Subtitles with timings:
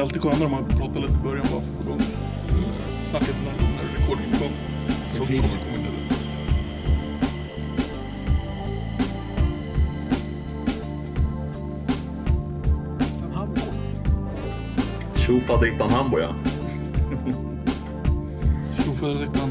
[0.00, 2.00] Är alltid skönare om man pratar lite i början bara för att få igång
[3.10, 4.52] snacket när, när recordingen är igång.
[5.04, 5.58] Så Precis.
[5.58, 5.88] kommer det komma
[15.06, 15.14] in.
[15.14, 16.28] Tjofaderittan Hambo ja.
[18.76, 19.50] Tjofaderittan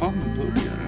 [0.00, 0.86] hamburgare.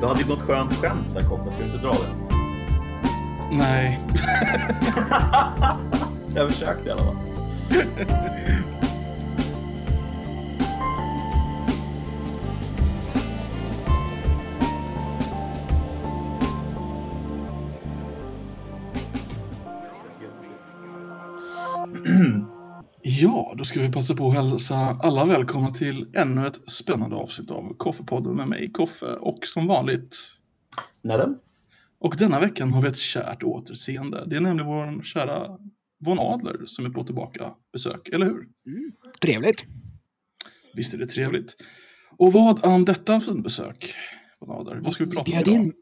[0.00, 2.27] Du hade ju något skönt skämt där Koffe, ska du inte dra det?
[3.50, 4.00] Nej.
[6.34, 7.16] Jag försökte i alla fall.
[23.02, 27.50] Ja, då ska vi passa på att hälsa alla välkomna till ännu ett spännande avsnitt
[27.50, 30.16] av Koffepodden med mig, Koffe, och som vanligt.
[31.02, 31.38] Nedden?
[32.00, 34.24] Och denna veckan har vi ett kärt återseende.
[34.26, 35.58] Det är nämligen vår kära
[36.00, 38.46] Von Adler som är på tillbaka besök, eller hur?
[39.22, 39.64] Trevligt.
[40.74, 41.56] Visst är det trevligt.
[42.16, 43.94] Och vad an detta för besök,
[44.40, 44.76] Von Adler?
[44.76, 45.54] Vad ska vi Ni prata om idag?
[45.54, 45.72] in,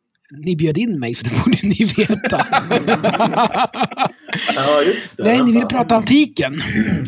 [0.45, 2.47] ni bjöd in mig så det borde ni veta.
[4.57, 5.25] Ja, just det.
[5.25, 6.61] Nej, ni ville prata antiken.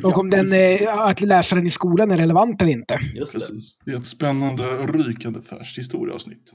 [0.02, 2.98] Och om den, eh, att läsa den i skolan är relevant eller inte.
[3.16, 3.38] Just det.
[3.38, 3.78] Precis.
[3.84, 6.52] Det är ett spännande, rykande färskt historieavsnitt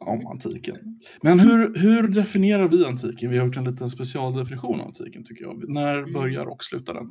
[0.00, 0.76] om antiken.
[1.22, 3.30] Men hur, hur definierar vi antiken?
[3.30, 5.64] Vi har gjort en liten specialdefinition av antiken tycker jag.
[5.68, 7.06] När börjar och slutar den?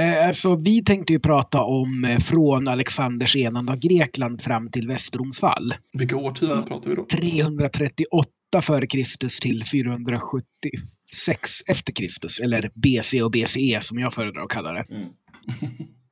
[0.00, 4.86] Eh, Alltså, vi tänkte ju prata om eh, från Alexanders enande av Grekland fram till
[4.88, 5.72] Västerroms fall.
[5.92, 7.04] Vilka årtionden pratar vi då?
[7.04, 8.28] 338
[8.62, 12.40] före Kristus till 476 efter Kristus.
[12.40, 14.84] Eller BC och BCE som jag föredrar att kalla det.
[14.90, 15.08] Mm.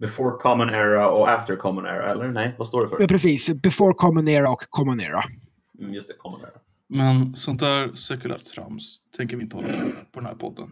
[0.01, 2.29] Before common era och after common era, eller?
[2.29, 3.07] Nej, vad står det Ja, för?
[3.09, 3.51] precis.
[3.63, 5.23] Before Common Era och Common Era.
[5.81, 6.51] Mm, just det, common era.
[6.89, 9.75] Men sånt där sekulärt trams tänker vi inte hålla på
[10.13, 10.71] på den här podden.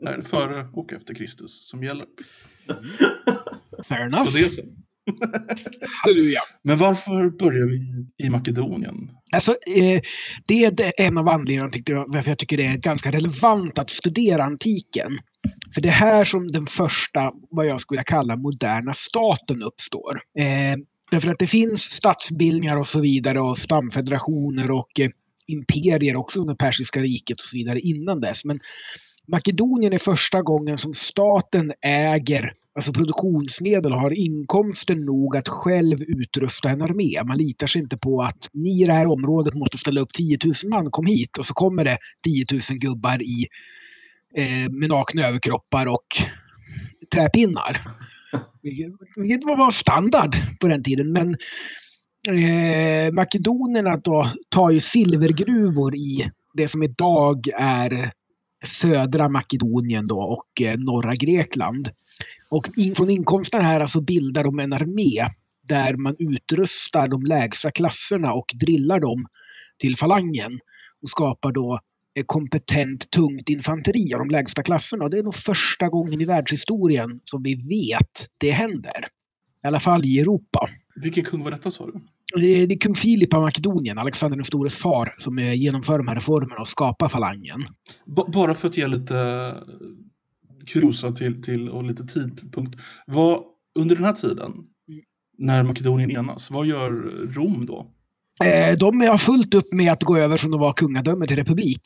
[0.00, 2.06] Det är före och efter Kristus som gäller.
[3.88, 4.32] Fair Så enough.
[4.34, 4.62] det är så.
[6.04, 6.40] Halleluja.
[6.62, 8.94] Men varför börjar vi i Makedonien?
[9.32, 10.00] Alltså, eh,
[10.46, 13.90] det är det- en av anledningarna jag, varför jag tycker det är ganska relevant att
[13.90, 15.18] studera antiken.
[15.74, 20.20] För det är här som den första, vad jag skulle kalla moderna staten uppstår.
[20.38, 20.76] Eh,
[21.12, 25.10] därför att det finns statsbildningar och så vidare och stamfederationer och eh,
[25.46, 28.44] imperier också under persiska riket och så vidare innan dess.
[28.44, 28.60] Men
[29.28, 36.02] Makedonien är första gången som staten äger alltså produktionsmedel och har inkomster nog att själv
[36.02, 37.22] utrusta en armé.
[37.24, 40.38] Man litar sig inte på att ni i det här området måste ställa upp 10
[40.44, 41.38] 000 man, kom hit.
[41.38, 43.46] Och så kommer det 10 000 gubbar i,
[44.36, 46.06] eh, med nakna överkroppar och
[47.14, 47.80] träpinnar.
[48.62, 51.12] Vilket, var standard på den tiden.
[51.12, 51.36] Men
[52.28, 58.12] eh, makedonerna då tar ju silvergruvor i det som idag är
[58.64, 61.88] södra Makedonien då och eh, norra Grekland.
[62.50, 65.26] Och in, från inkomsterna här alltså bildar de en armé
[65.68, 69.26] där man utrustar de lägsta klasserna och drillar dem
[69.78, 70.60] till falangen
[71.02, 71.80] och skapar då
[72.26, 75.04] kompetent tungt infanteri av de lägsta klasserna.
[75.04, 79.06] Och det är nog första gången i världshistorien som vi vet det händer.
[79.64, 80.68] I alla fall i Europa.
[80.94, 81.92] Vilken kung var detta sa du?
[82.40, 85.98] Det är, det är kung Filip av Makedonien, Alexander den stores far, som eh, genomför
[85.98, 87.66] de här reformerna och skapar falangen.
[88.06, 89.54] B- bara för att ge lite
[90.66, 92.78] kuriosa till, till och lite tidpunkt.
[93.06, 93.42] Vad,
[93.74, 94.52] under den här tiden,
[95.38, 96.90] när Makedonien enas, vad gör
[97.34, 97.86] Rom då?
[98.44, 101.80] Eh, de har fullt upp med att gå över från att vara kungadöme till republik.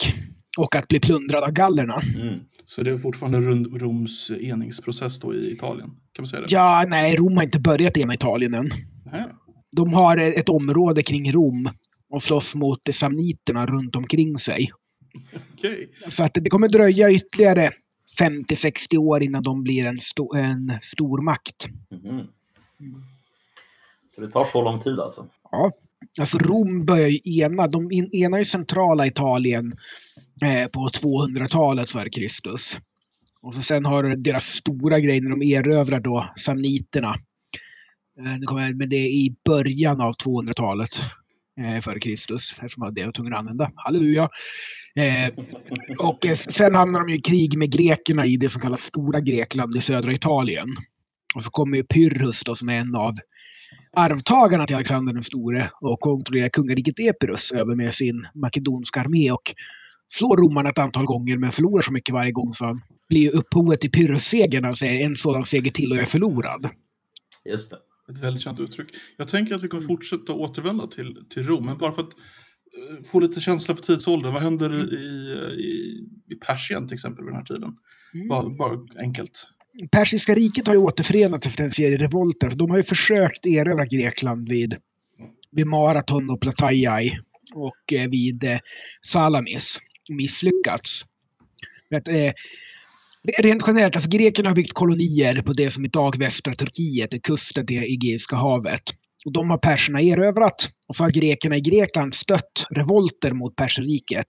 [0.59, 2.01] Och att bli plundrad av gallerna.
[2.21, 2.35] Mm.
[2.65, 5.89] Så det är fortfarande Rom- Roms eningsprocess då i Italien?
[5.89, 6.47] Kan man säga det?
[6.51, 8.71] Ja, nej, Rom har inte börjat ena Italien än.
[9.05, 9.27] Nähä.
[9.77, 11.71] De har ett område kring Rom
[12.11, 14.71] och slåss mot samniterna runt omkring sig.
[15.57, 15.89] Okej.
[16.09, 17.71] Så att det kommer dröja ytterligare
[18.21, 21.67] 50-60 år innan de blir en, sto en stor makt.
[21.91, 22.27] Mhm.
[24.09, 25.27] Så det tar så lång tid alltså?
[25.51, 25.73] Ja.
[26.21, 29.73] Alltså Rom börjar ju ena, de enar ju centrala Italien
[30.45, 32.79] eh, på 200-talet före Kristus.
[33.43, 37.15] Och så sen har du deras stora grej när de erövrar då samniterna.
[38.21, 40.91] Eh, nu kommer jag, men det är i början av 200-talet
[41.63, 42.53] eh, före Kristus.
[42.53, 43.71] Eftersom det jag var tvungen att använda.
[43.75, 44.29] Halleluja!
[44.97, 45.45] Eh,
[45.99, 49.21] och eh, sen hamnar de ju i krig med grekerna i det som kallas Stora
[49.21, 50.69] Grekland i södra Italien.
[51.35, 53.15] Och så kommer ju Pyrrhus då som är en av
[53.97, 59.55] arvtagarna till Alexander den store och kontrollerar kungariket Epirus över med sin makedonska armé och
[60.09, 62.79] slår romarna ett antal gånger men förlorar så mycket varje gång så
[63.09, 66.69] blir ju upphovet till Pyrrhus-segern han säger en sådan seger till och jag är förlorad.
[67.45, 67.79] Just det.
[68.13, 68.89] Ett väldigt känt uttryck.
[69.17, 73.05] Jag tänker att vi kommer fortsätta återvända till, till Rom, men bara för att eh,
[73.13, 74.33] få lite känsla för tidsåldern.
[74.33, 74.97] Vad händer i,
[75.63, 77.77] i i Persien till exempel vid den här tiden?
[78.15, 78.29] Mm.
[78.29, 79.49] Bara, bara enkelt.
[79.91, 82.51] Persiska riket har ju återförenats efter en serie revolter.
[82.51, 84.77] För de har ju försökt erövra Grekland vid,
[85.53, 87.19] vid Marathon och Plataiai
[87.55, 88.59] och eh, vid eh,
[89.03, 89.79] Salamis.
[90.09, 91.05] Misslyckats.
[91.97, 92.33] Att, eh,
[93.39, 97.67] rent generellt, alltså grekerna har byggt kolonier på det som idag västra Turkiet är kusten
[97.67, 98.83] till Egeiska havet.
[99.25, 100.69] Och de har perserna erövrat.
[100.89, 104.27] Och så har grekerna i Grekland stött revolter mot perserriket.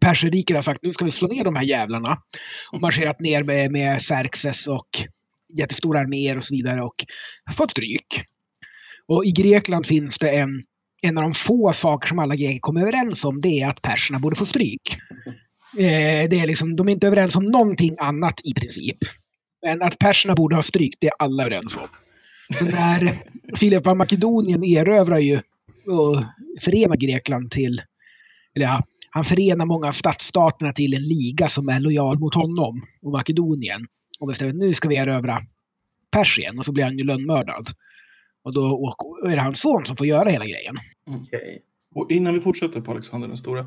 [0.00, 2.18] Perserriket har sagt nu ska vi slå ner de här jävlarna.
[2.72, 4.88] Och marscherat ner med, med Xerxes och
[5.58, 7.04] jättestora arméer och så vidare och
[7.52, 8.22] fått stryk.
[9.06, 10.62] Och i Grekland finns det en,
[11.02, 13.40] en av de få saker som alla greker kommer överens om.
[13.40, 14.96] Det är att perserna borde få stryk.
[15.78, 18.98] Eh, det är liksom, de är inte överens om någonting annat i princip.
[19.62, 21.88] Men att perserna borde ha stryk, det är alla överens om.
[22.58, 23.14] Så när
[23.56, 25.40] Filip av Makedonien erövrar ju
[25.86, 26.24] och
[26.60, 27.82] förenar Grekland till,
[28.56, 28.82] eller ja,
[29.14, 33.86] han förenar många av stadsstaterna till en liga som är lojal mot honom och Makedonien.
[34.20, 35.38] Och bestämmer att nu ska vi erövra
[36.10, 37.66] Persien och så blir han ju lönnmördad.
[38.44, 38.92] Och då
[39.26, 40.76] är det hans son som får göra hela grejen.
[41.06, 41.62] Okej.
[41.94, 43.66] Och innan vi fortsätter på Alexander den stora,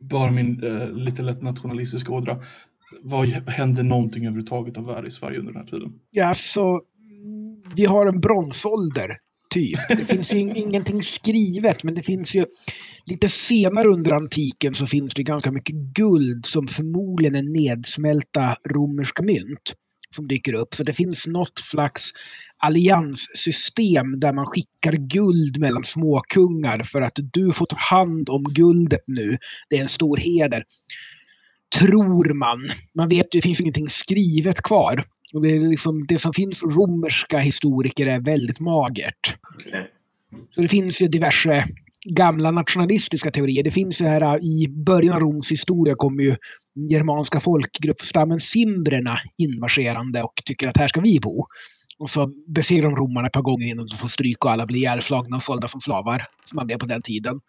[0.00, 2.42] bara min eh, lite lätt nationalistiska ådra.
[3.02, 6.00] Vad hände någonting överhuvudtaget av värde i Sverige under den här tiden?
[6.10, 6.82] Ja, så
[7.76, 9.18] vi har en bronsålder,
[9.58, 9.78] typ.
[9.88, 12.44] Det finns ju ingenting skrivet, men det finns ju
[13.06, 19.22] lite senare under antiken så finns det ganska mycket guld som förmodligen är nedsmälta romerska
[19.22, 19.74] mynt
[20.10, 20.74] som dyker upp.
[20.74, 22.10] Så det finns något slags
[22.58, 29.04] allianssystem där man skickar guld mellan småkungar för att du får ta hand om guldet
[29.06, 29.38] nu.
[29.70, 30.64] Det är en stor heder.
[31.78, 32.58] Tror man.
[32.94, 35.04] Man vet ju, det finns ingenting skrivet kvar.
[35.34, 39.36] Och det, är liksom, det som finns för romerska historiker är väldigt magert.
[39.54, 39.90] Okej.
[40.50, 41.64] Så det finns ju diverse
[42.04, 43.62] gamla nationalistiska teorier.
[43.62, 46.36] Det finns ju här i början av Roms historia kommer ju
[46.90, 51.46] germanska folkgruppstammen simbrerna inmarscherande och tycker att här ska vi bo.
[51.98, 54.78] Och så besegrar de romarna ett par gånger innan de får stryk och alla blir
[54.78, 56.22] ihjälslagna och sålda som slavar.
[56.44, 57.40] Som man blev på den tiden.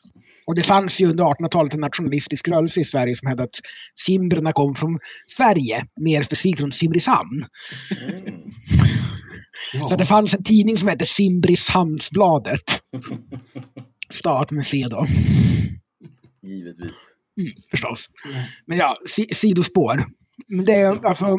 [0.48, 3.60] Och det fanns ju under 1800-talet en nationalistisk rörelse i Sverige som hävdade att
[3.96, 7.46] simbrerna kom från Sverige, mer specifikt från Simrishamn.
[9.74, 9.88] Mm.
[9.88, 12.82] Så att det fanns en tidning som hette Simrishamnsbladet.
[14.10, 15.08] Stat med C då.
[16.44, 16.96] Givetvis.
[17.40, 18.08] Mm, förstås.
[18.24, 18.44] Ja.
[18.66, 20.06] Men ja, si sidospår.
[20.48, 21.38] Men det, är, alltså,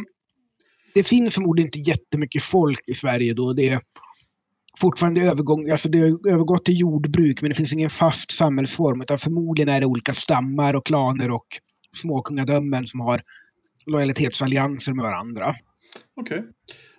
[0.94, 3.52] det finns förmodligen inte jättemycket folk i Sverige då.
[3.52, 3.80] Det är
[4.80, 9.18] fortfarande övergång, alltså det har övergått till jordbruk men det finns ingen fast samhällsform utan
[9.18, 11.46] förmodligen är det olika stammar och klaner och
[11.92, 13.20] småkungadömen som har
[13.86, 15.54] lojalitetsallianser med varandra.
[16.20, 16.44] Okej.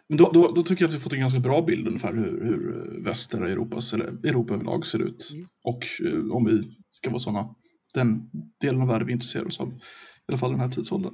[0.09, 2.45] Men då, då, då tycker jag att vi fått en ganska bra bild ungefär hur,
[2.45, 5.29] hur eh, västra Europas, eller Europa överlag ser ut.
[5.33, 5.47] Mm.
[5.63, 7.55] Och eh, om vi ska vara sådana,
[7.93, 8.29] den
[8.61, 9.67] delen av världen vi intresserar oss av.
[9.67, 9.73] I
[10.27, 11.13] alla fall den här tidsåldern.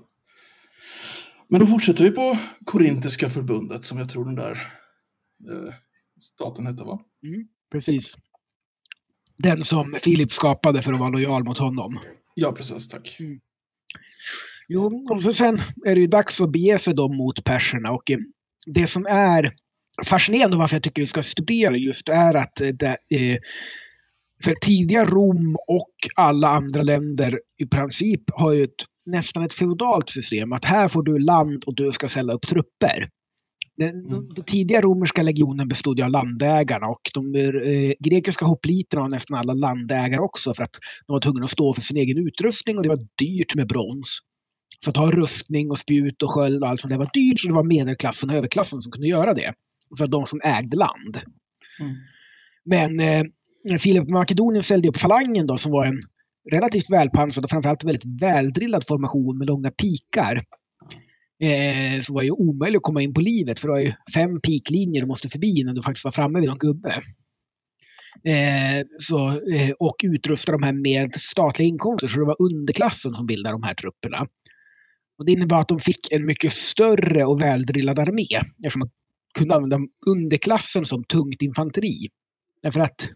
[1.50, 4.52] Men då fortsätter vi på Korintiska förbundet som jag tror den där
[5.52, 5.74] eh,
[6.22, 7.00] staten hette va?
[7.72, 8.18] Precis.
[9.38, 12.00] Den som Filip skapade för att vara lojal mot honom.
[12.36, 13.18] Ja precis, tack.
[14.68, 18.12] Jo, och så sen är det ju dags att bege sig då mot perserna och
[18.12, 18.18] eh,
[18.66, 19.52] det som är
[20.06, 23.38] fascinerande och varför jag tycker vi ska studera just är att eh, det, eh,
[24.44, 30.10] för tidiga Rom och alla andra länder i princip har ju ett, nästan ett feodalt
[30.10, 30.54] system.
[30.54, 33.10] Att här får du land och du ska ställa upp trupper.
[33.78, 34.30] Den, Mm.
[34.36, 39.38] den tidiga romerska legionen bestod ju av landägarna och de eh, grekiska hopliterna var nästan
[39.38, 40.74] alla landägare också för att
[41.08, 44.20] de var tvungna att stå för sin egen utrustning och det var dyrt med brons.
[44.80, 47.48] Så att ha rustning och spjut och sköld och allt sånt där var dyrt så
[47.48, 49.54] det var medelklassen och överklassen som kunde göra det.
[49.98, 51.22] Så att de som ägde land.
[51.80, 51.96] Mm.
[52.66, 56.00] Men eh, Filip Makedonien ställde upp falangen då som var en
[56.52, 60.42] relativt välpansrad och framförallt väldigt väldrillad formation med långa pikar.
[61.44, 64.42] Eh, så var ju omöjligt att komma in på livet för det var ju fem
[64.42, 67.02] piklinjer du måste förbi innan du faktiskt var framme vid någon gubbe.
[68.24, 73.28] Eh, så, eh, och utrusta de här med statliga inkomster så det var underklassen som
[73.28, 74.28] bildade de här trupperna.
[75.20, 78.26] Och det innebar att de fick en mycket större och väldrillad armé
[78.58, 78.90] eftersom man
[79.38, 82.08] kunde använda underklassen som tungt infanteri.
[82.62, 83.10] Därför att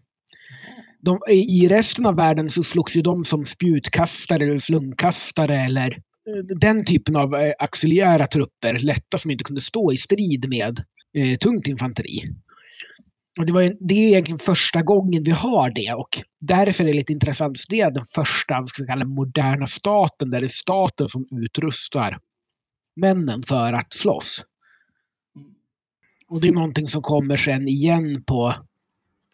[1.02, 5.90] de, i resten av världen så slogs ju de som spjutkastare eller slungkastare eller
[6.28, 10.84] eh, den typen av eh, auxiliära trupper, lätta som inte kunde stå i strid med
[11.18, 12.22] eh, tungt infanteri.
[13.38, 16.08] Och det, var, ju- det är egentligen första gången vi har det och
[16.40, 20.40] därför är det lite intressant att studera den första ska vi kalla, moderna staten där
[20.40, 22.18] det är staten som utrustar
[22.96, 24.44] männen för att slåss.
[26.28, 28.54] Och det är någonting som kommer sen igen på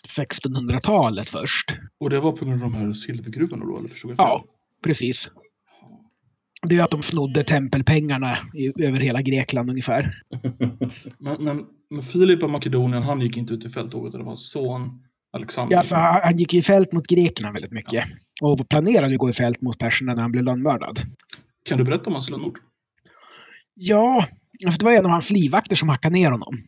[0.07, 1.77] 1600-talet först.
[2.01, 4.19] Och det var på grund av de här silvergruvorna då, eller förstod jag?
[4.19, 4.45] Ja,
[4.85, 5.31] precis.
[6.63, 10.23] Det är att de snodde tempelpengarna i, över hela Grekland ungefär.
[11.19, 14.13] Men, men, men Filip av Makedonien, han gick inte ut i fälttåget.
[14.13, 15.03] Det var son
[15.33, 15.73] Alexander.
[15.75, 18.05] Ja, alltså, han, han gick i fält mot Grekland väldigt mycket.
[18.43, 20.99] Och planerade att gå i fält mot perserna när han blev lönnmördad.
[21.65, 22.59] Kan du berätta om hans lönnord?
[23.75, 24.27] Ja,
[24.67, 26.59] alltså det var en av hans livvakter som hackade ner honom.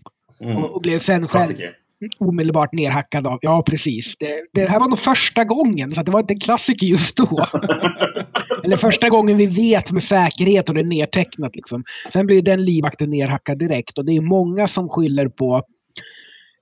[0.41, 0.57] Mm.
[0.57, 1.77] Och, och blev sen själv Klassiker.
[2.19, 3.39] Omedelbart nerhackad av...
[3.43, 4.17] Ja, precis.
[4.19, 7.47] Det, det här var nog första gången, så det var inte en klassiker just då.
[8.65, 11.57] Eller första gången vi vet med säkerhet och det är nedtecknat.
[11.57, 11.85] Liksom.
[12.13, 15.63] Sen blir den livvakten nerhackad direkt och det är många som skyller på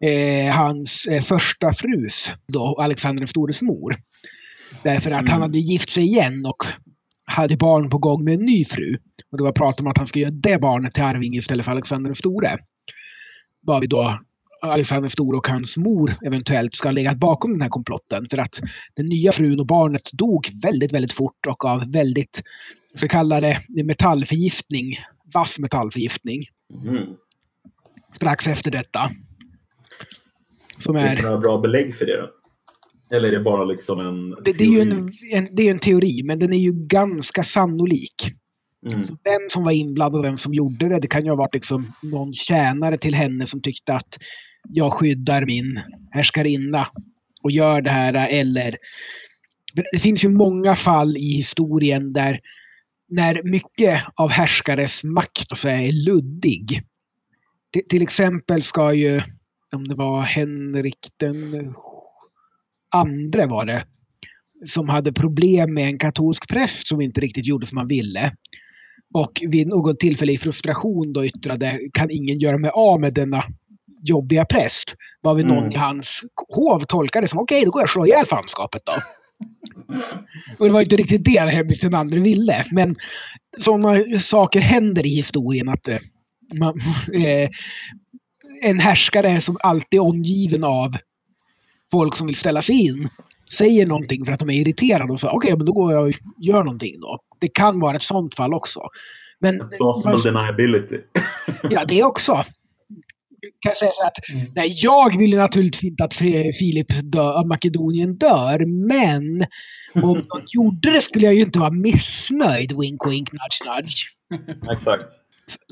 [0.05, 3.97] eh, hans eh, första frus, då, Alexander den stores mor.
[4.83, 5.43] Därför att han Mm.
[5.43, 6.65] hade gift sig igen och
[7.25, 8.99] hade barn på gång med en ny fru.
[9.33, 11.73] Och det var prat om att han ska göra det barnet till arving istället för
[11.73, 12.57] Alexander den store.
[13.63, 14.19] Var vi då
[14.63, 18.27] Alexander den store och hans mor eventuellt ska ha legat bakom den här komplotten.
[18.31, 18.61] För att
[18.95, 22.43] den nya frun och barnet dog väldigt, väldigt fort och av väldigt,
[22.95, 24.99] så kallade metallförgiftning,
[25.35, 26.43] vass metallförgiftning,
[26.85, 27.05] Mm.
[28.13, 29.11] strax efter detta.
[30.79, 32.31] Som Finns det är, några bra belägg för det då?
[33.17, 35.79] Eller är det bara liksom en det, det är ju en, en, det är en
[35.79, 38.15] teori, men den är ju ganska sannolik.
[38.87, 39.05] Mm.
[39.05, 41.55] Så vem som var inblandad och vem som gjorde det, det kan ju ha varit
[41.55, 44.19] liksom någon tjänare till henne som tyckte att
[44.69, 46.87] jag skyddar min härskarinna
[47.43, 48.29] och gör det här.
[48.29, 48.77] Eller
[49.93, 52.41] det finns ju många fall i historien där
[53.09, 56.83] när mycket av härskares makt och så är luddig.
[57.75, 59.21] T till exempel ska ju,
[59.77, 61.75] om det var Henrik den
[62.95, 63.85] andre var det,
[64.67, 68.33] som hade problem med en katolsk präst som inte riktigt gjorde som han ville.
[69.15, 73.45] Och vid något tillfälle i frustration då yttrade kan ingen göra mig av med denna
[74.03, 74.95] jobbiga präst.
[75.23, 75.73] Varvid någon Mm.
[75.73, 78.93] i hans hov tolkade som okej, då går jag och slår ihjäl fanskapet då.
[80.59, 82.65] Och det var inte riktigt det Henrik den andre ville.
[82.71, 82.97] Men
[83.59, 85.99] sådana saker händer i historien att eh,
[86.55, 86.75] man,
[87.13, 87.49] eh,
[88.63, 90.97] en härskare som alltid är omgiven av
[91.91, 93.09] folk som vill ställa sig in
[93.51, 96.15] säger någonting för att de är irriterade och så okej, men då går jag och
[96.39, 97.19] gör någonting då.
[97.39, 98.81] Det kan vara ett sånt fall också.
[99.39, 100.99] Men Plausible deniability.
[101.71, 102.45] ja, det också.
[103.61, 104.53] Kan jag säga så att Mm.
[104.55, 106.15] nej, jag vill naturligtvis inte att
[106.59, 109.47] Filip dö, av Makedonien dör, men
[110.05, 112.73] om någon gjorde det skulle jag ju inte vara missnöjd.
[112.81, 114.07] Wink, wink, nudge, nudge.
[114.73, 115.03] Exakt.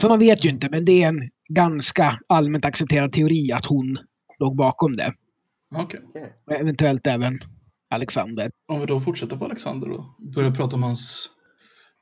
[0.00, 3.99] Så man vet ju inte, men det är en ganska allmänt accepterad teori att hon
[4.38, 5.12] låg bakom det.
[5.75, 6.00] Okej.
[6.47, 7.38] Och Eventuellt även
[7.90, 8.50] Alexander.
[8.68, 10.14] Om vi då fortsätter på Alexander då.
[10.35, 11.30] Börjar prata om hans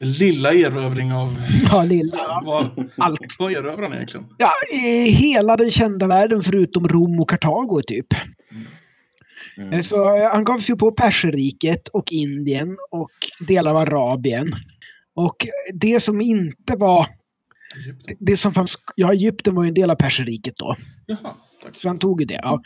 [0.00, 1.36] lilla erövring av...
[1.70, 2.40] Ja, lilla.
[2.44, 3.20] Vad, Allt.
[3.38, 4.26] vad erövrar han egentligen?
[4.38, 8.06] Ja, i hela den kända världen förutom Rom och Kartago typ.
[9.58, 9.82] Mm.
[9.82, 13.10] Så eh, han gav sig på Perserriket och Indien och
[13.46, 14.48] delar av Arabien.
[15.14, 15.36] Och
[15.74, 17.06] det som inte var...
[17.76, 18.16] Egypten.
[18.20, 18.74] Det som fanns...
[18.96, 20.74] Ja, Egypten var ju en del av Perserriket då.
[21.06, 21.74] Jaha, tack.
[21.76, 22.40] Så han tog ju det.
[22.42, 22.62] Ja.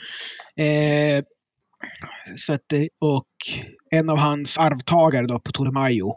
[0.64, 1.24] Eh,
[2.36, 3.26] så att, det- och
[3.90, 6.14] en av hans arvtagare då, Ptolemaio,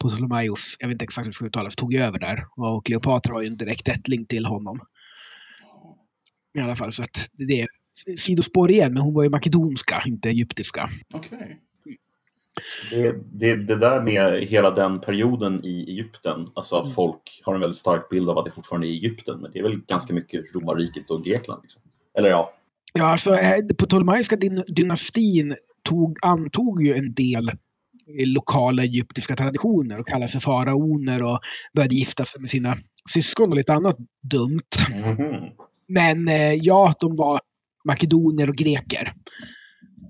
[0.00, 2.44] Ptolemaios, jag vet inte exakt hur det ska uttalas, tog ju över där.
[2.56, 4.80] Och Kleopatra var ju en direkt ättling till honom.
[6.58, 7.66] I alla fall, så att det är
[8.16, 10.88] sidospår igen, men hon var ju makedonska, inte egyptiska.
[11.14, 11.60] Okej.
[12.90, 16.94] Det, det, det där med hela den perioden i Egypten, alltså att Mm.
[16.94, 19.62] folk har en väldigt stark bild av att det fortfarande är Egypten, men det är
[19.62, 21.62] väl ganska mycket romarriket och Grekland.
[21.62, 21.82] Liksom.
[22.18, 22.52] Eller ja,
[22.94, 27.54] Ja, alltså eh, på Ptolemaiska dyn- dynastin tog, antog ju en del eh,
[28.26, 31.40] lokala egyptiska traditioner och kallade sig faraoner och
[31.74, 32.76] började gifta sig med sina
[33.10, 34.70] syskon och lite annat dumt.
[35.04, 35.50] Mhm.
[35.88, 37.40] Men eh, ja, de var
[37.84, 39.12] makedoner och greker.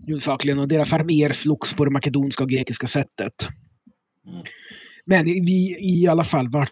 [0.07, 0.59] Huvudsakligen.
[0.59, 3.49] Och deras arméer slogs på det makedonska och grekiska sättet.
[4.27, 4.43] Mm.
[5.05, 6.69] Men vi i alla fall var...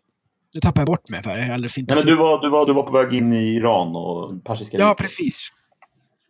[0.54, 2.72] Nu tappade jag bort mig för alldeles inte Nej, men du, var, du, var, du
[2.72, 5.52] var på väg in i Iran och Persiska Ja, precis.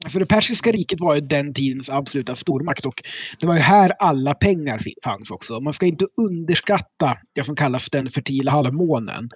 [0.04, 3.02] Alltså det persiska riket var ju den tidens absoluta stormakt och
[3.40, 5.60] det var ju här alla pengar fanns också.
[5.60, 9.30] Man ska inte underskatta det som kallas den fertila halvmånen.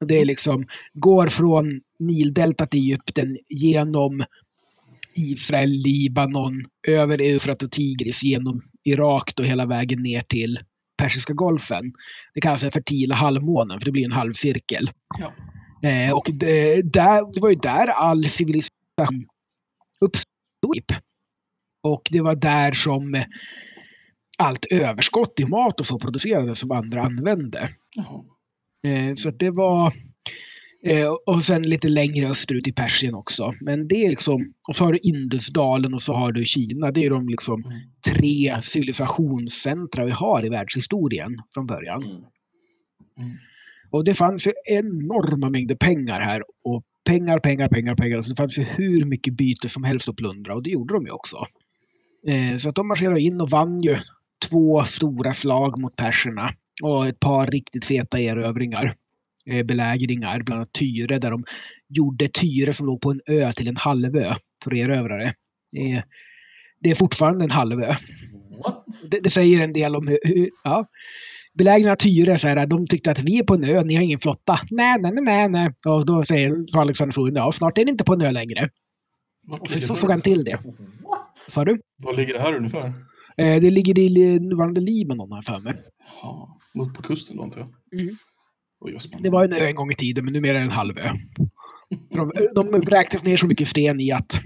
[0.00, 4.24] Det är liksom, går från Nildeltat i Egypten genom
[5.14, 10.58] Israel, Libanon, över Eufrat och Tigris, genom Irak och hela vägen ner till
[10.96, 11.92] Persiska golfen.
[12.34, 14.90] Det kallas den fertila halvmånen för det blir en halvcirkel.
[15.20, 15.32] Ja.
[15.88, 19.24] Eh, och det, där, det var ju där all civilisation
[20.04, 21.02] uppstod.
[21.82, 23.24] Och det var där som
[24.38, 27.68] allt överskott i mat och så producerades som andra använde.
[28.86, 29.92] Eh, så att det var...
[30.84, 33.54] Eh, och sen lite längre österut i Persien också.
[33.60, 34.52] Men det är liksom...
[34.68, 36.90] Och så har du Indusdalen och så har du Kina.
[36.90, 37.78] Det är de liksom Mm.
[38.16, 42.02] tre civilisationscentra vi har i världshistorien från början.
[42.02, 42.16] Mm.
[43.18, 43.36] Mm.
[43.90, 46.42] Och det fanns ju enorma mängder pengar här.
[46.64, 48.20] Och pengar, pengar, pengar, pengar.
[48.20, 51.06] Så det fanns ju hur mycket byte som helst att plundra och det gjorde de
[51.06, 51.36] ju också.
[52.26, 53.96] Eh, så att de marscherade in och vann ju
[54.50, 58.94] två stora slag mot perserna och ett par riktigt feta erövringar.
[59.46, 61.44] Eh, belägringar, bland annat Tyre där de
[61.88, 65.34] gjorde Tyre som låg på en ö till en halvö för att erövra det.
[66.84, 67.94] Är, fortfarande en halvö.
[69.10, 70.18] Det, det säger en del om hur...
[70.22, 70.86] hur ja.
[71.58, 74.02] Belägringen av Tyre, så här, de tyckte att vi är på en ö, ni har
[74.02, 74.58] ingen flotta.
[74.70, 75.74] Nej, nej, nej, nej.
[75.86, 78.68] Och då säger så Alexander Florin, ja, snart är ni inte på en ö längre.
[79.48, 80.58] Och så såg han till det.
[81.04, 81.38] What?
[81.48, 81.80] Sa du?
[81.96, 82.92] Var ligger det här ungefär?
[83.36, 85.74] Eh, det ligger i nuvarande Libanon, har för mig.
[86.22, 88.00] Ja, mot på kusten då antar jag.
[88.00, 88.16] Mm.
[88.80, 88.98] Oj.
[89.18, 91.08] Det var en ö en gång i tiden, men numera är det en halv ö.
[92.10, 94.40] De, de räknade ner så mycket sten i att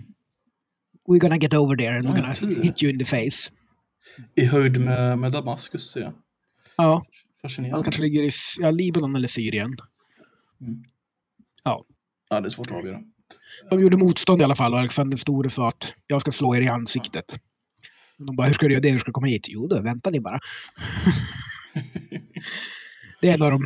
[1.09, 3.51] We're gonna get over there and we're gonna hit you in the face.
[4.35, 6.13] I höjd med, med Damaskus ser jag.
[6.77, 7.05] Ja, han
[7.43, 7.85] Fascinerande.
[7.85, 9.77] kanske ligger i ja, Libanon eller Syrien.
[11.65, 11.85] Ja,
[12.29, 12.99] det är svårt att avgöra.
[13.71, 16.61] De gjorde motstånd i alla fall och Alexander Store sa att jag ska slå er
[16.61, 17.41] i ansiktet.
[18.19, 18.91] De bara, hur ska du göra det?
[18.91, 19.47] Hur ska du komma hit?
[19.49, 20.39] Jo, då vänta ni bara.
[23.21, 23.63] det är en av de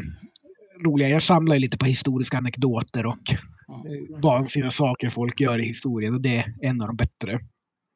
[0.85, 1.09] roliga.
[1.09, 3.19] Jag samlar lite på historiska anekdoter och
[3.67, 3.75] Ja.
[3.75, 7.41] eh, vansinniga saker folk gör i historien och det är en av de bättre.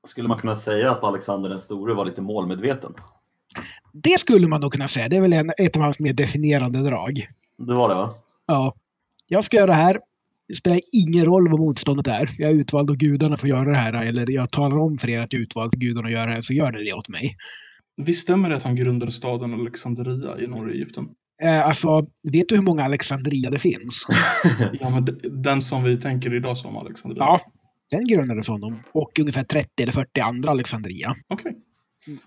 [0.06, 2.92] Skulle man kunna säga att Alexander den store var lite målmedveten?
[3.92, 5.08] Det skulle man nog kunna säga.
[5.08, 7.26] Det är väl en, ett av hans mer definierande drag.
[7.58, 8.14] Det var det va?
[8.46, 8.74] Ja.
[9.28, 10.00] Jag ska göra det här.
[10.48, 12.30] Det spelar ingen roll vad motståndet är.
[12.38, 13.92] Jag är utvald av gudarna för att göra det här.
[13.92, 16.32] Eller jag talar om för er att jag är utvald av gudarna att göra det
[16.32, 17.36] här, så gör det det åt mig.
[17.96, 21.08] Visst stämmer det att han grundade staden Alexandria i norra Egypten?
[21.42, 24.06] Eh, alltså, vet du hur många Alexandria det finns?
[24.80, 27.24] Ja, men den som vi tänker idag som Alexandria?
[27.24, 27.40] Ja,
[27.90, 28.82] den grundades honom.
[28.92, 31.14] Och ungefär 30 eller 40 andra Alexandria.
[31.28, 31.56] Okej.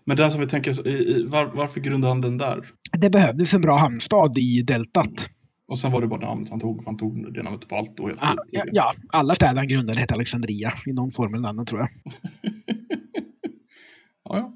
[0.04, 2.66] Men den som vi tänker, i, i, var, varför grundade han den där?
[2.92, 5.30] Det behövdes en bra hamnstad i deltat.
[5.68, 8.00] Och sen var det bara namnet han tog, för han tog det namnet på allt
[8.00, 11.48] och helt Ah, ja, ja, alla städer han grundade hette Alexandria i någon form eller
[11.48, 11.90] annan tror jag.
[14.24, 14.54] ja, ja.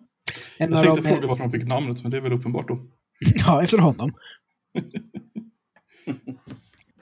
[0.58, 2.86] En Jag tänkte dem, fråga varför han fick namnet, men det är väl uppenbart då.
[3.36, 4.14] ja, efter honom.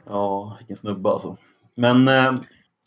[0.05, 1.37] Ja, vilken snubbe alltså.
[1.75, 2.33] Men eh,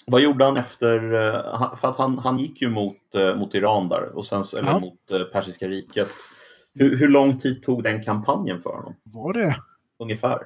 [0.07, 1.13] vad gjorde han efter...
[1.13, 4.69] Eh, för att han, han gick ju mot, eh, mot Iran där, och sen, eller
[4.69, 4.79] Ja.
[4.79, 6.09] mot eh, Persiska riket.
[6.75, 8.95] Hur, hur lång tid tog den kampanjen för honom?
[9.05, 9.57] Var det?
[9.99, 10.39] Ungefär?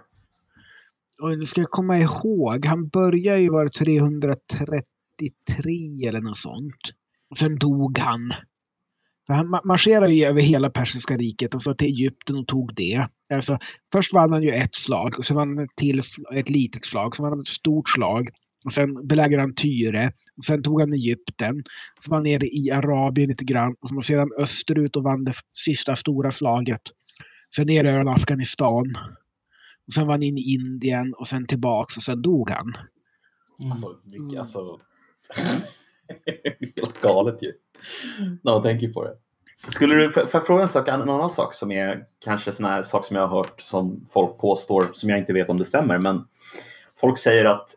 [1.23, 2.67] Och nu ska jag komma ihåg.
[2.67, 6.77] Han började ju vara 333 eller något sånt.
[7.31, 8.21] Och sen dog han.
[9.27, 12.75] För han ma- marscherade ju över hela Persiska riket och så till Egypten och tog
[12.75, 13.07] det.
[13.35, 13.59] Alltså,
[13.93, 16.03] först vann han ju ett slag och sen vann han ett till
[16.35, 17.17] ett litet slag.
[17.17, 18.29] Sen vann han ett stort slag.
[18.67, 20.13] Och sen belägrade han Tyre.
[20.37, 21.63] Och sen tog han Egypten.
[22.01, 23.75] Så var han nere i Arabien lite grann.
[23.81, 26.81] Och så ser han österut och vann det sista stora slaget.
[27.57, 28.93] Sen erövrade han Afghanistan.
[29.87, 32.73] Och sen var han in i Indien och sen tillbaks och sen dog han.
[33.61, 33.73] Mm.
[33.73, 34.39] Alltså, vilka, Mm.
[34.39, 34.81] alltså...
[36.77, 37.53] Helt galet ju.
[38.43, 39.17] När man tänker på det.
[39.69, 42.83] Skulle du, får jag fråga en, sak, en annan sak som är kanske sån här
[42.83, 45.99] sak som jag har hört som folk påstår, som jag inte vet om det stämmer,
[45.99, 46.25] men
[47.01, 47.71] folk säger att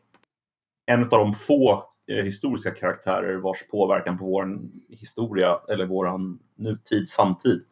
[0.89, 6.19] en av de få eh, historiska karaktärer vars påverkan på vår historia eller vår
[6.55, 7.63] nutid, samtid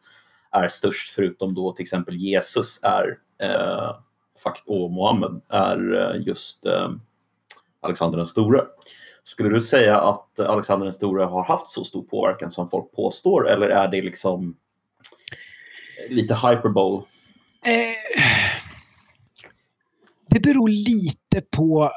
[0.50, 3.96] är störst, förutom då till exempel Jesus är eh,
[4.42, 6.90] fakt- och Mohammed, är eh, just eh,
[7.80, 8.64] Alexander den store.
[9.22, 13.48] Skulle du säga att Alexander den store har haft så stor påverkan som folk påstår
[13.48, 14.56] eller är det liksom
[16.04, 17.02] eh, lite hyperbole?
[17.64, 18.22] Eh,
[20.30, 21.90] det beror lite på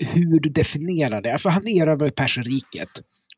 [0.00, 1.32] hur du definierar det.
[1.32, 2.88] Alltså han erövrar Perserriket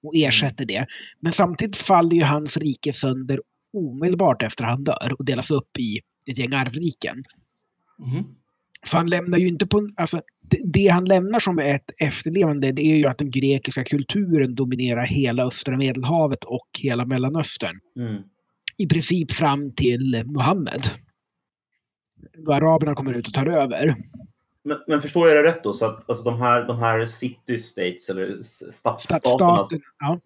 [0.02, 0.86] och ersätter det.
[1.20, 3.40] Men samtidigt faller ju hans rike sönder
[3.72, 7.22] omedelbart efter han dör och delas upp i ett gäng arvriken.
[7.98, 8.24] Mhm.
[8.86, 9.88] Så han lämnar ju inte på...
[9.96, 14.54] Alltså, det, det han lämnar som ett efterlevande det är ju att den grekiska kulturen
[14.54, 17.80] dominerar hela östra medelhavet och hela Mellanöstern.
[17.98, 18.22] Mm.
[18.76, 20.82] I princip fram till Muhammed.
[22.46, 23.94] Då araberna kommer ut och tar över.
[24.64, 25.72] Men, men förstår jag det rätt då?
[25.72, 30.20] Så att alltså, de, här, de här city states eller stadsstaterna Stadsstaten, ja.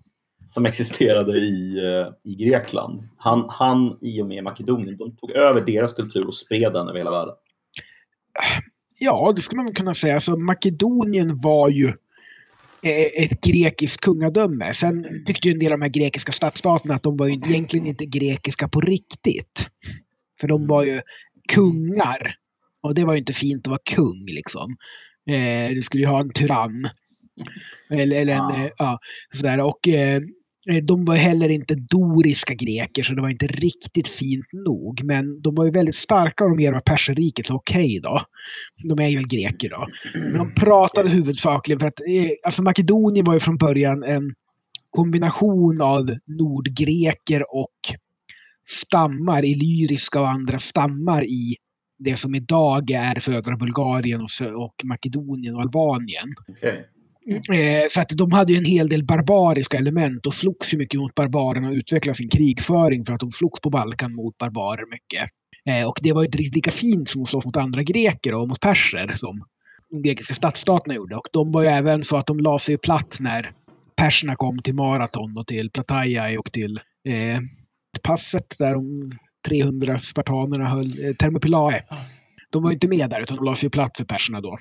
[0.48, 5.60] som existerade i, eh, i Grekland, han, han i och med Makedonien, de tog över
[5.60, 7.34] deras kultur och spred den över hela världen.
[8.98, 10.14] ja, det skulle man kunna säga.
[10.14, 11.88] Alltså, Makedonien var ju
[12.82, 14.74] eh, ett grekiskt kungadöme.
[14.74, 17.86] Sen tyckte ju en del av de här grekiska stadsstaterna att de var ju egentligen
[17.86, 19.66] inte grekiska på riktigt.
[20.40, 21.00] För de var ju
[21.48, 22.34] kungar.
[22.88, 24.76] Och det var ju inte fint att vara kung liksom.
[25.30, 26.88] Eh, du skulle ju ha en tyrann.
[27.90, 28.64] Eller, eller en, Ah.
[28.64, 28.98] eh, ja,
[29.34, 29.60] sådär.
[29.60, 30.20] Och eh,
[30.70, 35.04] Eh, de var heller inte doriska greker så det var inte riktigt fint nog.
[35.04, 38.22] Men de var ju väldigt starka och de era perserriket, så okej okay då.
[38.94, 39.86] De är ju greker då.
[40.14, 44.34] Men de pratade huvudsakligen för att eh, alltså Makedonien var ju från början en
[44.90, 47.78] kombination av nordgreker och
[48.68, 51.56] stammar, illyriska och andra stammar i
[51.98, 56.34] det som idag är södra Bulgarien och, och Makedonien och Albanien.
[56.48, 56.84] Okay.
[57.58, 61.00] Eh, så att de hade ju en hel del barbariska element och slogs ju mycket
[61.00, 65.30] mot barbarerna och utvecklade sin krigföring för att de slogs på Balkan mot barbarer mycket.
[65.66, 68.34] Eh, och det var ju inte riktigt lika fint som att slåss mot andra greker
[68.34, 69.44] och mot perser som
[69.90, 71.16] de grekiska stadsstaterna gjorde.
[71.16, 73.52] Och de var ju även så att de la sig platt när
[73.96, 77.40] perserna kom till Maraton och till Plataja och till eh,
[78.02, 79.12] passet där de
[79.48, 81.82] 300 spartanerna höll, eh, Thermopylae.
[82.50, 84.58] De var inte med där utan de la sig platt för perserna då.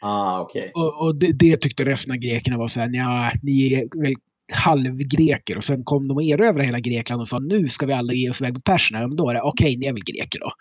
[0.00, 0.70] Ah, okay.
[0.74, 4.14] Och, och det, det, tyckte resten av grekerna var så här, ja, ni är väl
[4.52, 5.56] halvgreker.
[5.56, 8.30] Och sen kom de och erövrade hela Grekland och sa nu ska vi alla ge
[8.30, 9.00] oss iväg på perserna.
[9.00, 10.52] Men då är det okej, okay, ni är väl greker då.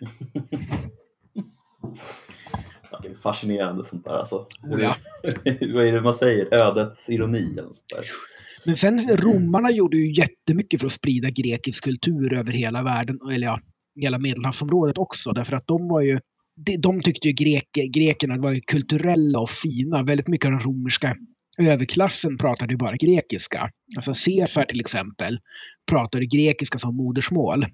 [2.90, 4.46] ja, det är fascinerande sånt där alltså.
[4.62, 4.96] Oh, ja.
[5.74, 6.54] Vad är det man säger?
[6.54, 8.04] Ödets ironi eller sånt där.
[8.66, 13.46] Men sen romarna gjorde ju jättemycket för att sprida grekisk kultur över hela världen, eller
[13.46, 13.58] ja,
[14.00, 15.32] hela medelhavsområdet också.
[15.32, 16.20] Därför att de var ju
[16.78, 20.02] de tyckte ju grek, grekerna var kulturella och fina.
[20.02, 21.16] Väldigt mycket av den romerska
[21.58, 23.70] överklassen pratade ju bara grekiska.
[23.96, 25.38] Alltså Caesar till exempel
[25.90, 27.66] pratade grekiska som modersmål.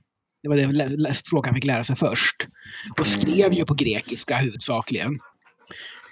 [0.42, 2.48] Det var det språk han fick lära sig först.
[2.98, 5.18] Och skrev ju på grekiska huvudsakligen.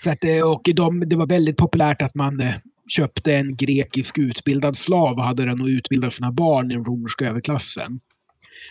[0.05, 2.55] Så att, eh, och de, det var väldigt populärt att man eh,
[2.91, 7.29] köpte en grekisk utbildad slav och hade den och utbildade sina barn i den romerska
[7.29, 8.01] överklassen.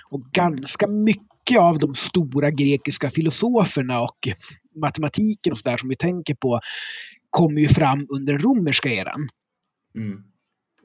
[0.09, 4.27] Och ganska mycket av de stora grekiska filosoferna och
[4.81, 6.59] matematiken och så där som vi tänker på
[7.29, 9.27] kommer ju fram under den romerska eran.
[9.95, 10.23] Mm.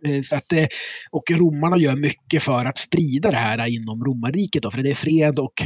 [0.07, 0.67] Eh, så att, eh,
[1.11, 4.63] och romarna gör mycket för att sprida det här inom romarriket.
[4.63, 5.63] Då, för det är fred och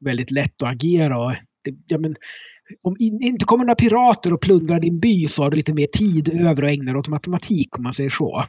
[0.00, 1.18] väldigt lätt att agera.
[1.18, 1.32] Och
[1.64, 2.14] det, ja, men,
[2.82, 5.86] om in, inte kommer några pirater och plundrar din by så har du lite mer
[5.86, 8.44] tid över att ägna dig åt matematik om man säger så.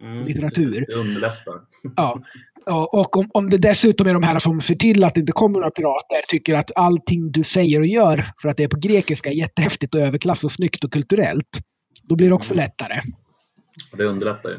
[0.00, 0.84] Mm, Litteratur.
[0.88, 1.54] Det underlättar.
[2.66, 5.32] Ja, och om, om det dessutom är de här som ser till att det inte
[5.32, 8.78] kommer några pirater, tycker att allting du säger och gör, för att det är på
[8.80, 11.60] grekiska, är jättehäftigt och överklass och snyggt och kulturellt,
[12.02, 12.64] då blir det också mm.
[12.64, 13.00] lättare.
[13.96, 14.56] Det underlättar ju.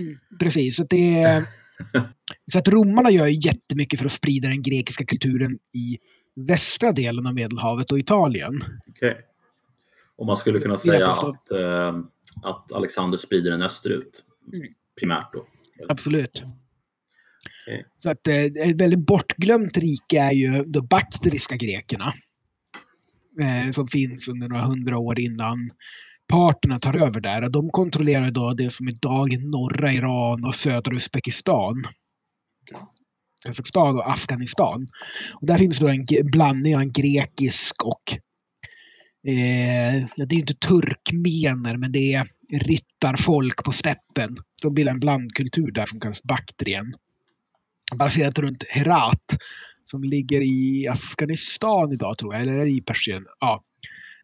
[0.00, 0.76] Mm, precis.
[0.76, 1.44] Så, det,
[2.52, 5.98] så att romarna gör jättemycket för att sprida den grekiska kulturen i
[6.36, 8.60] västra delen av Medelhavet och Italien.
[8.88, 9.10] Okej.
[9.10, 9.22] Okay.
[10.16, 11.98] Och man skulle kunna säga att, eh,
[12.42, 14.66] att Alexander sprider den österut, mm.
[14.98, 15.46] primärt då?
[15.88, 16.44] Absolut.
[17.66, 17.82] Okay.
[17.98, 22.12] Så att eh, ett väldigt bortglömt rike är ju de bakteriska grekerna.
[23.40, 25.68] Eh, som finns under några hundra år innan
[26.28, 27.48] parterna tar över där.
[27.48, 31.84] De kontrollerar då det som idag är norra Iran och södra Uzbekistan.
[33.44, 34.86] Kazakstan och Afghanistan.
[35.34, 38.12] Och där finns då en blandning av en grekisk och
[39.26, 44.36] eh, det är inte turkmener men det är ryttarfolk på steppen.
[44.62, 46.92] De bildar en blandkultur där som kallas Baktrien
[47.94, 49.36] baserat runt Herat
[49.84, 53.26] som ligger i Afghanistan idag tror jag, eller i Persien.
[53.40, 53.62] Ja.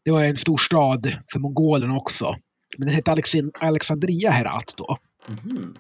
[0.05, 2.37] Det var en stor stad för mongolerna också.
[2.79, 3.17] Men den hette
[3.61, 4.99] Alexandria Herat då.
[5.29, 5.75] Mm.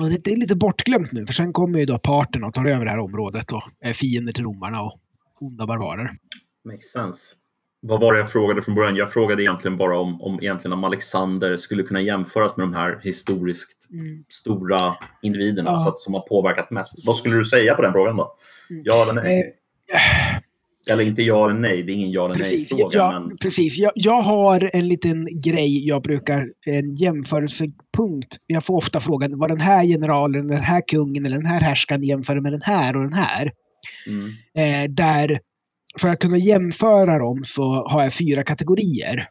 [0.00, 2.84] Och det är lite bortglömt nu, för sen kommer ju då parterna och tar över
[2.84, 4.98] det här området och är fiender till romarna och
[5.40, 6.10] onda barbarer.
[6.64, 7.36] Makes sense.
[7.82, 8.96] Vad var det jag frågade från början?
[8.96, 13.00] Jag frågade egentligen bara om, om, egentligen om Alexander skulle kunna jämföras med de här
[13.02, 14.24] historiskt mm.
[14.28, 15.76] stora individerna ja.
[15.76, 17.06] så att, som har påverkat mest.
[17.06, 18.36] Vad skulle du säga på den frågan då?
[18.70, 18.82] Mm.
[18.84, 19.40] Ja eller nej?
[19.40, 20.39] Eh.
[20.90, 22.98] Eller inte ja eller nej, det är ingen ja eller nej-fråga.
[22.98, 23.36] Ja, men...
[23.36, 28.36] Precis, jag, jag, har en liten grej jag brukar, en jämförelsepunkt.
[28.46, 32.02] Jag får ofta frågan vad den här generalen, den här kungen eller den här härskaren
[32.02, 33.52] jämför med den här och den här.
[34.06, 34.30] Mm.
[34.54, 35.40] Eh, där
[36.00, 39.28] för att kunna jämföra dem så har jag fyra kategorier.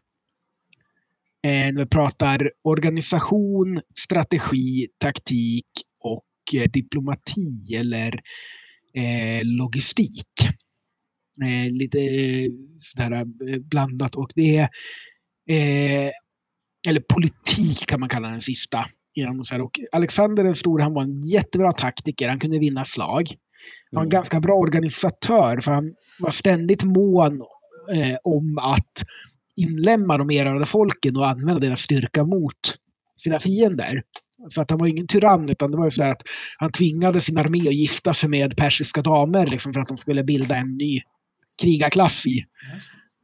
[1.44, 5.66] Eh, vi pratar organisation, strategi, taktik
[6.04, 8.20] och eh, diplomati eller
[8.94, 10.32] eh, logistik.
[11.44, 14.70] Eh, lite eh, sådär eh, blandat och det är
[16.88, 18.86] eller politik kan man kalla den sista.
[19.62, 22.30] Och Alexander den store, han var en jättebra taktiker.
[22.30, 23.28] Han kunde vinna slag.
[23.92, 24.10] Han var en mm.
[24.10, 27.42] ganska bra organisatör för han var ständigt mån
[27.94, 29.04] eh, om att
[29.56, 32.76] inlämna de erövrade folken och använda deras styrka mot
[33.18, 34.02] sina fiender.
[34.48, 36.22] Så att han var ingen tyrann utan det var ju så att
[36.58, 40.24] han tvingade sin armé att gifta sig med persiska damer liksom, för att de skulle
[40.24, 41.02] bilda en ny
[41.62, 42.46] krigarklass i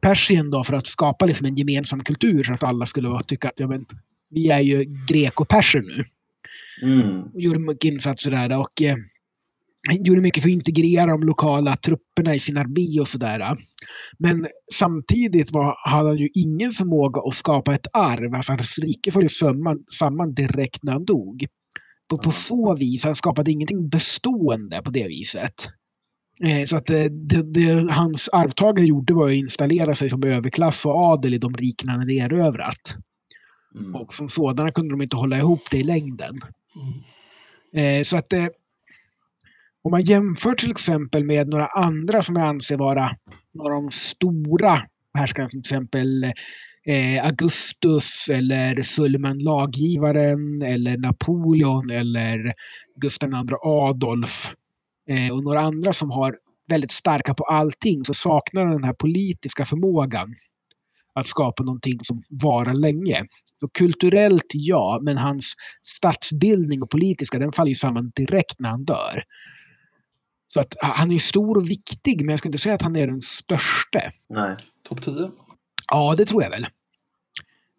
[0.02, 3.60] Persien då för att skapa liksom en gemensam kultur så att alla skulle tycka att
[3.60, 3.86] ja, men,
[4.30, 6.04] vi är ju grek-perser nu.
[6.82, 7.22] Mm.
[7.22, 8.60] Och gjorde mycket insatser där.
[8.60, 8.96] Och, eh,
[9.92, 13.56] gjorde mycket för att integrera de lokala trupperna i sin armé och sådär.
[14.20, 18.36] Men samtidigt var, hade han ju ingen förmåga att skapa ett arv.
[18.36, 21.46] Alltså hans rike föll samman, samman direkt när han dog.
[22.10, 25.68] På, på så vis, han skapade ingenting bestående på det viset.
[26.44, 30.86] Eh, så att det, det, det, hans arvtagare gjorde var att installera sig som överklass
[30.86, 32.98] och adel i de riken han hade erövrat.
[33.76, 33.96] Mm.
[33.96, 36.40] Och som sådana kunde de inte hålla ihop det i längden.
[36.76, 38.00] Mm.
[38.00, 38.48] Eh, så att eh,
[39.84, 43.16] om man jämför till exempel med några andra som jag anser vara
[43.56, 44.82] några av de stora
[45.14, 46.24] härskarna, till exempel
[46.86, 52.54] eh, Augustus eller Suleiman laggivaren eller Napoleon eller
[52.96, 54.65] Gustav II Adolf eh,
[55.32, 56.38] och några andra som har
[56.70, 60.36] väldigt starka på allting så saknar den här politiska förmågan
[61.16, 63.26] att skapa någonting som varar länge.
[63.60, 68.86] Så kulturellt ja, men hans statsbildning och politiska den faller ju samman direkt när han
[68.86, 69.24] dör.
[70.48, 73.08] Så att han är stor och viktig, men jag skulle inte säga att han är
[73.08, 74.02] den största.
[74.30, 74.58] Nej.
[74.88, 75.32] Topp 10?
[75.92, 76.66] Ja, det tror jag väl.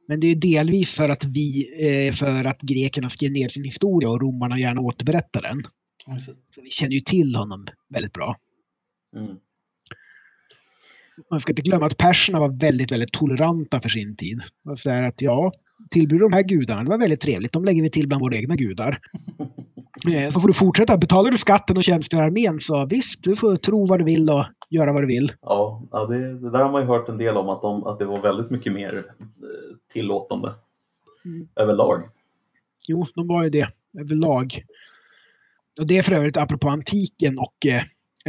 [0.08, 4.08] Men det är delvis för att vi, eh, för att grekerna skrev ner sin historia
[4.08, 5.62] och romarna gärna återberättar den.
[6.16, 6.34] I see.
[6.54, 8.36] Så vi känner ju till honom väldigt bra.
[9.16, 9.36] Mm.
[11.30, 14.40] Man ska inte glömma att perserna var väldigt, väldigt toleranta för sin tid.
[14.76, 15.52] Så där att ja,
[15.90, 17.52] tillber de här gudarna, det var väldigt trevligt.
[17.52, 18.98] De lägger vi till bland våra egna gudar.
[20.12, 20.98] Eh, Så får du fortsätta.
[20.98, 24.30] Betalar du skatten och tjänstgör i armén så visst, du får tro vad du vill
[24.30, 25.32] och göra vad du vill.
[25.42, 27.98] Ja, ja det, det där har man ju hört en del om att, de, att
[27.98, 29.02] det var väldigt mycket mer eh,
[29.92, 30.54] tillåtande
[31.24, 31.48] Mm.
[31.56, 32.02] överlag.
[32.88, 34.62] Jo, de var ju det överlag.
[35.78, 37.82] Och det är för övrigt apropå antiken och eh,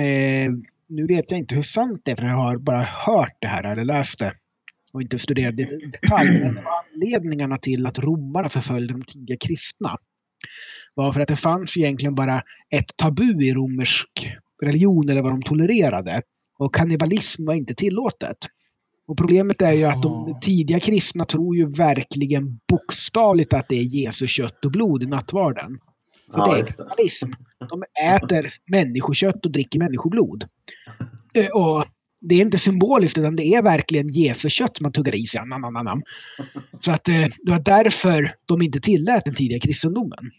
[0.06, 0.52] eh,
[0.90, 3.64] nu vet jag inte hur sant det är för jag har bara hört det här
[3.64, 4.34] eller läst det
[4.94, 6.40] och inte studerat det i detalj.
[6.40, 6.60] Men
[6.94, 9.98] anledningarna till att romarna förföljde de tidiga kristna
[10.94, 14.30] var för att det fanns egentligen bara ett tabu i romersk
[14.64, 16.22] religion eller vad de tolererade.
[16.60, 18.38] Och kannibalism var inte tillåtet.
[19.08, 23.84] Och problemet är ju att de tidiga kristna tror ju verkligen bokstavligt att det är
[23.84, 25.80] Jesu kött och blod i nattvarden.
[26.32, 27.30] För Ja, det är kannibalism.
[27.70, 27.84] De
[28.16, 30.46] äter människokött och dricker människoblod.
[31.34, 31.86] Eh, Och
[32.22, 35.42] det är inte symboliskt utan det är verkligen Jesu kött man tuggar i sig.
[35.46, 36.04] Nam, nam, nam.
[36.82, 40.32] Så att eh, det var därför de inte tillät den tidiga kristendomen.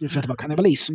[0.00, 0.94] Just för att det var kannibalism.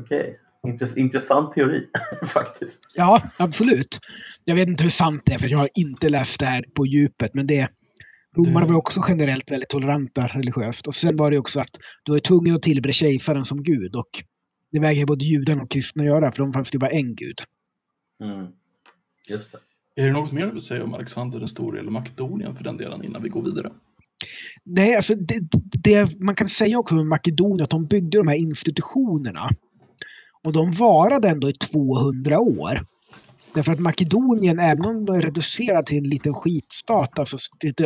[0.00, 0.38] Okej.
[0.66, 1.86] Intress- intressant teori
[2.26, 2.80] faktiskt.
[2.94, 3.98] Ja, absolut.
[4.44, 6.86] Jag vet inte hur sant det är för jag har inte läst det här på
[6.86, 7.34] djupet.
[7.34, 7.68] Men det,
[8.36, 10.86] romarna var också generellt väldigt toleranta religiöst.
[10.86, 13.96] Och sen var det också att du var tvungen att tillbe kejsaren som gud.
[13.96, 14.10] Och
[14.72, 17.36] det vägrar både judarna och kristna göra för de fanns det bara en gud.
[18.22, 18.46] Mm.
[19.28, 19.58] Just det.
[19.96, 22.76] Är det något mer du vill säga om Alexander den store eller Makedonien för den
[22.76, 23.72] delen innan vi går vidare?
[24.64, 25.40] Nej, alltså det,
[25.82, 29.48] det man kan säga också med Makedonien att de byggde de här institutionerna.
[30.42, 32.86] Och de varade ändå i 200 år.
[33.54, 37.36] Därför att Makedonien, även om de var reducerade till en liten skitstat, alltså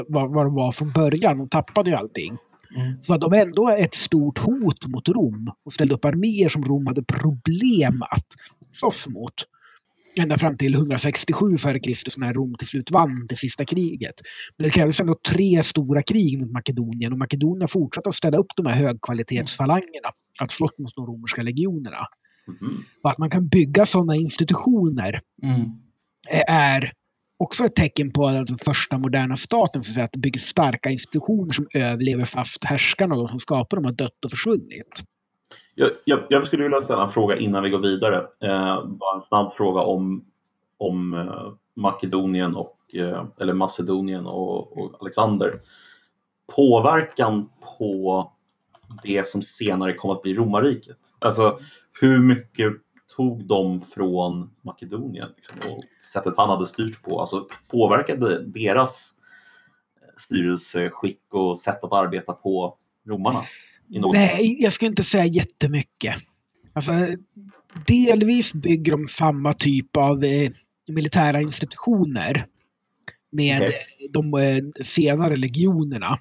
[0.08, 2.36] vad de var från början, de tappade ju allting.
[2.76, 3.02] Mm.
[3.02, 6.86] Så var de ändå ett stort hot mot Rom och ställde upp arméer som Rom
[6.86, 8.26] hade problem att
[8.70, 9.34] slåss mot.
[10.18, 12.20] Ända fram till 167 f.Kr.
[12.20, 14.14] när Rom till slut vann det sista kriget.
[14.56, 18.46] Men det krävdes ändå tre stora krig mot Makedonien och Makedonien fortsatte att ställa upp
[18.56, 20.08] de här högkvalitetsfalangerna
[20.40, 22.06] att slåss mot de romerska legionerna.
[22.48, 22.84] Mhm.
[23.02, 25.70] Och att man kan bygga sådana institutioner Mm.
[26.48, 26.92] är
[27.38, 30.38] också ett tecken på att den första moderna staten, så att, säga, att det bygger
[30.38, 35.02] starka institutioner som överlever fast härskarna och de som skapar dem har dött och försvunnit.
[35.74, 38.16] Jag, jag, jag skulle vilja ställa en fråga innan vi går vidare.
[38.16, 40.24] Eh, bara en snabb fråga om,
[40.78, 45.60] om eh, Makedonien och, eh, eller Macedonien och, och Alexander.
[46.56, 48.32] Påverkan på
[49.02, 50.98] det som senare kom att bli romarriket.
[51.18, 51.58] Alltså
[52.00, 52.72] hur mycket
[53.16, 55.78] tog de från Makedonien liksom, och
[56.12, 57.20] sättet han hade styrt på?
[57.20, 59.12] Alltså påverkade deras
[60.02, 62.76] eh, styrelseskick och sätt att arbeta på
[63.08, 63.42] romarna?
[64.12, 66.14] Nej, jag ska inte säga jättemycket.
[66.72, 66.92] Alltså,
[67.86, 70.50] delvis bygger de samma typ av eh,
[70.88, 72.46] militära institutioner
[73.32, 74.10] med Okej.
[74.10, 76.18] de eh, senare legionerna.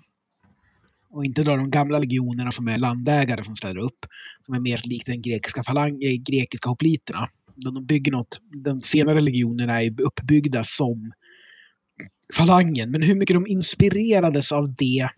[1.10, 4.06] Och inte då de gamla legionerna som är landägare som ställer upp.
[4.42, 7.28] Som är mer likt den grekiska, falang, eh, grekiska hopliterna.
[7.56, 11.12] De, de bygger något, de senare legionerna är uppbyggda som
[12.34, 12.92] falangen.
[12.92, 15.10] Men hur mycket de inspirerades av det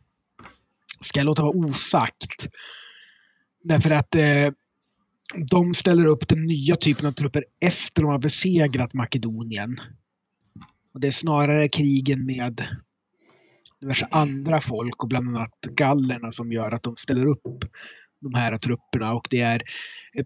[1.02, 2.47] ska jag låta vara osagt.
[3.63, 4.52] Därför att eh,
[5.52, 9.78] de ställer upp den nya typen av trupper efter de har besegrat Makedonien.
[10.93, 12.65] Och det är snarare krigen med
[13.82, 17.44] diverse andra folk och bland annat gallerna som gör att de ställer upp
[18.22, 19.62] de här trupperna och det är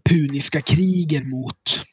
[0.09, 1.85] puniska krigen mot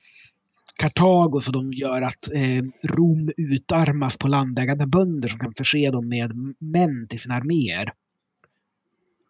[0.81, 6.09] Kartago så de gör att eh, Rom utarmas på landägande bönder som kan förse dem
[6.09, 7.93] med män till sina arméer.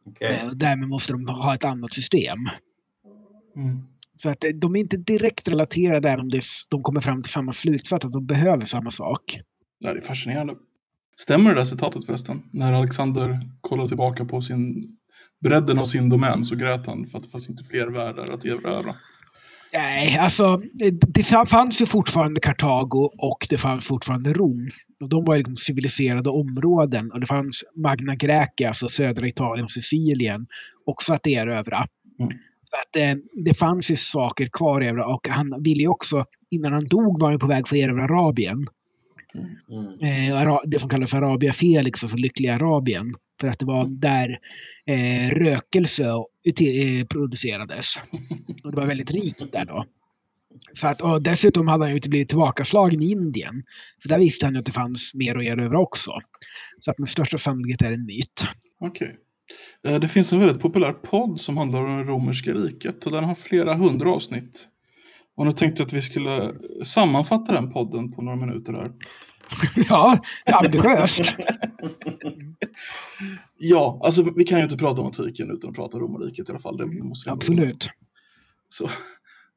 [0.07, 0.41] Okej.
[0.43, 2.39] Eh, därmed måste de ha ett annat system.
[3.57, 3.83] Mm.
[4.17, 6.41] Så att eh, de är inte direkt relaterade även om
[6.71, 9.41] de kommer fram till samma slutsats att de behöver samma sak.
[9.79, 10.55] Ja, det är fascinerande.
[11.23, 12.43] Stämmer det där citatet förresten?
[12.53, 14.97] När Alexander kollade tillbaka på sin
[15.43, 18.45] bredden av sin domän så grät han för att det fanns inte fler världar att
[18.45, 18.95] erövra.
[19.73, 20.61] Nej, alltså
[21.15, 24.69] det fa- fanns ju fortfarande Kartago och det fanns fortfarande Rom.
[25.01, 29.71] Och de var liksom civiliserade områden och det fanns Magna Graecia, alltså södra Italien och
[29.71, 30.47] Sicilien,
[30.87, 31.87] också att erövra.
[32.19, 32.33] Mm.
[32.63, 36.25] Så att eh, det fanns ju saker kvar att erövra och han ville ju också,
[36.51, 38.67] innan han dog var han på väg för att erövra Arabien.
[39.35, 40.41] Mm.
[40.43, 43.15] Eh, det som kallas Arabia Felix, alltså lyckliga Arabien.
[43.41, 44.39] För att det var där
[44.87, 46.05] eh, rökelse
[46.49, 47.97] uti- eh, producerades.
[48.65, 49.85] Och det var väldigt rikt där då.
[50.73, 53.63] Så att, och dessutom hade han ju inte blivit tillbakaslagen i Indien.
[54.03, 56.13] Så där visste han ju att det fanns mer att erövra också.
[56.81, 58.47] Så att med största sannolikhet är det en myt.
[58.81, 59.17] Okej.
[59.87, 63.25] Eh, Det finns en väldigt populär podd som handlar om det romerska riket och den
[63.25, 64.67] har flera hundra avsnitt.
[65.35, 68.91] Och nu tänkte jag att vi skulle sammanfatta den podden på några minuter här.
[69.89, 71.35] ja, ambitiöst.
[73.63, 76.61] Ja, alltså vi kan ju inte prata om antiken utan att prata romarriket i alla
[76.61, 76.77] fall.
[76.77, 77.89] Det måste Absolut.
[78.69, 78.91] Så,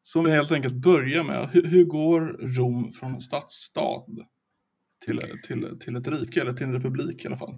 [0.03, 2.21] så om vi helt enkelt börjar med, hur, hur går
[2.55, 4.05] Rom från en stadsstad
[5.05, 7.57] till, till, till ett rike eller till en republik i alla fall?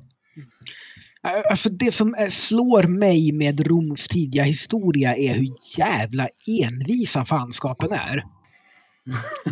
[1.50, 7.92] Alltså det som eh, slår mig med Roms tidiga historia är hur jävla envisa fanskapen
[7.92, 8.24] är.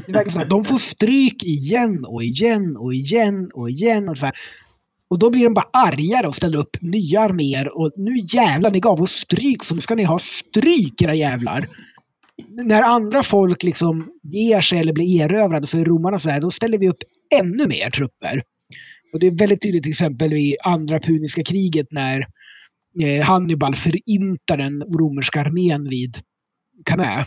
[0.07, 4.09] Det de får stryk igen och igen och igen och igen.
[4.09, 4.35] Och, så här.
[5.09, 7.77] och då blir de bara argare och ställer upp nya arméer.
[7.77, 11.67] Och nu jävlar, ni gav oss stryk så nu ska ni ha stryk era jävlar.
[12.49, 16.51] När andra folk liksom ger sig eller blir erövrade så är romarna så här, då
[16.51, 17.03] ställer vi upp
[17.39, 18.43] ännu mer trupper.
[19.13, 22.27] Och det är väldigt tydligt till exempel i andra puniska kriget när
[23.01, 26.17] eh, Hannibal förintar den romerska armén vid
[26.85, 27.25] Cannae.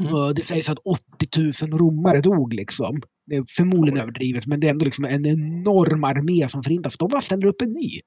[0.00, 0.34] Mm.
[0.34, 3.00] Det sägs att 80 000 romare dog liksom.
[3.26, 6.96] Det är förmodligen överdrivet, men det är ändå liksom en enorm armé som förintas.
[6.96, 8.00] De bara ställer upp en ny.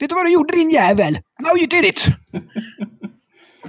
[0.00, 1.18] Vet du vad du gjorde din jävel?
[1.42, 2.06] Now you did it!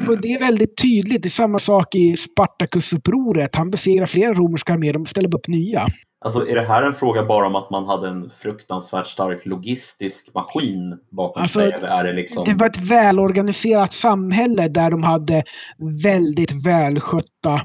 [0.08, 1.24] Och det är väldigt tydligt.
[1.24, 3.56] Det är samma sak i Spartacusupproret.
[3.56, 5.88] Han besegrar flera romerska arméer, de ställer upp nya.
[6.26, 10.34] Alltså, är det här en fråga bara om att man hade en fruktansvärt stark logistisk
[10.34, 11.72] maskin bakom Alltså, sig?
[11.72, 12.44] Eller är det liksom...
[12.44, 15.44] Det var ett välorganiserat samhälle där de hade
[16.04, 17.62] väldigt välskötta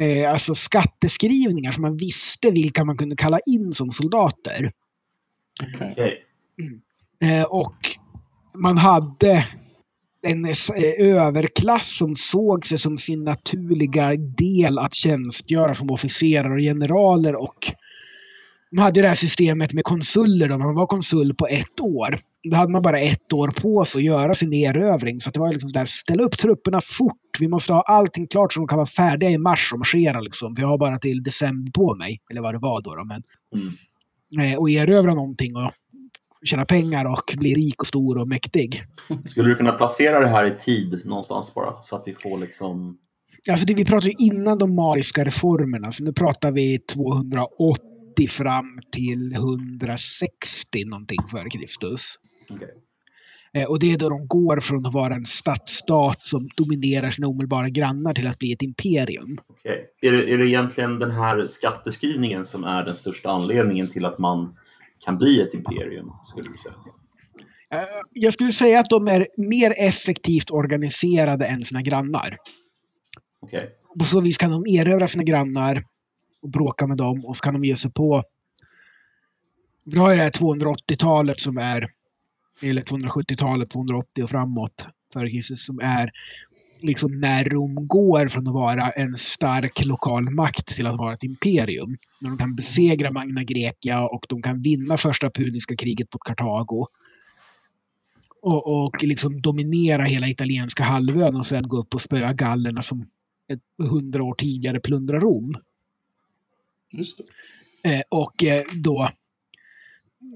[0.00, 4.72] eh, alltså skatteskrivningar så man visste vilka man kunde kalla in som soldater.
[5.74, 5.92] Okej.
[5.92, 6.24] Okej.
[7.22, 7.76] Eh, och
[8.54, 9.46] man hade
[10.22, 10.52] en eh,
[10.98, 17.72] överklass som såg sig som sin naturliga del att tjänstgöra som officerare och generaler och
[18.72, 22.18] man hade ju det här systemet med konsuler då, man var konsul på ett år.
[22.50, 25.20] Då hade man bara ett år på sig att göra sin erövring.
[25.20, 27.36] Så det var liksom där, ställ upp trupperna fort.
[27.40, 30.54] Vi måste ha allting klart så de kan vara färdiga i mars och marschera liksom.
[30.58, 32.20] Jag har bara till december på mig.
[32.30, 32.94] Eller vad det var då.
[32.94, 33.22] då men,
[34.36, 34.52] Mm.
[34.52, 35.72] eh, och erövra någonting och
[36.44, 38.82] tjäna pengar och bli rik och stor och mäktig.
[39.26, 41.82] Skulle du kunna placera det här i tid någonstans bara?
[41.82, 42.98] Så att vi får liksom...
[43.50, 48.78] Alltså det, vi pratar ju innan de mariska reformerna, så nu pratar vi 280 fram
[48.92, 52.14] till 160 någonting före Kristus.
[52.50, 52.74] Okej.
[53.54, 57.28] Eh, och det är då de går från att vara en stadsstat som dominerar sina
[57.28, 59.38] omedelbara grannar till att bli ett imperium.
[59.48, 59.86] Okej.
[60.00, 64.18] Är, det, är det egentligen den här skatteskrivningen som är den största anledningen till att
[64.18, 64.56] man
[65.04, 66.12] kan bli ett imperium?
[66.26, 66.74] Skulle du säga?
[67.72, 72.36] Eh, jag skulle säga att de är mer effektivt organiserade än sina grannar.
[73.40, 73.70] Okej.
[73.98, 75.84] På så vis kan de erövra sina grannar
[76.42, 78.22] och bråka med dem och så kan de ge sig på...
[79.84, 81.90] Vi har ju det här 280-talet som är,
[82.62, 86.10] eller 270-talet, 280 och framåt före Kristus som är
[86.82, 91.24] liksom när Rom går från att vara en stark lokal makt till att vara ett
[91.24, 91.96] imperium.
[92.20, 96.86] När de kan besegra Magna Grecia och de kan vinna första puniska kriget mot Kartago.
[98.42, 103.06] Och, och liksom dominera hela italienska halvön och sen gå upp och spöa gallerna som
[103.52, 105.54] ett hundra år tidigare plundrar Rom.
[106.92, 107.24] Just det.
[107.90, 109.10] Eh, och eh, då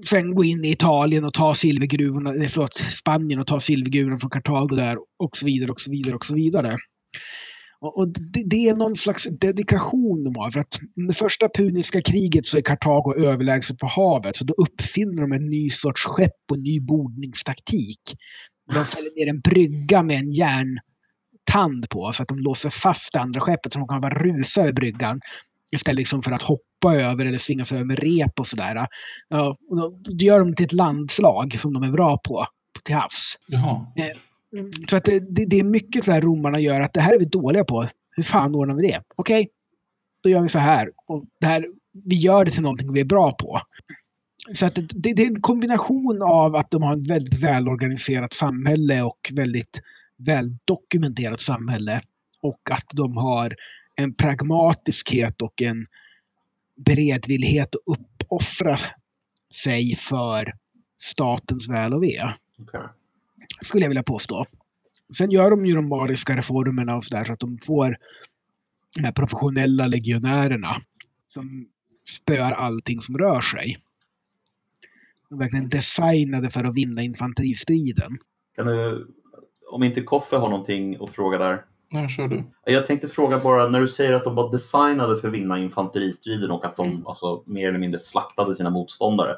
[0.05, 4.29] sen gå in i Italien och ta silvergruvorna, nej, förlåt, Spanien och ta silvergruvorna från
[4.29, 6.77] Kartago där och så vidare och så vidare och så vidare.
[7.79, 10.51] Och, och det, det, är någon slags dedikation de har.
[10.51, 14.35] För att under första puniska kriget så är Kartago överlägset på havet.
[14.35, 18.01] Så då uppfinner de en ny sorts skepp och ny bordningstaktik.
[18.73, 23.19] De fäller ner en brygga med en järntand på så att de låser fast det
[23.19, 25.19] andra skeppet så de kan bara rusa över bryggan.
[25.73, 28.87] Istället liksom för att hoppa över eller svinga sig över med rep och sådär.
[29.29, 32.45] Ja, då, då gör de till ett landslag som de är bra på
[32.83, 33.37] till havs.
[33.47, 33.85] Jaha.
[34.89, 37.19] Så att det, det, det är mycket så här romarna gör att det här är
[37.19, 37.87] vi dåliga på.
[38.11, 39.01] Hur fan ordnar vi det?
[39.15, 39.51] Okej, okay,
[40.23, 40.89] då gör vi så här.
[41.07, 41.65] Och det här.
[42.05, 43.61] Vi gör det till någonting vi är bra på.
[44.53, 49.01] Så att det, det är en kombination av att de har ett väldigt välorganiserat samhälle
[49.01, 49.81] och väldigt
[50.17, 52.01] väldokumenterat samhälle.
[52.41, 53.55] Och att de har
[53.95, 55.87] en pragmatiskhet och en
[56.75, 58.77] beredvillighet att uppoffra
[59.53, 60.53] sig för
[60.97, 62.29] statens väl och ve.
[62.57, 62.87] Okay.
[63.61, 64.45] Skulle jag vilja påstå.
[65.17, 67.97] Sen gör de ju de mariska reformerna och sådär så att de får
[68.95, 70.75] de här professionella legionärerna
[71.27, 71.67] som
[72.07, 73.77] spöar allting som rör sig.
[75.29, 78.17] De är verkligen designade för att vinna infanteristriden.
[78.55, 79.07] Kan du,
[79.71, 81.65] om inte Koffe har någonting att fråga där?
[81.95, 82.43] Nej, kör du.
[82.65, 86.51] Jag tänkte fråga bara, när du säger att de var designade för att vinna infanteristriden
[86.51, 87.07] och att de Mm.
[87.07, 89.35] alltså, mer eller mindre slaktade sina motståndare.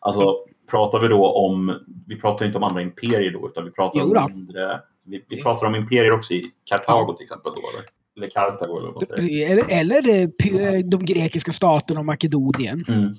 [0.00, 0.36] Alltså,
[0.70, 4.16] pratar vi då om, vi pratar inte om andra imperier då, utan vi pratar Jo
[4.18, 7.88] om mindre, vi, vi pratar om imperier också i Kartago till exempel då, eller?
[8.16, 9.50] Eller Kartago eller vad man säger.
[9.52, 12.84] Eller, eller eh, p- de grekiska staterna och Makedonien.
[12.88, 13.14] Mm.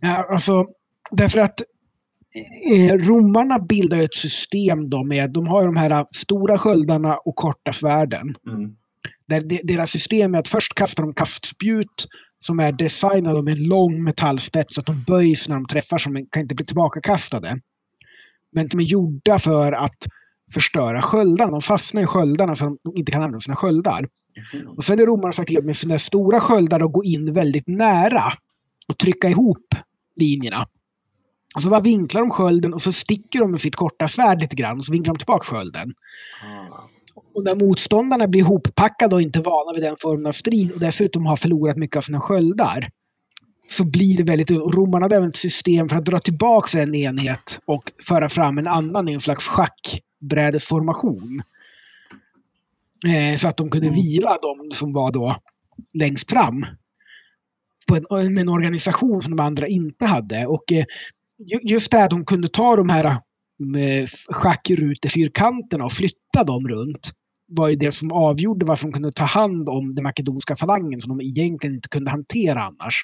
[0.00, 0.66] Ja, alltså,
[1.10, 1.64] därför att eh,
[2.98, 8.34] romarna bildar ett system då med, de har de här stora sköldarna och korta svärden.
[8.46, 8.76] Mm.
[9.28, 12.06] Där de, deras system är att först kastar de kastspjut
[12.40, 16.26] som är designade med en lång metallspets så att de böjs när de träffar som
[16.30, 17.60] kan inte bli tillbakakastade.
[18.52, 20.06] Men de är gjorda för att
[20.54, 21.50] förstöra sköldarna.
[21.50, 24.08] De fastnar i sköldarna så de inte kan använda sina sköldar.
[24.54, 24.68] Mm.
[24.68, 28.32] Och sen är romarna sagt till med sina stora sköldar att gå in väldigt nära
[28.88, 29.66] och trycka ihop
[30.16, 30.68] linjerna.
[31.54, 34.56] Och så bara vinklar de skölden och så sticker de med sitt korta svärd lite
[34.56, 35.94] grann och så vinklar de tillbaka skölden.
[36.42, 36.88] Ah.
[37.34, 41.26] Och när motståndarna blir ihoppackade och inte vana vid den formen av strid och dessutom
[41.26, 42.88] har förlorat mycket av sina sköldar
[43.66, 44.50] så blir det väldigt...
[44.50, 48.66] Romarna hade även ett system för att dra tillbaka en enhet och föra fram en
[48.66, 51.42] annan i en slags schackbrädesformation.
[53.06, 54.00] Eh, så att de kunde Mm.
[54.00, 55.36] vila de som var då
[55.94, 56.66] längst fram.
[57.88, 60.46] På en, med en organisation som de andra inte hade.
[60.46, 60.84] Och eh,
[61.62, 67.12] just det här att de kunde ta de här eh, schackrutefyrkanterna och flytta dem runt
[67.46, 71.18] var ju det som avgjorde varför de kunde ta hand om den makedonska falangen som
[71.18, 73.02] de egentligen inte kunde hantera annars.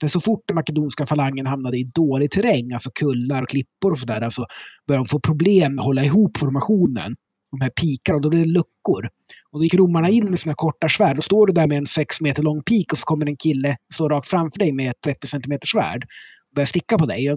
[0.00, 3.98] För så fort den makedonska falangen hamnade i dålig terräng, alltså kullar och klippor och
[3.98, 4.46] sådär, alltså
[4.86, 7.16] började de få problem med att hålla ihop formationen.
[7.50, 9.08] De här pikarna, och då blev det luckor.
[9.52, 11.16] Och då gick romarna in med sina korta svärd.
[11.16, 13.76] Då står du där med en sex meter lång pik och så kommer en kille
[13.94, 16.04] stå rakt framför dig med ett 30 centimeter svärd
[16.50, 17.28] och börjar sticka på dig.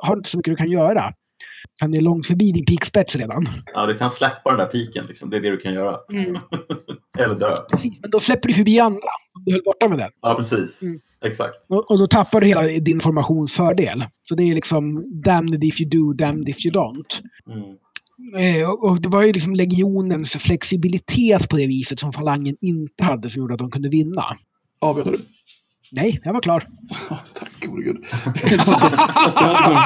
[0.00, 1.12] Har inte så mycket du kan göra.
[1.80, 3.48] Han är långt förbi din pikspets redan.
[3.74, 5.06] Ja, du kan släppa den där piken.
[5.06, 5.30] Liksom.
[5.30, 5.96] Det är det du kan göra.
[6.12, 6.40] Mm.
[7.18, 7.54] Eller dö.
[7.70, 9.08] Precis, Men då släpper du förbi andra.
[9.34, 10.10] Om du höll borta med den.
[10.22, 10.82] Ja, precis.
[10.82, 11.00] Mm.
[11.24, 11.54] Exakt.
[11.68, 14.04] Och, och då tappar du hela din formationsfördel.
[14.22, 17.22] Så det är liksom damned if you do, damned if you don't.
[17.50, 17.76] Mm.
[18.36, 23.04] Eh, och, och det var ju liksom legionens flexibilitet på det viset som falangen inte
[23.04, 24.22] hade som gjorde att de kunde vinna.
[24.80, 25.18] Avbryter du?
[25.92, 26.62] Nej, jag var klar.
[27.34, 27.96] Tack gode gud.
[28.44, 28.56] det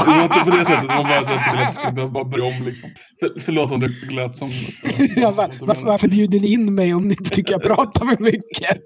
[0.07, 1.93] var inte på det sättet, det var bara att jag inte ville att du skulle
[1.93, 2.91] behöva bara börja om liksom.
[3.21, 4.51] För, förlåt om det lät som...
[5.17, 8.23] Ja, var, varför, varför bjuder ni in mig om ni inte tycker jag pratar för
[8.23, 8.83] mycket?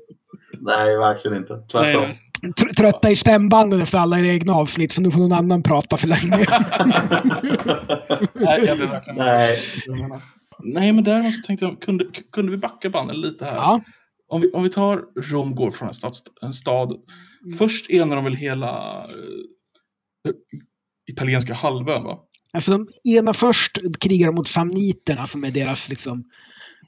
[0.60, 1.56] Nej, verkligen inte.
[1.72, 2.12] Tvärtom.
[2.60, 5.96] Tr- trötta i stämbanden efter alla era egna avsnitt så nu får någon annan prata
[5.96, 6.28] för länge.
[8.34, 9.18] nej, jag blev verkligen...
[9.18, 9.58] Nej.
[10.64, 13.54] Nej, men däremot så tänkte jag, kunde, kunde vi backa bandet lite här?
[13.54, 13.80] Ja,
[14.28, 16.92] Om, vi, om vi tar Rom går från en stad, en stad
[17.44, 17.58] Mm.
[17.58, 20.32] först enar de väl hela eh,
[21.12, 22.18] italienska halvön va?
[22.52, 26.24] alltså de ena först krigar mot samniterna som är deras liksom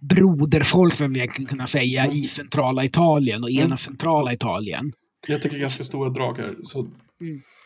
[0.01, 3.77] broderfolk, som vi egentligen kunna säga, i centrala Italien och ena Mm.
[3.77, 4.93] centrala Italien.
[5.29, 6.57] Jag tycker ganska stora drag här.
[6.65, 6.87] Så,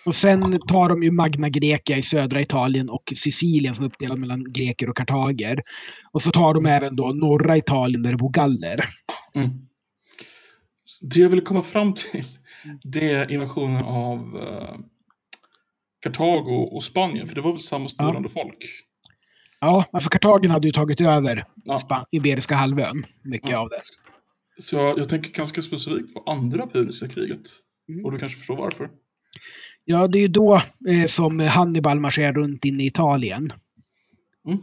[0.07, 4.19] Och sen tar de ju Magna Grecia i södra Italien och Sicilien som är uppdelad
[4.19, 5.63] mellan greker och kartager.
[6.13, 8.85] Och så tar de även då norra Italien där det bor galler.
[9.35, 9.51] mm.
[11.01, 12.25] Det jag ville komma fram till
[12.83, 14.77] det är invasionen av eh,
[16.03, 17.29] Kartago och Spanien.
[17.29, 18.65] För det var väl samma styrande folk?
[19.61, 21.79] Ja, alltså Kartagen hade ju tagit över Ja.
[21.79, 23.03] Span- Iberiska halvön.
[23.23, 23.59] Mycket Ja.
[23.59, 23.81] av det.
[24.63, 27.41] Så jag, jag tänker ganska specifikt på andra puniska kriget.
[27.89, 28.05] Mm.
[28.05, 28.89] Och du kanske förstår varför.
[29.85, 30.55] Ja, det är ju då
[30.89, 33.51] eh, som Hannibal marscherar runt in i Italien.
[34.47, 34.59] Mm.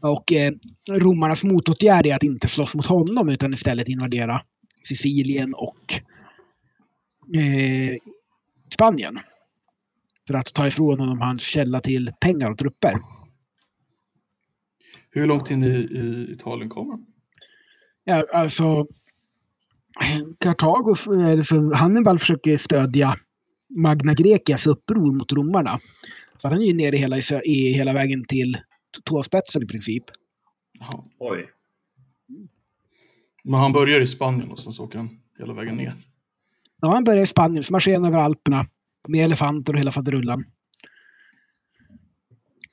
[0.00, 0.52] Och eh,
[0.90, 4.42] romarnas motåtgärd är att inte slåss mot honom utan istället invadera
[4.82, 5.94] Sicilien och
[7.36, 7.96] eh,
[8.74, 9.18] Spanien.
[10.26, 13.00] För att ta ifrån honom hans källa till pengar och trupper.
[15.10, 16.98] Hur långt in i, i Italien kommer?
[18.04, 18.86] Ja, alltså,
[20.38, 20.94] Kartago,
[21.30, 23.16] alltså Hannibal försöker stödja
[23.68, 25.80] Magna Grecias uppror mot romarna.
[26.36, 28.56] Så han är ju nere hela, i hela vägen till
[29.04, 30.04] tåspetsen i princip.
[30.78, 31.04] Jaha.
[31.18, 31.50] Oj.
[33.44, 36.04] Men han börjar i Spanien och sen så åker han hela vägen ner.
[36.80, 38.66] Ja, han börjar i Spanien, så marscherar han över Alperna
[39.08, 40.44] med elefanter och hela faderullan.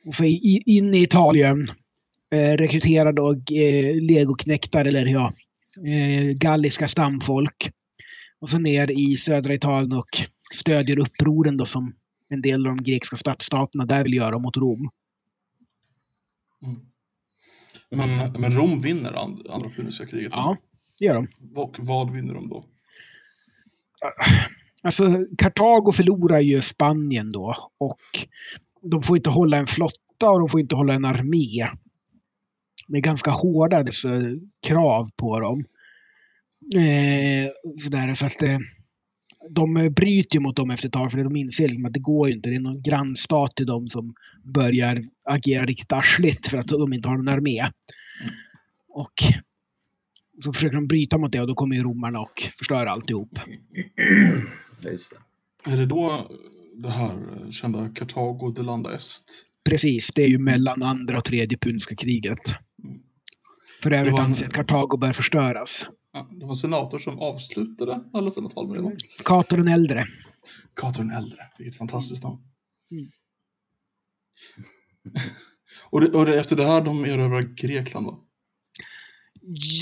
[0.06, 1.68] Och så i, in i Italien
[2.32, 5.34] eh, rekryterar då eh, legoknektar, eller ja,
[5.88, 7.70] eh, galliska stamfolk.
[8.40, 10.10] Och så ner i södra Italien och
[10.54, 11.94] stödjer upproren då som
[12.30, 14.90] en del av de grekiska stadsstaterna där vill göra mot Rom.
[16.64, 16.86] Mm.
[17.90, 20.32] Men, men Rom vinner and, andra puniska kriget.
[20.32, 20.58] Ja,
[21.00, 21.28] det gör de.
[21.56, 22.66] Och vad vinner de då?
[24.84, 28.00] Alltså, Kartago förlorar ju Spanien då och
[28.82, 31.68] de får inte hålla en flotta och de får inte hålla en armé.
[32.88, 34.10] Det är ganska hårda dessa
[34.68, 35.66] krav på dem.
[36.76, 38.58] Eh, sådär, så att eh,
[39.50, 42.28] de bryter ju mot dem efter ett tag för de inser liksom att det går
[42.28, 42.50] ju inte.
[42.50, 47.10] Det är någon grannstat till dem som börjar agera riktigt arsligt för att de inte
[47.10, 47.66] har någon armé.
[48.90, 49.14] Och
[50.44, 53.40] så försöker de bryta mot det och då kommer ju romarna och förstör alltihop.
[54.82, 55.14] Just
[55.66, 55.72] det.
[55.72, 56.32] Är det då
[56.76, 59.24] det här kända Kartago de Landa Est?
[59.70, 62.40] Precis, det är ju mellan andra och tredje puniska kriget.
[62.84, 62.98] Mm.
[63.84, 65.86] För övrigt anser att Kartago bör förstöras.
[66.16, 68.96] Ja, det var en senator som avslutade alla sina tal med det.
[69.26, 70.06] Cato den äldre.
[70.76, 72.42] Cato den äldre, vilket fantastiskt namn.
[72.92, 73.12] Mm.
[75.90, 78.20] och, det, och det, efter det här de erövrar Grekland va?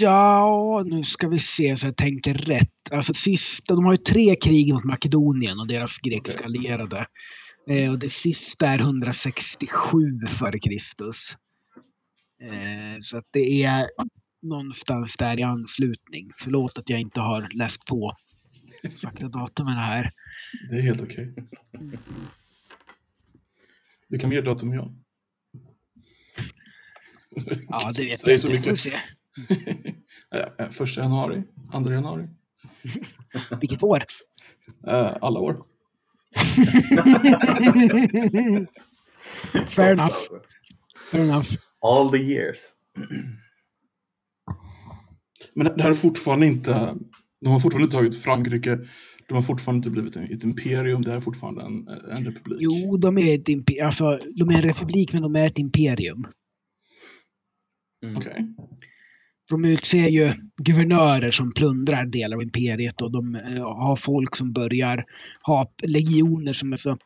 [0.02, 2.92] Ja, nu ska vi se så jag tänker rätt.
[2.92, 7.06] Alltså sista, de har ju tre krig mot Makedonien och deras grekiska allierade.
[7.70, 9.68] Eh, och det sista är 167
[10.28, 11.36] före Kristus.
[12.42, 13.88] Eh, så att det är
[14.44, 16.32] någonstans där i anslutning.
[16.36, 18.12] Förlåt att jag inte har läst på
[18.84, 20.10] exakta datumen här.
[20.70, 21.34] Det är helt okej.
[24.08, 24.94] Du kan mer datum än jag.
[27.70, 28.50] Ja, det vet jag så inte.
[28.58, 28.80] Vi får mycket.
[28.80, 28.94] se.
[30.72, 32.28] Första januari, andra januari,
[33.62, 34.04] Vilket år?
[34.88, 35.64] eh, alla år.
[39.68, 40.16] Fair enough.
[41.12, 41.50] Fair enough.
[41.82, 42.58] All the years.
[45.54, 46.96] Men det här är fortfarande inte,
[47.42, 48.80] de har fortfarande inte tagit Frankrike,
[49.28, 51.88] de har fortfarande inte blivit ett imperium, det är fortfarande en,
[52.18, 52.58] en republik.
[52.62, 56.26] Jo, de är, ett impe- alltså, de är en republik men de är ett imperium.
[58.06, 58.18] Mm.
[58.18, 58.56] Okej.
[59.50, 60.32] De utser ju
[60.64, 65.06] guvernörer som plundrar delar av imperiet och de eh, har folk som börjar
[65.42, 66.98] ha legioner som är så...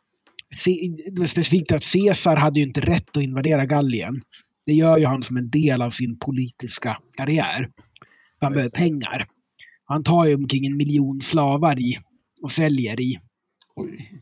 [1.27, 4.21] Specifikt att Caesar hade ju inte rätt att invadera Gallien.
[4.65, 7.69] Det gör ju han som en del av sin politiska karriär.
[8.39, 9.27] Han behöver pengar.
[9.85, 11.97] Han tar ju omkring en miljon slavar i
[12.41, 13.19] och säljer i,
[13.75, 14.21] Oj.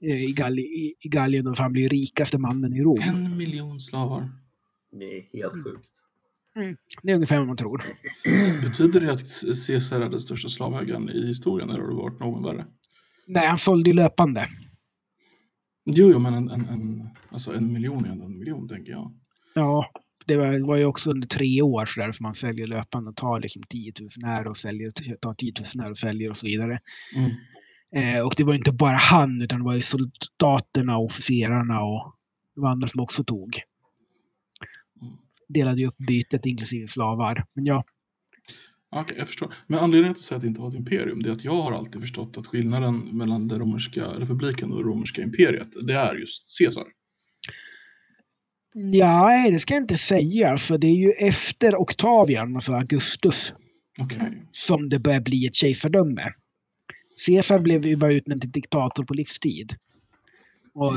[0.00, 3.00] eh, i, Galli, i, i Gallien och så han blir rikaste mannen i Rom.
[3.00, 4.30] En miljon slavar.
[4.92, 5.88] Det är helt sjukt.
[7.02, 7.82] Det är ungefär vad man tror.
[8.62, 9.22] Betyder det att
[9.66, 12.66] Caesar är den största slavägaren i historien eller har det varit någon värre?
[13.26, 14.46] Nej, han sålde ju löpande.
[15.84, 19.14] Jo, jo men en, en, en, alltså en miljon är ändå en miljon tänker jag.
[19.54, 19.90] Ja,
[20.28, 23.16] det var, var ju också under tre år så där som man säljer löpande och
[23.16, 26.46] tar liksom 10 000 här och säljer, tar 10 000 här och säljer och så
[26.46, 26.80] vidare.
[27.16, 28.16] Mm.
[28.16, 32.14] Eh, och det var inte bara han utan det var ju soldaterna och officerarna och
[32.54, 33.60] det var andra som också tog.
[35.48, 37.44] Delade ju upp bytet inklusive slavar.
[37.54, 37.84] Men ja,
[38.90, 39.54] Okej, jag förstår.
[39.66, 41.62] Men anledningen till att säga att det inte var ett imperium, det är att jag
[41.62, 46.14] har alltid förstått att skillnaden mellan den romerska republiken och det romerska imperiet, det är
[46.14, 46.84] just Caesar.
[48.74, 50.50] Ja nej, det ska jag inte säga.
[50.50, 53.54] Alltså, det är ju efter Octavian, alltså Augustus,
[53.98, 54.42] Okej.
[54.50, 56.32] som det börjar bli ett kejsardöme.
[57.26, 59.72] Caesar blev ju bara utnämnd till diktator på livstid.
[60.74, 60.94] Och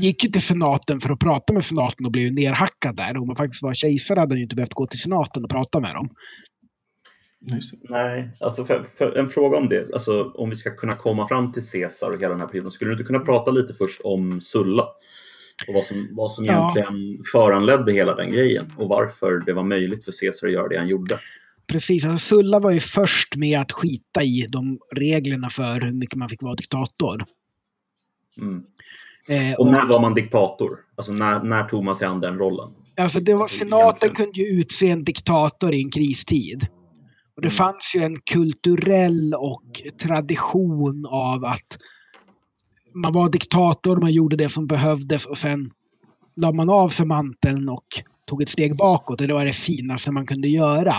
[0.00, 3.16] gick ju till senaten för att prata med senaten och blev ju nerhackad där.
[3.16, 5.80] Om man faktiskt var kejsare hade han ju inte behövt gå till senaten och prata
[5.80, 6.10] med dem.
[7.88, 9.92] Nej, alltså för, för en fråga om det.
[9.92, 12.72] Alltså, om vi ska kunna komma fram till Caesar och hela den här perioden.
[12.72, 14.88] Skulle du inte kunna prata lite först om Sulla?
[15.68, 16.52] Och vad som, vad som Ja.
[16.76, 18.72] egentligen föranledde hela den grejen.
[18.76, 21.18] Och varför det var möjligt för Caesar att göra det han gjorde.
[21.66, 26.16] Precis, alltså Sulla var ju först med att skita i de reglerna för hur mycket
[26.18, 27.24] man fick vara diktator.
[28.40, 28.62] Mm.
[29.28, 30.78] Eh, Och när var man diktator?
[30.96, 32.70] Alltså när, när tog man sig an den rollen?
[33.00, 34.14] Alltså det var, Alltså, senaten egentligen.
[34.14, 36.66] kunde ju utse en diktator i en kristid.
[37.36, 37.50] Och det Mm.
[37.50, 39.64] fanns ju en kulturell och
[40.02, 41.78] tradition av att
[42.98, 45.70] man var diktator, man gjorde det som behövdes och sen
[46.36, 47.86] la man av sig manteln och
[48.26, 49.18] tog ett steg bakåt.
[49.18, 50.94] Det var det finaste man kunde göra.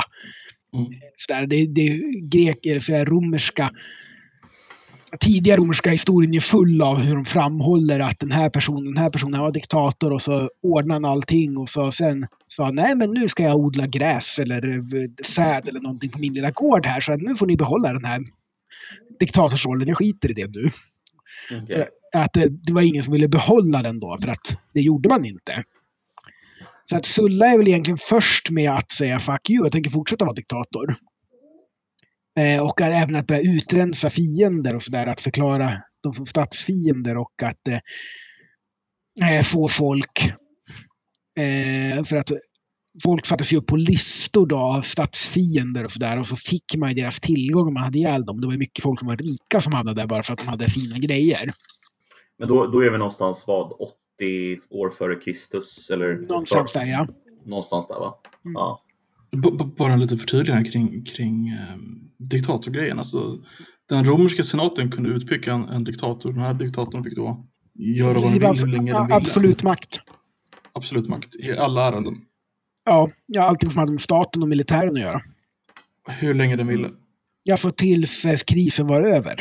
[0.73, 0.87] Mm.
[1.15, 3.71] Så där, det, det grek, så här, romerska
[5.19, 9.09] tidiga romerska historien är full av hur de framhåller att den här personen, den här
[9.09, 13.27] personen var diktator och så ordnade han allting och så sen sa nej men nu
[13.27, 17.15] ska jag odla gräs eller eh, säd eller någonting på min lilla gård här så
[17.15, 18.23] nu får ni behålla den här
[19.19, 20.69] diktatorsrollen, jag skiter i det nu.
[21.51, 21.87] Okej.
[22.13, 25.25] Att det, det var ingen som ville behålla den då för att det gjorde man
[25.25, 25.63] inte.
[26.83, 30.25] Så att Sulla är väl egentligen först med att säga fuck you, jag tänker fortsätta
[30.25, 30.95] vara diktator.
[32.39, 37.17] Eh, och att även att börja utrensa fiender och sådär, att förklara dem som statsfiender
[37.17, 37.79] och att eh,
[39.37, 40.33] eh få folk...
[41.39, 42.31] Eh, för att
[43.03, 46.89] folk sattes ju upp på listor då av statsfiender och sådär och så fick man
[46.89, 48.41] ju deras tillgång om man hade ihjäl dem.
[48.41, 50.47] Det var ju mycket folk som var rika som hamnade där bara för att de
[50.47, 51.49] hade fina grejer.
[52.37, 53.71] Men då, då är vi någonstans vad?
[53.71, 55.89] 80 år före Kristus?
[55.89, 57.07] Eller Någonstans där ja.
[57.45, 58.15] Någonstans där va?
[58.45, 58.53] Mm.
[58.53, 58.81] Ja.
[59.31, 61.77] B- b- bara lite förtydligande kring, kring eh,
[62.17, 62.99] diktatorgrejen.
[62.99, 63.37] Alltså,
[63.89, 66.31] den romerska senaten kunde utpeka en, en diktator.
[66.31, 69.15] Den här diktatorn fick då göra vad den ville hur länge den ville.
[69.15, 69.99] Absolut makt.
[70.73, 72.15] Absolut makt i alla ärenden.
[72.85, 75.21] Ja, ja allting som hade med staten och militären att göra.
[76.07, 76.89] Hur länge den ville.
[77.51, 79.35] Alltså tills eh, krisen var över.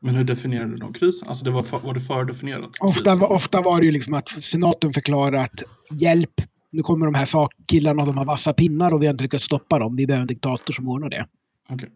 [0.00, 1.28] Men hur definierade de krisen?
[1.28, 2.70] Alltså det var, för, var det fördefinierat?
[2.80, 6.30] Ofta, ofta var det ju liksom att senaten förklarade att hjälp,
[6.70, 9.24] nu kommer de här sak- killarna och de har vassa pinnar och vi har inte
[9.24, 9.96] lyckats stoppa dem.
[9.96, 11.26] Vi behöver en diktator som ordnar det.
[11.68, 11.88] Okej.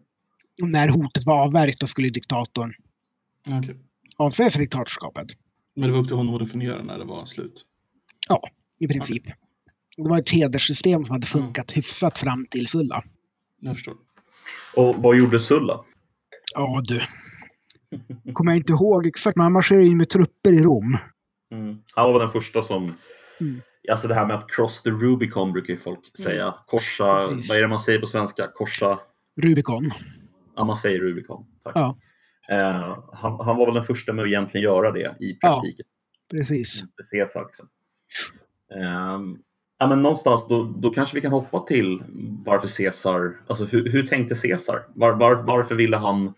[0.61, 2.73] Och när hotet var avvärjt då skulle diktatorn
[3.59, 3.75] okej.
[4.17, 5.27] avsäga sig diktatorskapet.
[5.75, 7.65] Men det var upp till honom att definiera när det var slut.
[8.79, 9.23] I princip.
[9.97, 13.03] Det var ett hederssystem som hade funkat hyfsat fram till Sulla.
[13.59, 13.95] Jag förstår.
[14.75, 15.83] Och vad gjorde Sulla?
[16.55, 17.01] Ja du.
[18.33, 20.97] Kommer jag inte ihåg exakt, men han marscherade ju med trupper i Rom.
[21.51, 21.77] Mm.
[21.95, 22.83] Han var den första som...
[23.39, 23.61] Mm.
[23.91, 26.55] Alltså det här med att cross the Rubicon brukar ju folk säga.
[26.67, 27.49] Korsa, Precis.
[27.49, 28.47] vad är det man säger på svenska?
[28.53, 28.99] Korsa,
[29.41, 29.89] Rubicon.
[30.55, 31.45] ja man säger Rubicon.
[31.63, 31.75] Tack.
[31.75, 31.97] Ja.
[32.49, 35.85] Eh, han, han var väl den första med att egentligen göra det i praktiken.
[36.31, 36.81] Precis.
[36.81, 37.45] Inte Caesar.
[37.45, 37.67] Liksom.
[38.81, 39.37] Ehm,
[39.79, 42.03] ja, men någonstans då, då kanske vi kan hoppa till
[42.45, 44.85] varför Caesar, alltså hur, hur tänkte Caesar?
[44.93, 46.33] Var, var, varför ville han,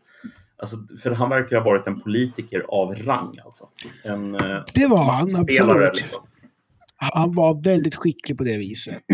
[0.58, 3.70] alltså, för han verkar ha varit en politiker av rang alltså.
[4.04, 5.96] En eh, Det var han absolut.
[5.96, 6.20] liksom.
[6.96, 9.04] Han var väldigt skicklig på det viset.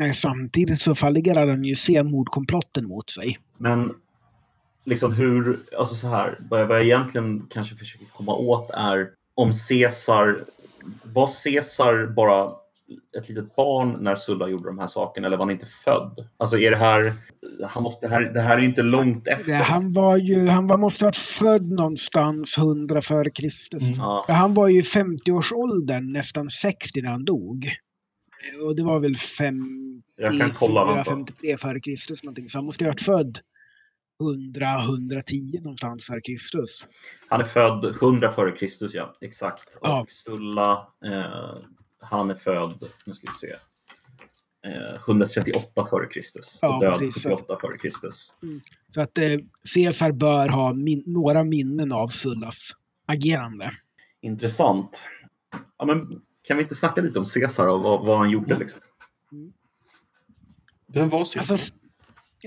[0.00, 3.38] Eh, Samtidigt så fallerade han ju se mordkomplotten mot sig.
[3.58, 3.94] Men
[4.84, 9.08] liksom hur, alltså så här, vad jag, vad jag egentligen kanske försöker komma åt är
[9.34, 10.36] om Caesar,
[11.02, 12.52] var Caesar bara
[13.18, 16.28] ett litet barn när Sulla gjorde de här sakerna eller var han inte född?
[16.36, 17.12] Alltså är det här,
[17.68, 19.54] han måste, det här, det här är inte långt efter.
[19.54, 23.88] Han var ju, han var, måste ha varit född någonstans 100 före Kristus.
[23.88, 24.00] Mm.
[24.00, 27.70] Ja, Han var ju i 50-årsåldern, nästan 60 när han dog.
[28.66, 29.14] Och det var väl
[30.16, 30.86] jag kan kolla.
[30.86, 31.10] 54, vänta.
[31.10, 32.48] 53 före Kristus någonting.
[32.48, 33.38] Så han måste ha varit född
[34.22, 36.86] 100-110 någonstans före Kristus.
[37.28, 39.16] Han är född 100 före Kristus, ja.
[39.20, 39.76] Exakt.
[39.76, 40.06] Och Ja.
[40.08, 40.72] Sulla,
[41.04, 41.56] eh,
[42.04, 43.54] han är född, nu ska vi se,
[44.70, 46.58] eh, 138 före Kristus.
[46.62, 47.22] Ja, och död precis.
[47.24, 48.34] 78 före Kristus.
[48.88, 49.38] Så att eh,
[49.74, 52.70] Caesar bör ha min, några minnen av Sullas
[53.06, 53.70] agerande.
[54.20, 55.08] Intressant.
[55.78, 58.46] Ja, men kan vi inte snacka lite om Caesar och vad, vad han gjorde?
[58.46, 58.60] Mm.
[58.60, 58.80] Liksom?
[60.94, 61.54] Vem var Caesar?
[61.54, 61.74] Alltså,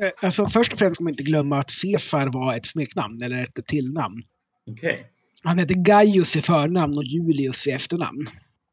[0.02, 3.44] eh, alltså först och främst ska man inte glömma att Caesar var ett smeknamn, eller
[3.44, 4.24] ett tillnamn.
[4.72, 5.12] Okej,
[5.44, 8.22] Han hette Gaius i förnamn och Julius i efternamn.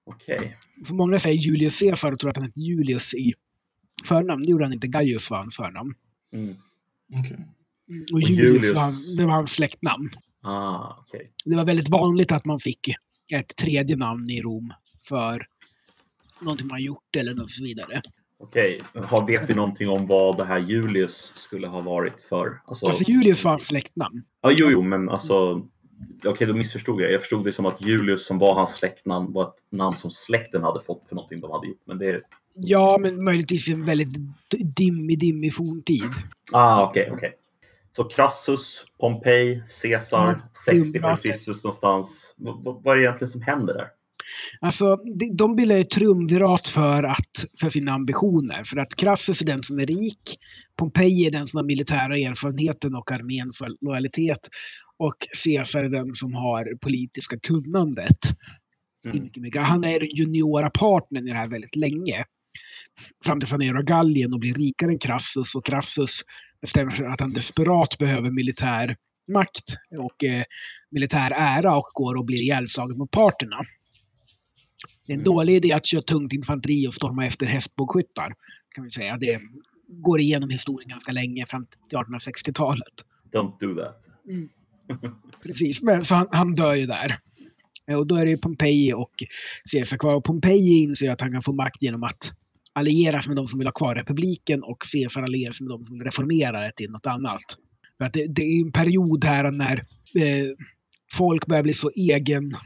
[0.07, 0.57] Okej.
[0.87, 3.33] För många säger Julius Caesar och tror att han hette Julius i
[4.05, 4.43] förnamn.
[4.43, 4.87] Det gjorde han inte.
[4.87, 5.95] Gaius var hans förnamn.
[6.33, 6.55] Mm.
[7.21, 7.47] Okej.
[8.13, 8.75] Och, Och Julius, Julius.
[8.75, 10.09] Var, han- det var hans släktnamn.
[10.43, 11.31] Ah, okej.
[11.45, 12.89] Det var väldigt vanligt att man fick
[13.33, 14.73] ett tredje namn i Rom
[15.09, 15.47] för
[16.41, 18.01] någonting man gjort eller något så vidare.
[18.39, 22.61] Okej, Har- vet vi någonting om vad det här Julius skulle ha varit för?
[22.65, 24.23] Alltså, Alltså Julius var hans släktnamn.
[24.43, 25.67] ja, jo, jo, men alltså...
[26.27, 27.13] Okej, då missförstod jag.
[27.13, 30.63] Jag förstod det som att Julius som var hans släktnamn var ett namn som släkten
[30.63, 31.83] hade fått för någonting de hade gjort.
[31.87, 32.23] Men det är...
[32.55, 34.09] Ja, men möjligtvis en väldigt
[34.77, 36.11] dimmig, dimmig forntid.
[36.53, 37.33] Ah, okej, okej.
[37.97, 41.17] Så Crassus, Pompej, Caesar, Ja, 60 före.
[41.17, 42.35] Kristus någonstans.
[42.39, 42.51] V-
[42.85, 43.87] vad är det egentligen som händer där?
[44.61, 44.97] Alltså,
[45.33, 48.65] de, bildar ett triumvirat för, att, för sina ambitioner.
[48.65, 50.39] För att Crassus är den som är rik,
[50.79, 54.49] Pompej är den som har militära erfarenheten och arméns lojalitet
[54.99, 55.15] och
[55.45, 58.19] Caesar är den som har politiska kunnandet.
[59.37, 59.63] mycket.
[59.63, 62.25] Han är den juniora partnern i det här väldigt länge.
[63.25, 66.21] Fram tills han är Gallien och blir rikare än Crassus och Crassus
[66.61, 68.97] bestämmer sig att han desperat behöver militär
[69.33, 70.43] makt och eh,
[70.91, 73.57] militär ära och går och blir ihjälslagen mot parterna.
[75.07, 75.25] Det är en Mm.
[75.25, 78.35] dålig idé att köra tungt infanteri och storma efter hästbågskyttar.
[78.75, 79.17] Kan vi säga.
[79.17, 79.41] Det
[79.89, 82.95] går igenom historien ganska länge, fram till 1860-talet.
[83.33, 84.07] Don't do that.
[85.43, 87.17] Precis, men så han, han dör ju där.
[87.91, 89.13] Eh, och då är det ju Pompeji och
[89.73, 90.15] Caesar kvar.
[90.15, 92.33] Och Pompeji inser att han kan få makt genom att
[92.73, 96.05] allieras med de som vill ha kvar republiken och Caesar allieras med de som vill
[96.05, 97.45] reformera det till något annat.
[97.99, 99.77] För att det, det är en period här när
[100.15, 100.47] eh,
[101.13, 102.57] folk börjar bli så egen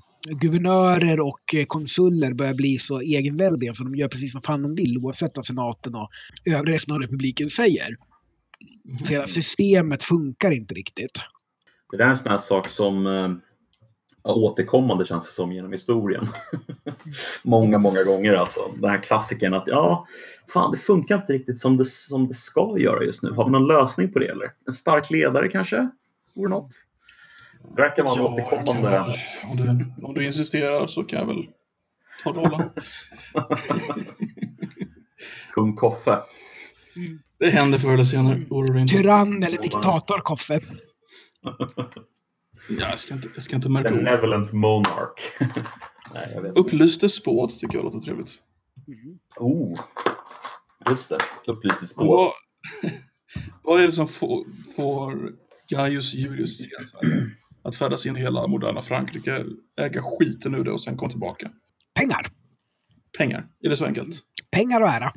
[0.40, 4.74] guvernörer och eh, konsuler börjar bli så egenväldiga så de gör precis vad fan de
[4.74, 6.08] vill oavsett vad senaten och
[6.44, 7.96] övriga resten av republiken säger.
[9.04, 11.18] Så hela systemet funkar inte riktigt.
[11.90, 13.30] Det där är en sån här sak som eh,
[14.24, 16.26] ja, återkommande känns det som genom historien.
[17.42, 18.60] många, många gånger alltså.
[18.76, 20.06] Den här klassikern att ja,
[20.52, 23.30] fan det funkar inte riktigt som det, som det ska göra just nu.
[23.30, 24.52] Har vi någon lösning på det eller?
[24.66, 25.88] En stark ledare kanske?
[26.34, 26.70] Vore något?
[27.76, 28.90] Det verkar vara Ja, återkommande...
[28.90, 29.18] väl-
[29.50, 31.46] om, du, om du insisterar så kan jag väl
[32.24, 32.70] ta rollen.
[35.54, 36.18] Kung Koffe.
[37.38, 38.38] Det händer förr eller senare.
[38.88, 40.60] Tyrann eller diktator, Koffe.
[42.70, 43.90] Ja, jag ska inte, jag ska inte märka.
[43.90, 45.32] Benevolent Monarch.
[46.14, 46.60] Nej, jag vet inte.
[46.60, 48.38] Upplyst despot tycker jag låter trevligt.
[49.38, 49.80] Oh,
[50.88, 51.18] just det.
[51.46, 52.04] Upplyst Men spår.
[52.06, 52.32] vad,
[53.62, 54.46] vad är det som får,
[54.76, 55.32] får
[55.68, 57.00] Gaius Julius Caesar
[57.62, 59.44] att färdas in i hela moderna Frankrike,
[59.78, 61.50] äga skiten ur det och sen komma tillbaka?
[61.94, 62.26] Pengar.
[63.18, 63.46] Pengar.
[63.62, 64.20] Är det så enkelt?
[64.50, 65.12] Pengar och ära.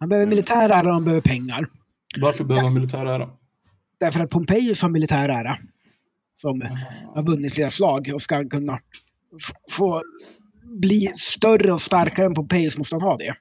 [0.00, 1.66] Han behöver militär ära och han behöver pengar.
[2.20, 3.30] Varför behöver han militär ära?
[4.04, 5.56] Därför att Pompejus har militär ära.
[6.34, 6.60] Som
[7.14, 8.78] har vunnit flera slag och ska kunna
[9.70, 10.02] få
[10.62, 13.34] bli större och starkare än Pompejus måste han ha det.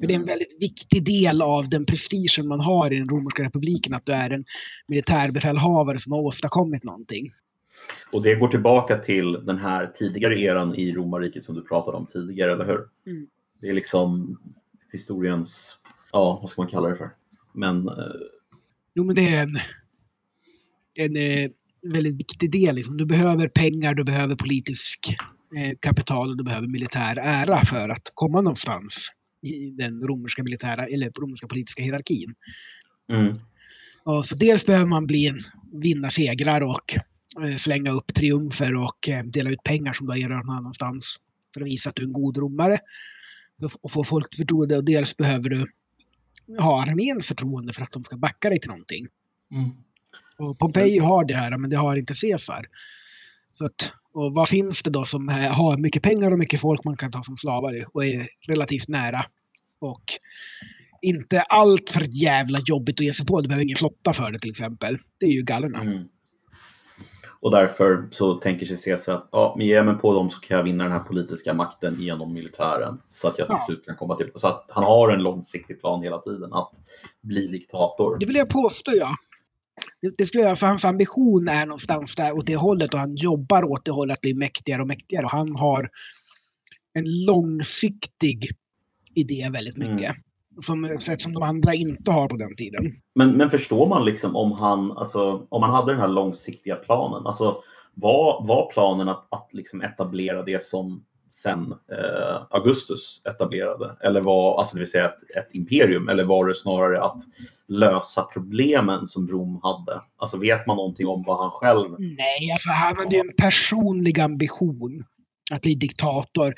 [0.00, 3.42] För det är en väldigt viktig del av den prestigen man har i den romerska
[3.42, 4.44] republiken att du är en
[4.88, 7.32] militärbefälhavare som har åstadkommit någonting.
[8.12, 12.06] Och det går tillbaka till den här tidigare eran i romarriket som du pratade om
[12.06, 12.88] tidigare, eller hur?
[13.06, 13.26] Mm.
[13.60, 14.38] Det är liksom
[14.92, 15.78] historiens,
[16.12, 17.10] ja, vad ska man kalla det för?
[17.52, 17.94] Men eh,
[18.96, 19.50] Jo, men det är en,
[20.98, 21.50] en eh,
[21.92, 22.74] väldigt viktig del.
[22.74, 22.96] Liksom.
[22.96, 24.98] Du behöver pengar, du behöver politisk
[25.56, 29.08] eh, kapital och du behöver militär ära för att komma någonstans
[29.42, 32.34] i den romerska militära eller romerska politiska hierarkin.
[33.12, 33.38] mm,
[34.04, 35.40] Och så dels behöver man bli en,
[35.82, 36.94] vinna segrar och
[37.42, 41.16] eh, slänga upp triumfer och eh, dela ut pengar som du har erövrat någon annanstans
[41.54, 42.78] för att visa att du är en god romare
[43.82, 44.76] och få folks förtroende.
[44.76, 45.66] Och dels behöver du
[46.58, 49.06] ha arméns förtroende för att de ska backa dig till någonting.
[49.52, 49.70] Mm.
[50.38, 52.66] Och Pompeji har det här, men det har inte Caesar.
[53.52, 56.96] Så att, och vad finns det då som har mycket pengar och mycket folk man
[56.96, 59.24] kan ta som slavar och är relativt nära?
[59.80, 60.04] Och
[61.02, 63.40] inte allt för jävla jobbigt att ge sig på.
[63.40, 64.98] Du behöver ingen flotta för det till exempel.
[65.18, 65.80] Det är ju gallerna.
[65.80, 66.08] mm.
[67.46, 70.40] Och därför så tänker sig Caesar att ja, men ger jag mig på dem så
[70.40, 72.98] kan jag vinna den här politiska makten genom militären.
[73.08, 74.30] Så att jag till slut kan komma till...
[74.34, 76.72] Så att han har en långsiktig plan hela tiden att
[77.22, 78.16] bli diktator.
[78.20, 79.10] Det vill jag påstå, ja.
[80.00, 83.70] Det, det skulle, alltså, hans ambition är någonstans där åt det hållet och han jobbar
[83.70, 85.24] åt det hållet att bli mäktigare och mäktigare.
[85.24, 85.90] Och han har
[86.92, 88.50] en långsiktig
[89.14, 90.10] idé väldigt mycket.
[90.10, 90.22] Mm.
[90.60, 92.82] Som sätt som de andra inte har på den tiden.
[93.14, 97.26] Men, men förstår man liksom om han, alltså, om han hade den här långsiktiga planen,
[97.26, 97.62] alltså
[97.94, 103.96] var, var planen att, att liksom etablera det som sen eh, Augustus etablerade?
[104.00, 107.22] Eller var, alltså det vill säga ett, ett imperium, eller var det snarare att
[107.68, 110.00] lösa problemen som Rom hade?
[110.16, 111.90] Alltså vet man någonting om vad han själv...
[111.98, 115.04] Nej, alltså han hade ju en personlig ambition
[115.52, 116.54] att bli diktator.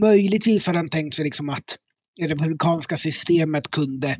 [0.00, 1.76] Möjligtvis hade han tänkt sig liksom att
[2.20, 4.16] republikanska systemet kunde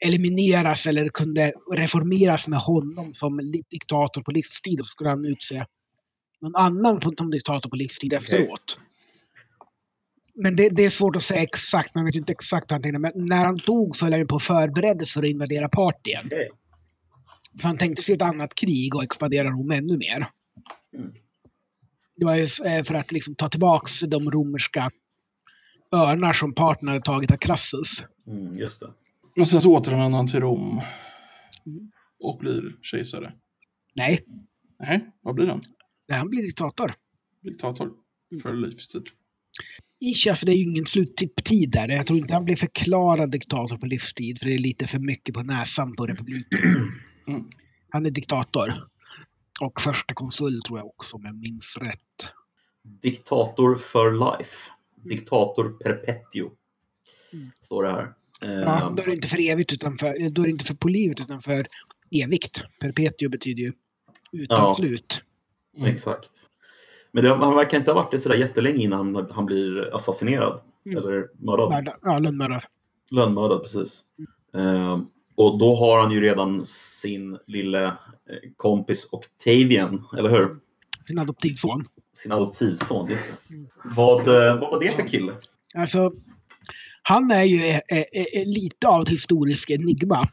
[0.00, 5.64] elimineras eller kunde reformeras med honom som diktator på livstid och så skulle han utse
[6.40, 8.78] någon annan som diktator på livstid efteråt.
[10.34, 12.98] Men det, det är svårt att säga exakt, man vet inte exakt vad han tänkte.
[12.98, 16.26] Men när han dog så höll han på och förbereddes för att invadera Partien.
[16.26, 16.48] Okej.
[17.60, 20.26] Så han tänkte sig ett annat krig och expandera Rom ännu mer.
[20.96, 21.12] Mm.
[22.16, 24.90] Det var ju eh, för att liksom ta tillbaks de romerska
[25.92, 28.04] örnar som parterna hade tagit av Crassus.
[28.26, 28.92] Mm, just det.
[29.36, 30.80] Men sen så återvänder han till Rom
[31.66, 31.90] Mm.
[32.20, 33.32] och blir kejsare.
[33.98, 34.20] Nej,
[34.80, 35.60] Nej, vad blir han?
[36.08, 36.92] nej, han blir diktator.
[37.42, 37.90] Diktator
[38.42, 39.02] för livstid.
[40.04, 41.88] Ish, alltså det är ju ingen sluttid där.
[41.88, 45.34] Jag tror inte han blir förklarad diktator på livstid för det är lite för mycket
[45.34, 46.58] på näsan på republiken.
[47.28, 47.42] Mm.
[47.90, 48.72] Han är diktator.
[49.60, 52.28] Och första konsul tror jag också om jag minns rätt.
[53.02, 54.56] Diktator for life.
[55.08, 56.50] Diktator perpetuo.
[57.32, 57.50] Mm.
[57.60, 58.12] Står det här.
[58.40, 60.74] Ja, Eh, då är det inte för evigt utan för, då är det inte för
[60.74, 61.66] på livet utan för
[62.24, 62.62] evigt.
[62.80, 63.72] Perpetuo betyder ju
[64.32, 64.70] utan Ja.
[64.70, 65.22] slut.
[65.76, 65.88] Mm.
[65.90, 66.30] Exakt.
[67.12, 70.60] Men det, han verkar inte ha varit det sådär jättelänge innan han, han blir assassinerad.
[70.86, 70.98] Mm.
[70.98, 71.70] Eller mördad.
[71.72, 72.60] Mörda- Ja, lönnmördare.
[73.10, 74.04] Lönnmördad, precis.
[74.54, 75.00] Eh,
[75.34, 77.94] och då har han ju redan sin lille eh,
[78.56, 80.56] kompis Octavian, eller hur?
[81.04, 81.84] Sin adoptivson.
[82.22, 83.54] Sin adoptivson, just det.
[83.54, 83.68] Mm.
[83.84, 85.32] Vad, eh, vad var det för kille?
[85.78, 86.12] Alltså,
[87.08, 90.28] han är ju eh, eh, eh, lite av ett historiskt enigma.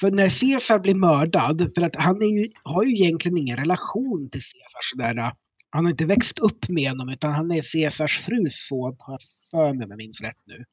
[0.00, 4.28] För när Caesar blir mördad, för att han är ju, har ju egentligen ingen relation
[4.30, 5.32] till Caesar sådär.
[5.70, 9.20] Han har inte växt upp med honom utan han är Caesars frus son, har jag
[9.50, 10.64] för mig om jag minns rätt nu.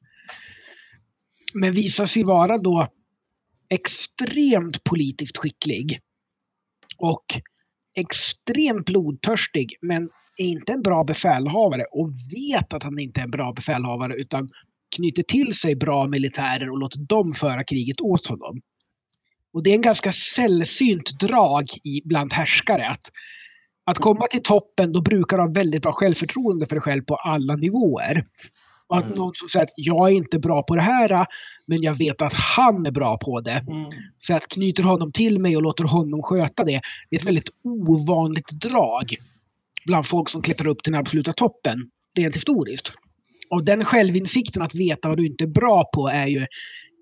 [1.54, 2.88] Men visar sig vara då
[3.70, 6.00] extremt politiskt skicklig.
[6.98, 7.24] Och
[7.96, 13.30] extremt blodtörstig, men är inte en bra befälhavare och vet att han inte är en
[13.30, 14.48] bra befälhavare utan
[14.96, 18.60] knyter till sig bra militärer och låter dem föra kriget åt honom.
[19.52, 23.10] Och det är en ganska sällsynt drag i, bland härskare att,
[23.86, 27.14] att komma till toppen, då brukar du ha väldigt bra självförtroende för dig själv på
[27.14, 28.26] alla nivåer.
[28.92, 29.18] Och att Mm.
[29.18, 31.26] någon som säger att jag är inte bra på det här,
[31.66, 33.64] men jag vet att han är bra på det.
[33.68, 33.84] Mm.
[34.18, 36.80] Så att knyter honom till mig och låter honom sköta det.
[37.10, 39.16] Det är ett väldigt ovanligt drag
[39.86, 41.78] bland folk som klättrar upp till den absoluta toppen,
[42.16, 42.92] rent historiskt.
[43.50, 46.46] Och den självinsikten att veta vad du inte är bra på är ju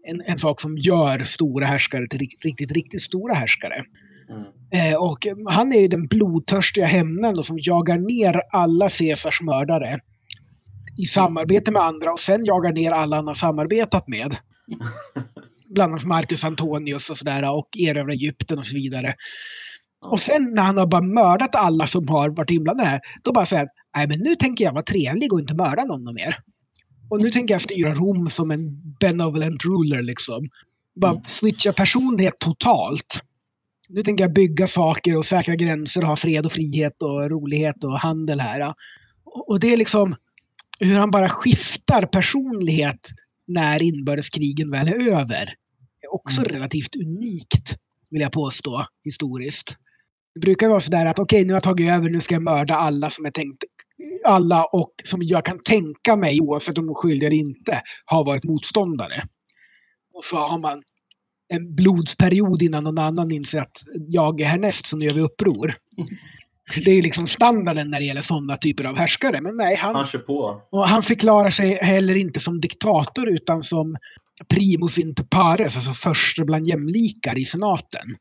[0.08, 3.84] en, en sak som gör stora härskare till rikt- riktigt, riktigt stora härskare.
[4.30, 4.92] Mm.
[4.92, 5.18] Eh, och
[5.48, 9.98] han är ju den blodtörstiga hämnden då, som jagar ner alla Caesars mördare
[11.02, 14.36] i samarbete med andra och sen jagar ner alla han har samarbetat med.
[15.74, 19.14] Bland annat Marcus Antonius och sådär och erövrar Egypten och så vidare.
[20.06, 23.46] Och sen när han har bara mördat alla som har varit inblandade här, då bara
[23.46, 26.36] säger nej men nu tänker jag vara trevlig och inte mörda någon mer.
[27.10, 30.48] Och nu tänker jag styra Rom som en benevolent ruler liksom.
[31.00, 31.22] Bara Mm.
[31.24, 33.20] switcha personlighet totalt.
[33.88, 37.84] Nu tänker jag bygga saker och säkra gränser och ha fred och frihet och rolighet
[37.84, 38.74] och handel här.
[39.48, 40.14] Och det är liksom
[40.80, 43.08] hur han bara skiftar personlighet
[43.46, 45.54] när inbördeskrigen väl är över.
[46.02, 46.52] är också Mm.
[46.52, 47.76] relativt unikt,
[48.10, 49.76] vill jag påstå, historiskt.
[50.34, 52.74] Det brukar vara sådär att okej, nu har jag tagit över, nu ska jag mörda
[52.74, 53.64] alla som jag tänkt
[54.24, 58.24] alla och som jag kan tänka mig, oavsett om de är skyldiga eller inte, har
[58.24, 59.22] varit motståndare.
[60.14, 60.82] Och så har man
[61.52, 63.76] en blodsperiod innan någon annan inser att
[64.08, 65.74] jag är härnäst, så nu gör vi uppror.
[65.98, 66.08] Mm.
[66.84, 69.40] Det är liksom standarden när det gäller sådana typer av härskare.
[69.40, 70.62] Men nej, han, Han kör på.
[70.70, 73.96] och han förklarar sig heller inte som diktator utan som
[74.48, 78.16] primus inter pares, alltså första bland jämlikar i senaten.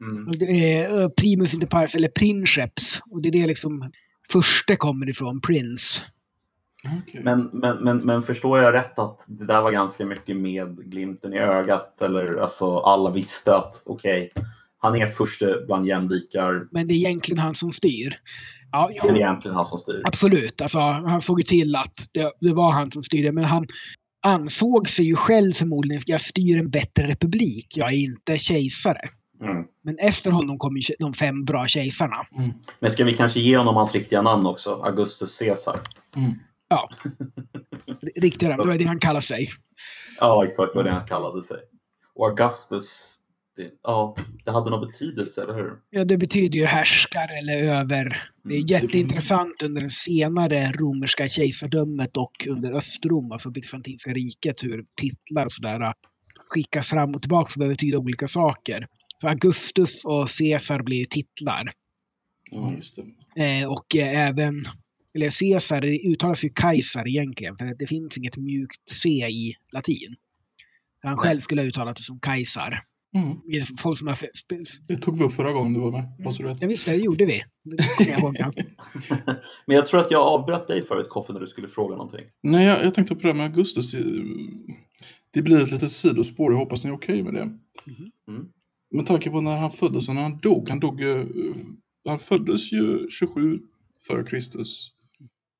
[0.00, 0.28] Mm.
[0.28, 3.00] Och det är eh, primus inter pares, eller princeps.
[3.10, 3.90] Och det är det liksom
[4.32, 6.02] första kommer ifrån, prince.
[7.02, 7.20] Okej.
[7.24, 11.34] Men, men, men, men förstår jag rätt att det där var ganska mycket med glimten
[11.34, 12.02] i ögat?
[12.02, 14.32] Eller alltså alla visste att okej,
[14.86, 16.68] han är första bland jämlikar.
[16.72, 18.14] Men det är egentligen han som styr.
[18.72, 20.02] Ja, jo, Men det är egentligen han som styr.
[20.04, 20.60] absolut.
[20.60, 23.32] Alltså, han såg ju till att det, det var han som styrde.
[23.32, 23.66] Men han
[24.22, 27.66] ansåg sig ju själv förmodligen, jag styr en bättre republik.
[27.76, 29.00] Jag är inte kejsare.
[29.42, 29.64] Mm.
[29.84, 32.26] Men efter honom kom ju de fem bra kejsarna.
[32.38, 32.50] Mm.
[32.80, 34.74] Men ska vi kanske ge honom hans riktiga namn också?
[34.74, 35.80] Augustus Caesar.
[36.16, 36.32] Mm.
[38.16, 39.48] Riktigt, det var det han kallar sig.
[40.20, 41.58] Ja, exakt vad det han kallade sig.
[42.14, 43.15] Och Augustus,
[43.56, 45.72] det, ja, det hade någon betydelse, eller hur?
[45.90, 48.22] Ja, det betyder ju härskare eller över.
[48.44, 48.66] Det är Mm.
[48.66, 55.52] jätteintressant under det senare romerska kejsardömet och under Östrom, alltså bysantinska riket, hur titlar och
[55.52, 55.92] sådär
[56.50, 58.86] skickas fram och tillbaka för att betyda olika saker.
[59.20, 61.70] För Augustus och Caesar blir ju titlar.
[62.50, 63.02] Ja, just det.
[63.44, 64.54] Eh, och eh, även,
[65.14, 70.16] eller Caesar, det uttalas ju Kaiser egentligen, för det finns inget mjukt C i latin.
[71.00, 72.82] Så han själv skulle ha uttalat det som Kaiser.
[73.16, 73.40] Mm.
[73.78, 74.18] Folk som har
[74.88, 76.34] Det tog vi upp förra gången du var med.
[76.34, 76.48] Så du.
[76.60, 77.42] Ja, visst, det gjorde vi.
[77.64, 78.36] Det kommer jag ihåg.
[78.38, 78.52] Ja.
[79.66, 82.26] Men jag tror att jag avbröt dig förut, Koffe, när du skulle fråga någonting.
[82.42, 83.94] Nej, jag, jag tänkte på det här med Augustus.
[85.30, 86.52] Det, blir ett litet sidospår.
[86.52, 87.42] Jag hoppas ni är okej med det.
[88.28, 88.48] Mm.
[88.90, 90.68] Med tanke på när han föddes och när han dog.
[90.68, 91.26] Han dog ju,
[92.04, 93.60] han föddes ju 27
[94.06, 94.90] före Kristus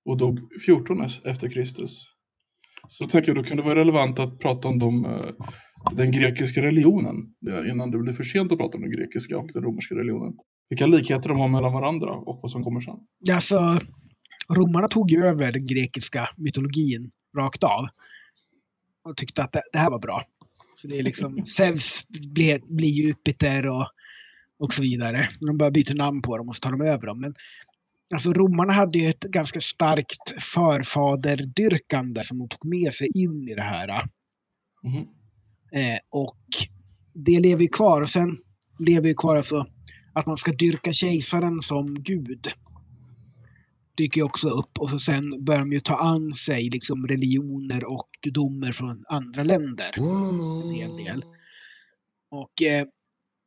[0.04, 2.04] och dog 14 efter Kristus.
[2.88, 5.30] Så tänker jag då kan det vara relevant att prata om de, eh,
[5.92, 7.16] den grekiska religionen
[7.70, 10.32] innan det blir för sent att prata om den grekiska och den romerska religionen.
[10.68, 12.94] Vilka likheter de har mellan varandra och vad som kommer sen.
[13.34, 13.78] Alltså,
[14.48, 17.86] romarna tog ju över den grekiska mytologin rakt av.
[19.04, 20.22] Och tyckte att det, det här var bra.
[20.76, 23.86] Så det är liksom, Zeus blir, blir Jupiter och,
[24.58, 25.18] och så vidare.
[25.40, 27.20] De bara byter namn på dem och så tar de över dem.
[27.20, 27.34] Men
[28.12, 33.54] alltså romarna hade ju ett ganska starkt förfaderdyrkande som de tog med sig in i
[33.54, 34.02] det här.
[34.82, 35.06] Mhm.
[35.76, 36.38] Eh, och
[37.14, 38.02] det lever ju kvar.
[38.02, 38.36] Och sen
[38.78, 39.66] lever ju kvar alltså
[40.12, 42.48] att man ska dyrka kejsaren som gud.
[43.96, 47.84] Dyker ju också upp och så sen börjar de ju ta an sig liksom religioner
[47.84, 49.94] och gudomer från andra länder.
[49.96, 51.24] En hel del.
[52.30, 52.86] Och eh,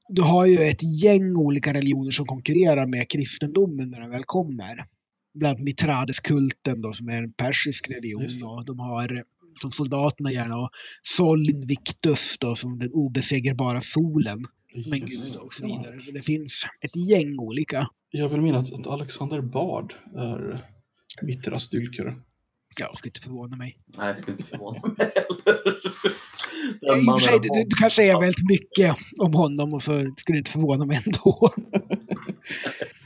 [0.10, 4.86] du har ju ett gäng olika religioner som konkurrerar med kristendomen när den väl kommer.
[5.34, 8.44] Bland annat Mitradeskulten då, som är en persisk religion.
[8.44, 9.24] Och de har
[9.60, 10.70] som soldaterna gärna och
[11.04, 14.44] Sol Invictus då, som den obesegerbara solen
[14.84, 16.00] som en gud och så vidare.
[16.00, 17.88] Så det finns ett gäng olika.
[18.12, 20.66] Jag vill minnas att Alexander Bard är
[21.22, 22.16] Mitras dyrkare.
[22.78, 23.78] Jag skulle inte förvåna mig.
[23.98, 25.80] Nej, jag skulle inte förvåna mig heller.
[27.06, 30.86] För sig, du, du kan säga väldigt mycket om honom och så skulle inte förvåna
[30.86, 31.50] mig ändå.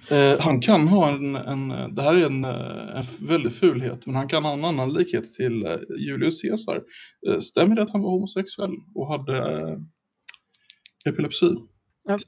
[0.10, 4.16] Eh, han kan ha en, en, det här är en, eh, en väldigt fulhet, men
[4.16, 6.82] han kan ha en annan likhet till eh, Julius Caesar.
[7.30, 9.78] Eh, stämmer det att han var homosexuell och hade eh,
[11.06, 11.56] epilepsi?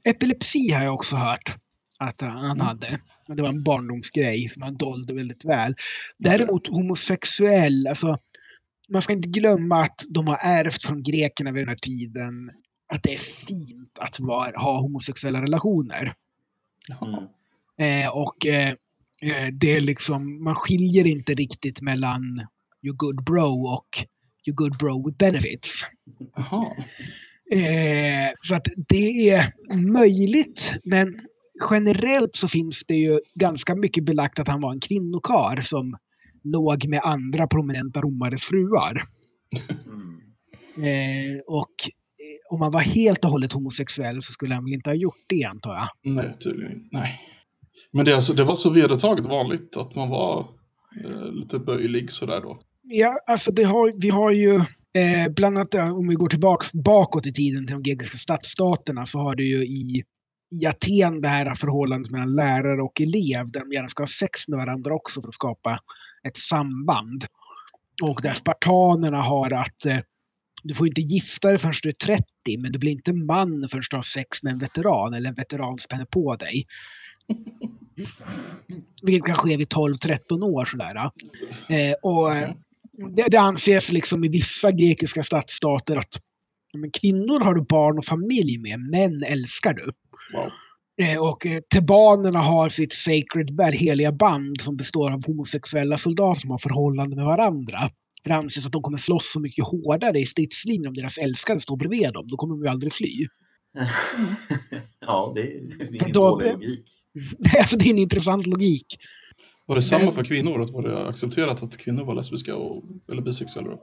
[0.04, 1.56] Epilepsi har jag också hört
[1.98, 2.60] att han Mm.
[2.66, 3.00] hade.
[3.28, 5.74] Men det var en barndomsgrej som han dolde väldigt väl.
[6.18, 8.18] Däremot homosexuell, alltså
[8.88, 12.50] man ska inte glömma att de har ärvt från grekerna vid den här tiden
[12.88, 16.14] att det är fint att vara, ha homosexuella relationer.
[17.02, 17.24] Mm.
[17.78, 18.68] Eh, och eh,
[19.22, 22.46] eh, det är liksom, man skiljer inte riktigt mellan
[22.82, 23.88] you good bro och
[24.46, 25.82] you good bro with benefits.
[26.36, 26.66] Jaha.
[27.52, 31.14] Eh, så att det är möjligt, men
[31.70, 35.96] generellt så finns det ju ganska mycket belagt att han var en kvinnokar som
[36.44, 39.02] låg med andra prominenta romares fruar.
[39.86, 40.16] Mm.
[40.78, 44.90] Eh, och eh, om man var helt och hållet homosexuell så skulle han väl inte
[44.90, 45.88] ha gjort det antar jag.
[46.14, 46.88] Nej, tydligen inte.
[46.92, 47.20] Nej.
[47.92, 50.48] Men det, alltså, det var så vedertaget vanligt att man var
[51.04, 52.60] eh, lite böjlig sådär då.
[52.82, 54.54] Ja, alltså det har, vi har ju
[54.94, 59.06] eh, bland annat eh, om vi går tillbaks bakåt i tiden till de grekiska stadsstaterna
[59.06, 60.02] så har du ju i,
[60.50, 64.48] i Aten det här förhållandet mellan lärare och elev där de gärna ska ha sex
[64.48, 65.78] med varandra också för att skapa
[66.28, 67.24] ett samband.
[68.02, 69.98] Och där spartanerna har att eh,
[70.62, 72.24] du får inte gifta dig förrän du är 30
[72.58, 75.78] men du blir inte man förrän du har sex med en veteran eller en veteran
[75.78, 76.66] spänner på dig.
[79.02, 80.96] Vilket kan ske vid 12-13 år sådär.
[81.68, 82.30] Eh, och
[83.16, 86.20] det, det anses liksom i vissa grekiska stadsstater att
[86.76, 89.92] men kvinnor har du barn och familj med, män älskar du.
[90.34, 90.50] Wow.
[91.02, 96.40] Eh, och eh, tebanerna har sitt sacred band, heliga band som består av homosexuella soldater
[96.40, 97.78] som har förhållande med varandra.
[98.22, 101.60] För det anses att de kommer slåss så mycket hårdare i stridslinjen om deras älskare
[101.60, 102.26] står bredvid dem.
[102.28, 103.26] Då kommer de ju aldrig fly.
[105.00, 106.86] ja, det är, det är ingen Då- dålig logik.
[107.58, 108.86] alltså, det är en intressant logik.
[109.66, 110.62] Var det samma för kvinnor?
[110.62, 113.68] Att var det accepterat att kvinnor var lesbiska och, eller bisexuella?
[113.70, 113.82] Då?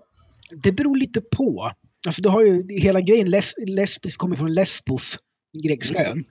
[0.63, 1.71] Det beror lite på.
[2.07, 5.17] Alltså, du har ju hela grejen, les, lesbisk kommer från Lesbos,
[5.63, 6.23] grekiska ön.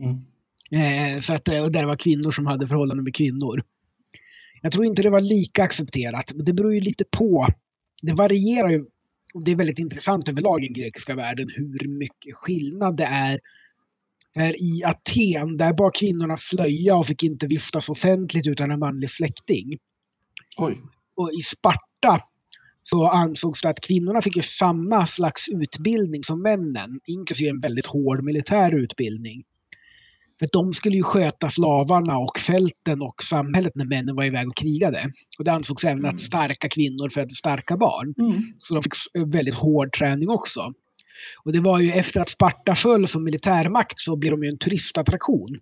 [0.00, 0.24] Mm.
[0.70, 3.62] Eh, så att, eh, och där var kvinnor som hade förhållanden med kvinnor.
[4.62, 6.32] Jag tror inte det var lika accepterat.
[6.34, 7.46] Det beror ju lite på.
[8.02, 8.84] Det varierar ju.
[9.34, 13.40] Och det är väldigt intressant överlag i den grekiska världen hur mycket skillnad det är.
[14.34, 19.10] För i Aten, där bar kvinnorna slöja och fick inte vistas offentligt utan en manlig
[19.10, 19.78] släkting.
[20.56, 20.80] Oj.
[21.16, 22.20] Och i Sparta
[22.90, 28.24] så ansågs det att kvinnorna fick samma slags utbildning som männen, inklusive en väldigt hård
[28.24, 29.42] militär utbildning.
[30.38, 34.56] För de skulle ju sköta slavarna och fälten och samhället när männen var iväg och
[34.56, 35.10] krigade.
[35.38, 36.14] Och det ansågs även Mm.
[36.14, 38.14] att starka kvinnor födde starka barn.
[38.18, 38.42] Mm.
[38.58, 40.60] Så de fick s- väldigt hård träning också.
[41.44, 44.58] Och det var ju efter att Sparta föll som militärmakt så blev de ju en
[44.58, 45.58] turistattraktion.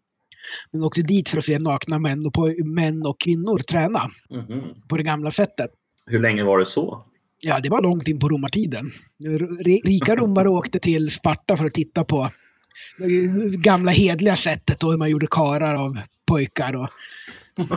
[0.72, 4.00] Man åkte dit för att se nakna män och, poj- män och kvinnor träna
[4.30, 4.62] Mhm.
[4.88, 5.70] på det gamla sättet.
[6.06, 7.04] Hur länge var det så?
[7.47, 8.90] Ja, det var långt in på romartiden.
[9.84, 12.30] Rika romare åkte till Sparta för att titta på
[12.99, 16.76] det gamla hedliga sättet och hur man gjorde karar av pojkar.
[16.76, 16.88] Och,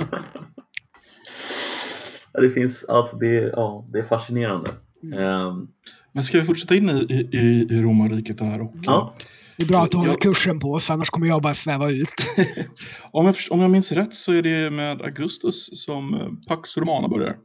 [2.34, 4.72] Ja, det finns, alltså det, ja, det är fascinerande.
[5.04, 5.20] Mm.
[5.20, 5.68] Ehm,
[6.12, 7.38] Men ska vi fortsätta in i, i,
[7.70, 8.62] i- romarriket här?
[8.62, 9.16] Och, ja.
[9.58, 11.92] det är bra att du håller Jag- kursen på oss, annars kommer jag bara sväva
[11.92, 12.14] ut.
[13.12, 17.08] om, jag, om jag minns rätt så är det med Augustus som eh, Pax Romana
[17.08, 17.36] börjar.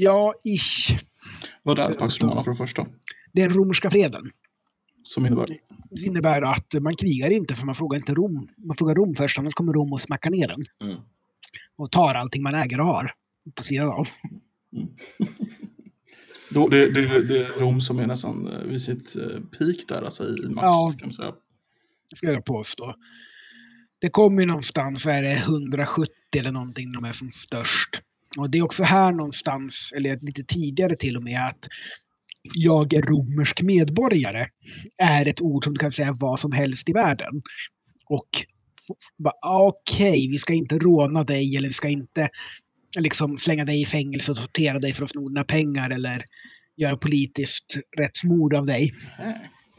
[0.00, 0.98] Ja, ish.
[1.62, 2.86] Vad är Pax Romana för det första?
[3.32, 4.30] Det är den romerska freden.
[5.04, 5.46] Som innebär?
[5.90, 8.46] Det innebär att man krigar inte för man frågar inte Rom.
[8.58, 10.62] Man frågar Rom först, annars kommer Rom och smackar ner den.
[10.90, 11.02] Mm.
[11.76, 13.12] Och tar allting man äger och har
[13.54, 14.08] på sidan av.
[16.50, 20.02] Då, det, det, det är Rom som är nästan eh, vid sitt eh, peak där,
[20.02, 20.94] alltså i makt Ja.
[20.98, 21.32] kan man säga.
[22.14, 22.94] ska jag påstå.
[24.00, 28.02] Det kommer ju någonstans, är det, 170 eller någonting de är som störst.
[28.38, 31.68] Och det är också här någonstans, eller lite tidigare till och med, att
[32.54, 34.46] jag är romersk medborgare
[34.98, 37.42] är ett ord som du kan säga vad som helst i världen.
[38.06, 38.46] Och okej,
[39.18, 42.28] bara, ah, okej, vi ska inte råna dig eller vi ska inte
[42.98, 46.24] liksom slänga dig i fängelse och tortera dig för att sno dina pengar eller
[46.76, 48.92] göra politiskt rättsmord av dig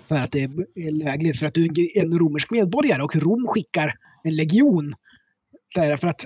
[0.07, 3.93] för att det är lägligt för att du är en romersk medborgare och Rom skickar
[4.23, 4.93] en legion.
[5.73, 6.25] Så här, för att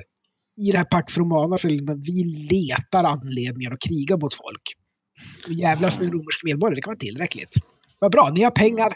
[0.58, 4.62] i det här Pax Romana så det liksom vi letar anledningar att kriga mot folk.
[5.48, 7.54] Och jävlas med romersk medborgare, det kan vara tillräckligt.
[8.00, 8.94] Vad bra, ni har pengar,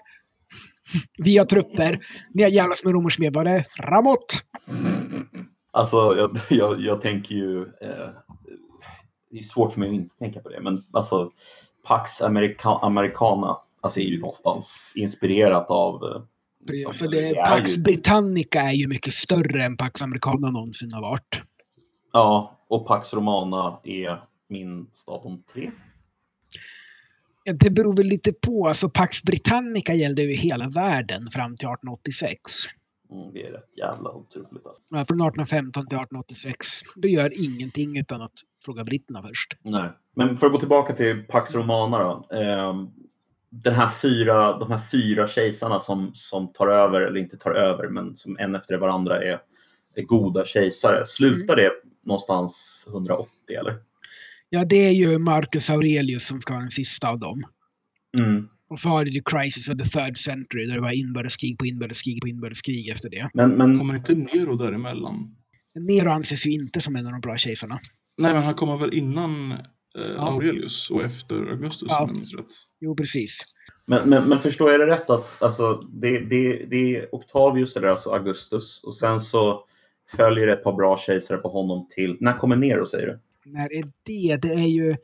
[1.18, 2.00] vi har trupper,
[2.34, 4.44] ni har jävlas med romersk medborgare, framåt!
[5.72, 7.62] Alltså, jag, jag, jag tänker ju...
[7.62, 8.10] Eh,
[9.32, 11.32] det är svårt för mig att inte tänka på det, men alltså
[11.88, 16.04] Pax America, Americana alltså är ju någonstans inspirerat av...
[16.04, 16.22] eh,
[16.72, 21.02] liksom, För det, är Pax Britannica är ju mycket större än Pax Americana någonsin har
[21.02, 21.42] varit.
[22.12, 25.72] Ja, och Pax Romana är min staton 3.
[27.44, 28.68] Ja, Det beror väl lite på.
[28.68, 32.42] Alltså Pax Britannica gällde ju hela världen fram till 1886.
[33.12, 34.66] Mm, det är rätt jävla otroligt.
[34.66, 34.84] Alltså.
[34.90, 36.66] Ja, Från 1815 till 1886.
[36.96, 38.34] Du gör ingenting utan att
[38.66, 39.58] fråga britterna först.
[39.62, 39.90] Nej.
[40.16, 42.36] Men för att gå tillbaka till Pax Romana då.
[42.38, 42.74] Eh,
[43.50, 47.88] den här fyra, de här fyra kejsarna som, som tar över, eller inte tar över,
[47.88, 49.40] men som en efter varandra är,
[49.96, 51.06] är goda kejsare.
[51.06, 51.72] Slutar det
[52.06, 53.30] någonstans 180
[53.60, 53.78] eller?
[54.50, 57.44] Ja, det är ju Marcus Aurelius som ska vara den sista av dem.
[58.20, 58.48] Mm.
[58.70, 61.66] Och så har du The Crisis of the Third Century där det var inbördeskrig på
[61.66, 63.30] inbördeskrig på inbördeskrig efter det.
[63.34, 65.36] Men, men Kommer inte Nero däremellan?
[65.76, 67.80] Nero anses ju inte som en av de bra kejsarna.
[68.18, 69.58] Nej, men han kommer väl innan eh,
[69.96, 70.34] Ja.
[70.34, 72.02] Aurelius och efter Augustus Ja.
[72.02, 72.46] om jag minns rätt.
[72.80, 73.42] Jo, precis.
[73.86, 77.88] Men, men, men förstår jag det rätt att alltså, det, det, det är Octavius, eller
[77.88, 79.66] alltså Augustus, och sen så
[80.18, 82.18] följer ett par bra kejsare på honom till...
[82.20, 83.20] När kommer Nero säger du?
[83.46, 84.38] När är det?
[84.42, 84.96] Det är ju...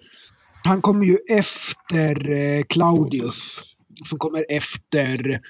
[0.64, 3.62] Han kommer ju efter eh, Claudius.
[4.04, 5.42] Som kommer efter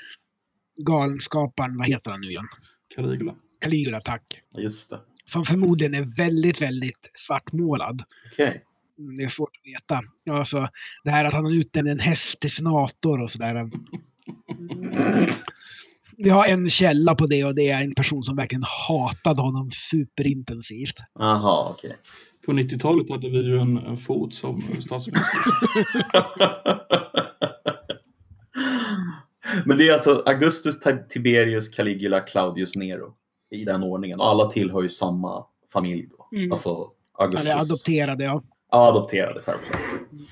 [0.77, 2.47] galenskaparen, vad heter han nu igen?
[2.95, 3.35] Caligula.
[3.59, 4.23] Caligula, tack.
[4.57, 4.99] Just det.
[5.25, 8.03] Som förmodligen är väldigt, väldigt svartmålad.
[8.33, 8.63] Okej.
[8.99, 10.01] Mm, Det är svårt att veta.
[10.23, 10.67] Ja, Alltså,
[11.03, 13.55] det här att han utnämnde en häst till senator och sådär.
[13.55, 13.71] Mm.
[16.17, 19.69] Vi har en källa på det och det är en person som verkligen hatade honom
[19.71, 20.95] superintensivt.
[21.19, 21.95] Jaha, okej.
[22.45, 25.39] På 90-talet hade vi ju en, en fot som statsminister.
[29.65, 33.13] Men det är alltså Augustus, Ti- Tiberius, Caligula, Claudius, Nero.
[33.51, 34.19] I den ordningen.
[34.19, 36.37] Och alla tillhör ju samma familj då.
[36.37, 36.51] Mm.
[36.51, 37.47] Alltså Han Augustus.
[37.47, 38.43] är adopterad, ja.
[38.71, 39.79] Ja, adopterade självklart.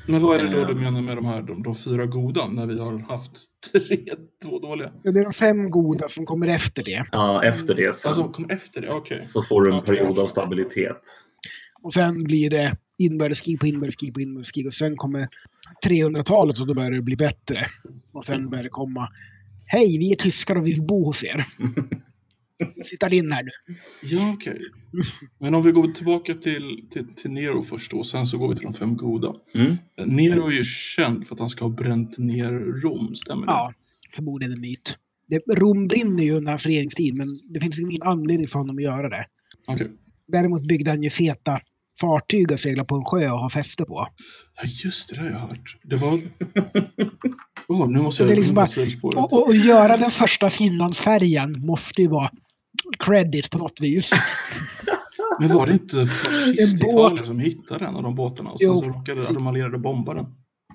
[0.07, 0.67] Men vad är det då Eh.
[0.67, 3.31] du menar med de här de, de fyra goda när vi har haft
[3.71, 3.97] tre,
[4.43, 4.91] två dåliga?
[5.03, 7.05] Det är de fem goda som kommer efter det.
[7.11, 9.21] Ja, efter det sen Alltså kom efter det, okej.
[9.25, 11.01] så får du en period av stabilitet.
[11.81, 14.65] Och sen blir det inbördeskrig på inbördeskrig på inbördeskrig.
[14.67, 15.27] Och sen kommer
[15.88, 17.65] 300-talet och då börjar det bli bättre.
[18.13, 19.09] Och sen börjar det komma
[19.67, 21.45] Hej, vi är tyskar och vi vill bo hos er.
[22.58, 23.76] Vi flyttar in här nu.
[24.03, 24.62] Ja, okej.
[25.39, 28.49] Men om vi går tillbaka till, till, till Nero först då, och sen så går
[28.49, 29.34] vi till de fem goda.
[29.56, 29.76] Mm.
[30.06, 32.51] Nero är ju känd för att han ska ha bränt ner
[32.82, 33.51] Rom, stämmer det?
[33.51, 33.74] Ja,
[34.16, 34.97] förmodligen en myt.
[35.28, 38.84] Det, Rom brinner ju under hans regeringstid, men det finns ingen anledning för honom att
[38.84, 39.26] göra det.
[39.68, 39.91] Okej.
[40.27, 41.60] Däremot byggde han ju feta
[42.02, 44.07] fartyg att segla på en sjö och ha fäste på.
[44.56, 45.77] Ja, just det, det har jag hört.
[45.84, 46.22] Det var...
[47.68, 48.30] Åh, nu måste jag...
[48.30, 52.32] Det är liksom jag spåra Och, och, och göra den första Finlandsfärjan måste ju vara
[52.99, 54.11] credit på något vis.
[55.39, 57.26] Men var det inte En fascist-Italien båt.
[57.26, 58.76] som hittade en av de båtarna och sen Jo.
[58.76, 60.26] så råkade de allierade bomba den?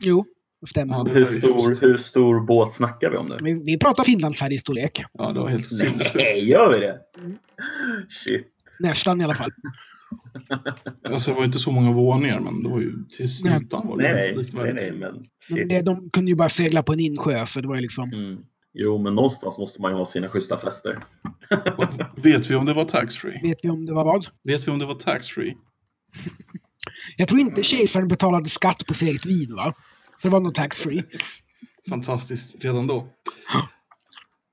[0.00, 0.24] Jo,
[0.60, 0.94] det stämmer.
[0.94, 3.36] Ja, det Hur, stor, hur stor båt snackar vi om nu?
[3.40, 5.02] Vi, vi pratar Finlandsfärjestorlek.
[5.12, 6.14] Ja, det var helt sinnessjukt.
[6.14, 6.98] Nej, gör vi det?
[7.18, 7.36] Mm.
[8.08, 8.46] Shit.
[8.78, 9.50] Nästan i alla fall.
[11.04, 14.12] Alltså, det var inte så många våningar, men det var ju till ytan var det
[14.12, 15.68] Nej, nej, nej, men shit.
[15.68, 18.12] det, de kunde ju bara segla på en insjö, så det var ju liksom...
[18.12, 18.38] Mm.
[18.72, 21.04] Jo, men någonstans måste man ju ha sina schyssta fester.
[22.16, 23.40] Vet vi om det var taxfree?
[23.42, 24.26] Vet vi om det var vad?
[24.44, 25.56] Vet vi om det var taxfree?
[27.16, 29.74] Jag tror inte kejsaren betalade skatt på sitt eget vin, va?
[30.18, 31.04] Så det var nog taxfree.
[31.88, 33.08] Fantastiskt redan då.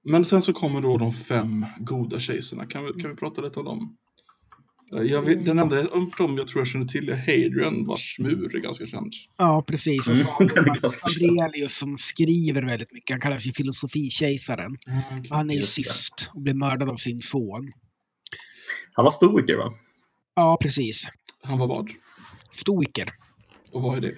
[0.03, 2.65] Men sen så kommer då de fem goda kejsarna.
[2.65, 3.97] Kan vi, kan vi prata lite om dem?
[4.91, 8.55] Jag vet, den enda om dem jag tror jag känner till är Hadrian vars mur
[8.55, 9.13] är ganska känd.
[9.37, 10.07] Ja, precis.
[10.07, 13.13] Och så har Mm, Aurelius som skriver väldigt mycket.
[13.13, 14.77] Han kallas ju filosofikejsaren.
[15.29, 17.67] Han är ju sist och blir mördad av sin son.
[18.93, 19.73] Han var stoiker, va?
[20.35, 21.07] Ja, precis.
[21.43, 21.89] Han var vad?
[22.51, 23.09] Stoiker.
[23.71, 24.13] Och vad är det?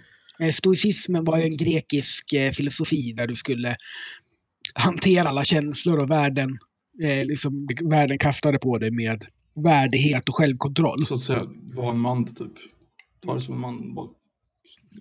[0.45, 3.75] Eh, Stoicismen var ju en grekisk eh, filosofi där du skulle
[4.75, 6.49] hantera alla känslor och värden
[7.03, 9.25] eh, liksom, världen kastade på dig med
[9.63, 10.99] värdighet och självkontroll.
[11.05, 11.43] Så att säga,
[11.75, 12.51] vara en man typ.
[13.25, 14.09] Ta det som en man.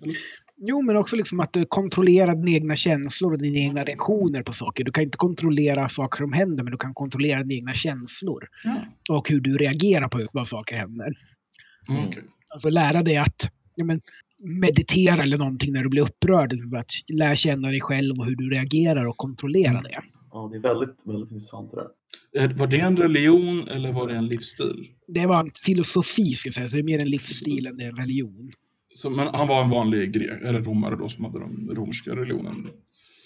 [0.03, 0.15] Eller?
[0.61, 4.53] Jo, men också liksom att du kontrollerar dina egna känslor och dina egna reaktioner på
[4.53, 4.83] saker.
[4.83, 8.47] Du kan inte kontrollera saker som händer, men du kan kontrollera dina egna känslor.
[8.63, 8.75] Ja.
[9.15, 11.13] Och hur du reagerar på vad saker händer.
[11.89, 12.13] Mm, Mm.
[12.53, 14.01] Alltså lära dig att ja, men,
[14.61, 16.53] meditera eller någonting när du blir upprörd.
[16.77, 19.83] Att lära känna dig själv och hur du reagerar och kontrollera Mm.
[19.83, 20.01] det.
[20.31, 21.87] Ja, det är väldigt, väldigt intressant det där.
[22.37, 24.87] Eh, Var det en religion eller var det en livsstil?
[25.07, 27.83] Det var en filosofi, ska jag säga, så det är mer en livsstil än det
[27.83, 28.51] är en religion.
[28.95, 32.69] Så, men han var en vanlig grek, eller romare då, som hade den romerska religionen.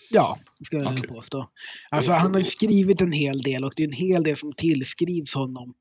[0.10, 1.08] Ja, ska jag Okej.
[1.08, 1.50] påstå.
[1.92, 4.54] Alltså han har ju skrivit en hel del och det är en hel del som
[4.54, 5.74] tillskrivs honom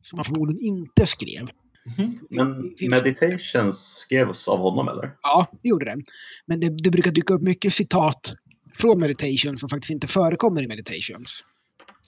[0.00, 1.48] som han förmodligen inte skrev.
[1.86, 2.18] Mhm.
[2.30, 5.10] Men Meditations skrevs av honom eller?
[5.22, 6.02] Ja, det gjorde den.
[6.46, 8.32] Men det, det brukar dyka upp mycket citat
[8.74, 11.44] från meditation som faktiskt inte förekommer i meditations.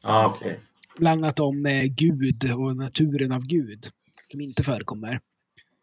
[0.03, 0.61] Ah, okej.
[0.99, 3.87] Bland annat om eh, Gud och naturen av Gud.
[4.31, 5.21] Som inte förekommer.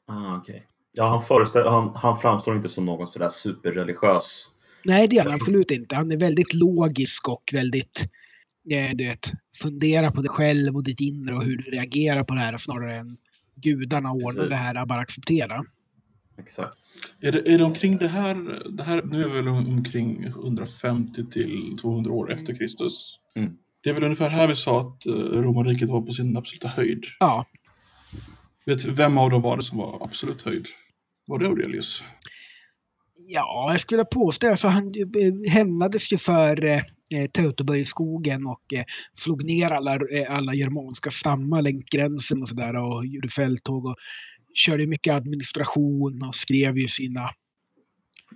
[0.08, 0.68] Ah, okej.
[0.92, 4.52] Ja, han, han, han framstår inte som någon sådär superreligiös.
[4.86, 5.96] Nej, det är han absolut inte.
[5.96, 8.10] Han är väldigt logisk och väldigt,
[8.70, 9.32] eh, du vet,
[9.62, 12.98] fundera på dig själv och ditt inre och hur du reagerar på det här snarare
[12.98, 13.18] än
[13.56, 15.66] gudarna ordnar det här, bara acceptera.
[16.38, 16.78] Exakt.
[17.22, 21.26] Är det, är det omkring det här, det här, nu är vi väl omkring 150
[21.32, 23.20] till 200 år efter Kristus.
[23.36, 23.58] Mm.
[23.88, 27.04] Det är väl ungefär här vi sa att eh, romarriket var på sin absoluta höjd.
[27.20, 27.46] Ja,
[28.66, 30.68] Vet, vem av dem var det som var absolut höjd?
[31.28, 32.04] Var det Aurelius?
[33.28, 36.82] ja jag skulle påstå alltså han eh, hämnades ju för eh,
[37.34, 38.84] Teutoburgskogen och eh,
[39.14, 43.96] slog ner alla, eh, alla germanska stammar längs gränsen och sådär och gjorde fälttåg och
[44.54, 47.30] körde mycket administration och skrev ju sina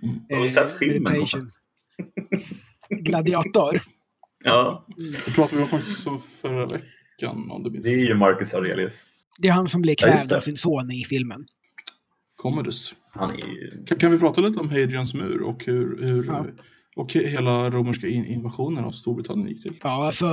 [0.02, 0.20] Mm.
[0.30, 1.02] Har du sett filmen?
[1.02, 1.50] meditation.
[3.04, 3.80] Gladiator.
[4.44, 4.86] Ja,
[5.26, 6.08] Det pratade vi om faktiskt
[6.40, 7.84] förra veckan om du minns.
[7.84, 9.06] det är ju Marcus Aurelius.
[9.38, 10.36] Det är han som blir Ja, kvävd det.
[10.36, 11.44] av sin son i filmen.
[12.36, 12.94] Commodus.
[13.10, 13.86] Han är.
[13.86, 16.46] Kan, kan vi prata lite om Hadrians mur och hur, hur Ja.
[16.96, 19.76] och hela romerska in, invasionen av Storbritannien gick till?
[19.82, 20.26] Ja, alltså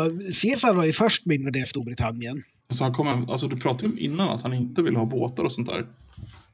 [0.43, 2.41] Caesar var ju först med att invadera Storbritannien.
[2.69, 5.51] Alltså, han kom, alltså du pratade om innan att han inte ville ha båtar och
[5.51, 5.87] sånt där.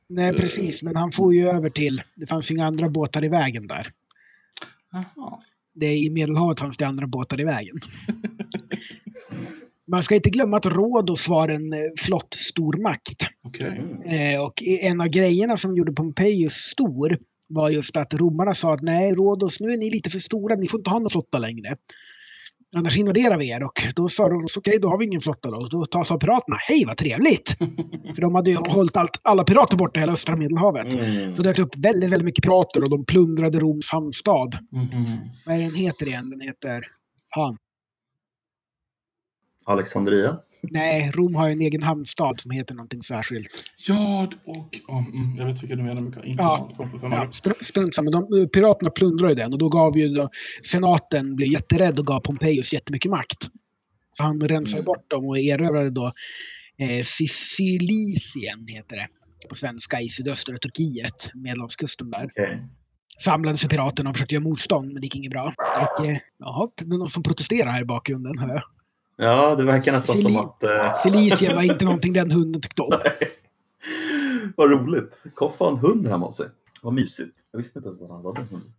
[0.10, 2.02] Nej, precis, men han får ju över till...
[2.16, 3.88] Det fanns ju inga andra båtar i vägen där.
[4.92, 5.40] Jaha.
[5.76, 7.76] Det, I Medelhavet fanns det andra båtar i vägen.
[9.88, 13.28] Man ska inte glömma att Rhodos var en eh, flott stormakt.
[13.44, 13.82] Okej.
[14.04, 14.36] Mm.
[14.36, 18.82] Eh, och en av grejerna som gjorde Pompejus stor var just att romarna sa att
[18.82, 21.76] nej, Rhodos, nu är ni lite för stora, ni får inte ha någon flotta längre.
[22.76, 23.64] Annars invaderar vi er.
[23.64, 25.56] Och då sa Rhodos, okej, då har vi ingen flotta då.
[25.58, 27.58] Och då ta- sa piraterna, hej vad trevligt!
[28.16, 30.96] För de hade ju hållit allt, alla pirater borta i hela östra medelhavet.
[30.96, 31.36] Mm.
[31.36, 34.58] Så det dök upp väldigt, väldigt mycket pirater och de plundrade Roms hamnstad.
[34.72, 35.06] Mhm.
[35.48, 36.30] Vad är den heter igen?
[36.30, 36.86] Den heter...
[37.36, 37.58] Fan.
[39.66, 40.38] Alexandria.
[40.72, 43.64] Nej, Rom har ju en egen hamnstad som heter någonting särskilt.
[43.88, 46.02] Ja, och, mm, jag vet vilka du menar.
[46.26, 46.72] Inte Ja.
[47.02, 48.12] Ja, str- strunt samma.
[48.12, 50.30] De, piraterna plundrade ju den och då gav ju då,
[50.64, 53.38] senaten blev jätterädd och gav Pompejus jättemycket makt.
[54.18, 54.86] Så han rensade Mm.
[54.86, 56.12] bort dem och erövrade då
[56.78, 59.08] eh, Sicilicien, heter det
[59.50, 62.26] på svenska, i sydöstra Turkiet, Medelhavskusten där.
[62.26, 62.60] Okej.
[63.20, 65.54] Samlade sig piraterna och försökte göra motstånd, men det gick inget bra.
[65.98, 68.64] Och, eh, jaha, det är någon som protesterar här i bakgrunden, hör jag.
[69.16, 70.64] Ja, det verkar nästan som Cili- att...
[70.64, 70.96] Eh...
[70.96, 72.92] Silicien var inte någonting den hunden tyckte om.
[74.56, 75.24] Vad roligt.
[75.34, 76.48] Koffe har en hund hemma hos sig.
[76.82, 77.40] Vad mysigt.
[77.52, 78.74] Jag visste inte ens att han hade en hund.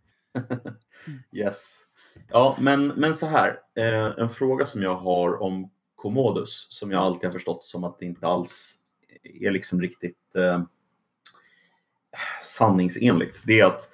[1.31, 1.83] yes.
[2.29, 3.59] Ja, men, men så här.
[3.75, 7.99] Eh, en fråga som jag har om Commodus som jag alltid har förstått som att
[7.99, 8.75] det inte alls
[9.23, 10.63] är liksom riktigt eh,
[12.43, 13.41] sanningsenligt.
[13.45, 13.89] Det är att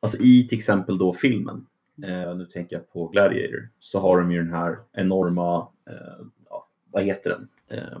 [0.00, 1.66] alltså i till exempel då filmen,
[2.04, 6.68] eh, nu tänker jag på Gladiator, så har de ju den här enorma, eh, ja,
[6.92, 7.48] vad heter den?
[7.70, 7.98] Eh,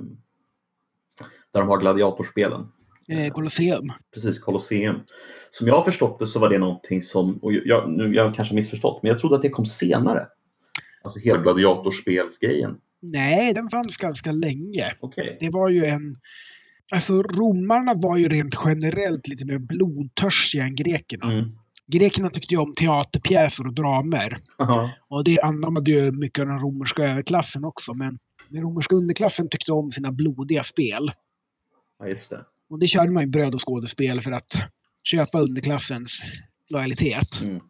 [1.52, 2.68] där de har gladiatorspelen.
[3.08, 3.92] Eh, Colosseum.
[4.14, 5.00] Precis, Colosseum.
[5.50, 8.52] Som jag har förstått det så var det någonting som, och jag, nu, jag kanske
[8.52, 10.26] har missförstått, men jag trodde att det kom senare.
[11.02, 12.76] Alltså hela gladiatorspelsgrejen.
[13.00, 14.92] Nej, den fanns ganska länge.
[15.00, 15.36] Okej.
[15.40, 16.16] Det var ju en...
[16.92, 21.32] Alltså romarna var ju rent generellt lite mer blodtörstiga än grekerna.
[21.32, 21.50] Mm.
[21.92, 24.38] Grekerna tyckte ju om teaterpjäser och dramer.
[24.58, 24.90] Aha.
[25.08, 27.94] Och det anammade ju mycket av den romerska överklassen också.
[27.94, 31.10] Men den romerska underklassen tyckte om sina blodiga spel.
[31.98, 32.44] Ja, just det.
[32.70, 34.52] Och det körde man ju bröd och skådespel för att
[35.04, 36.22] köpa underklassens
[36.70, 37.40] lojalitet.
[37.42, 37.60] Mm.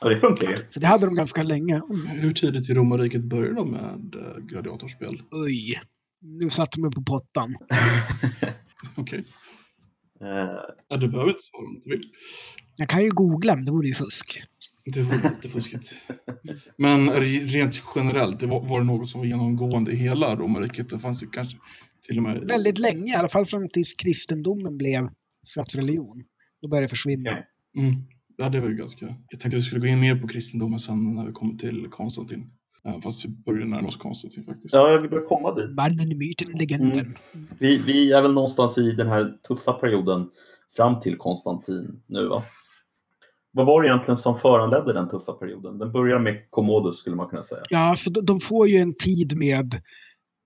[0.00, 0.56] Ja, det funkar ju.
[0.68, 1.80] Så det hade de ganska länge.
[2.08, 5.22] Hur tidigt i romarriket började de med eh, gladiatorspel?
[5.30, 5.80] Oj,
[6.20, 7.56] nu satte de mig på pottan.
[8.96, 9.24] Okej.
[10.22, 12.02] Eh, Ja, du behöver inte svara om du vill.
[12.80, 14.42] Jag kan ju googla, men det vore ju fusk.
[14.84, 15.94] Det var lite fuskigt.
[16.76, 20.88] Men re- rent generellt, det var, var det något som var genomgående i hela romarriket?
[20.88, 21.58] Det fanns ju kanske
[22.06, 22.38] till och med...
[22.38, 25.10] Väldigt länge, i alla fall fram tills kristendomen blev
[25.46, 26.22] statsreligion.
[26.62, 27.30] Då började det försvinna.
[27.30, 27.46] Okej.
[27.76, 27.94] Mm.
[28.36, 29.06] Ja, det var ju ganska...
[29.06, 31.86] Jag tänkte att vi skulle gå in mer på kristendomen sen när vi kommer till
[31.90, 32.50] Konstantin.
[33.02, 34.74] Fast vi börjar närma oss Konstantin faktiskt.
[34.74, 35.70] Ja, vi börjar komma dit.
[35.70, 36.98] Mannen, myten, legenden.
[36.98, 37.46] Mm.
[37.58, 40.30] Vi, vi är väl någonstans i den här tuffa perioden
[40.76, 42.42] fram till Konstantin nu va?
[43.52, 45.78] Vad var det egentligen som föranledde den tuffa perioden?
[45.78, 47.60] Den börjar med Commodus skulle man kunna säga.
[47.70, 49.74] Ja, så de, de får ju en tid med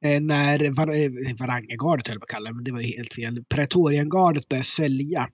[0.05, 3.15] eh, när var, eh, Varangergardet höll på att kalla det, men det var ju helt
[3.15, 3.45] fel.
[3.49, 5.29] Praetoriangardet började sälja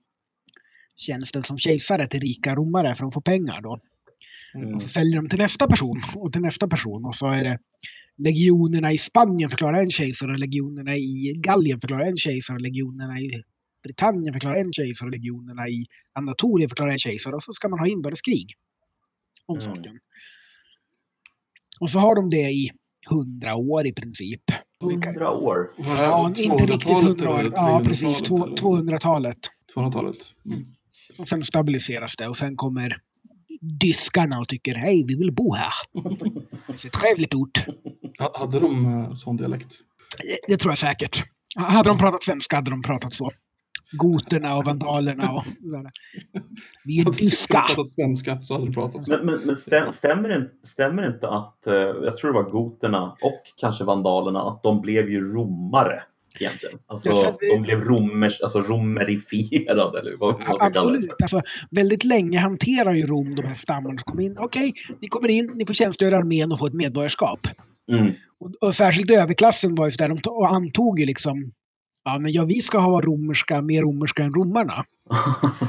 [0.95, 3.79] tjänsten som kejsare till rika romare för att få pengar då.
[4.55, 4.75] Mm.
[4.75, 7.59] Och så säljer de till nästa person och till nästa person och så är det
[8.17, 13.19] legionerna i Spanien förklarar en kejsare och legionerna i Gallien förklarar en kejsare och legionerna
[13.19, 13.43] i
[13.83, 17.79] Britannien förklarar en kejsare och legionerna i Anatolien förklarar en kejsare och så ska man
[17.79, 18.53] ha inbördeskrig
[19.45, 19.75] om Mm.
[19.75, 19.99] saken.
[21.79, 22.71] Och så har de det i
[23.09, 24.41] hundra år i princip.
[24.81, 25.69] Hundra år.
[25.77, 27.43] Ja, inte riktigt 200-talet hundra år.
[27.53, 28.21] Ja, precis.
[28.21, 28.83] 300-talet två- eller?
[28.97, 29.37] 200-talet.
[29.75, 30.17] 200-talet.
[30.45, 30.65] Mm.
[31.17, 32.97] Och sen stabiliseras det och sen kommer
[33.61, 35.71] dyskarna och tycker hej, vi vill bo här.
[36.67, 37.65] Det är trevligt ort.
[38.19, 39.75] Ha- Hade de eh, sån dialekt?
[40.17, 41.23] Det, det tror jag säkert.
[41.55, 43.31] Hade de pratat svenska hade de pratat så.
[43.91, 45.43] Goterna och vandalerna och.
[46.85, 49.07] Vi är pratat svenska så hade de pratat.
[49.07, 52.43] Men, men, men stäm, stämmer, det, inte- stämmer det inte att, eh, jag tror det
[52.43, 56.03] var goterna och kanske vandalerna, att de blev ju romare
[56.39, 56.79] egentligen?
[56.87, 60.79] Alltså Ja, så det- de blev romers, alltså romerifierade eller vad man ska kalla det.
[60.79, 61.11] Absolut.
[61.21, 61.41] Alltså,
[61.71, 64.37] väldigt länge hanterar ju Rom de här stammarna som kommer in.
[64.39, 67.39] Okej, ni kommer in, ni får tjänstgöra i armén och få ett medborgarskap.
[67.91, 68.11] Mm.
[68.39, 71.51] Och, och särskilt överklassen var ju sådär, de antog ju liksom
[72.03, 74.85] Ja, men ja, vi ska ha romerska, mer romerska än romarna.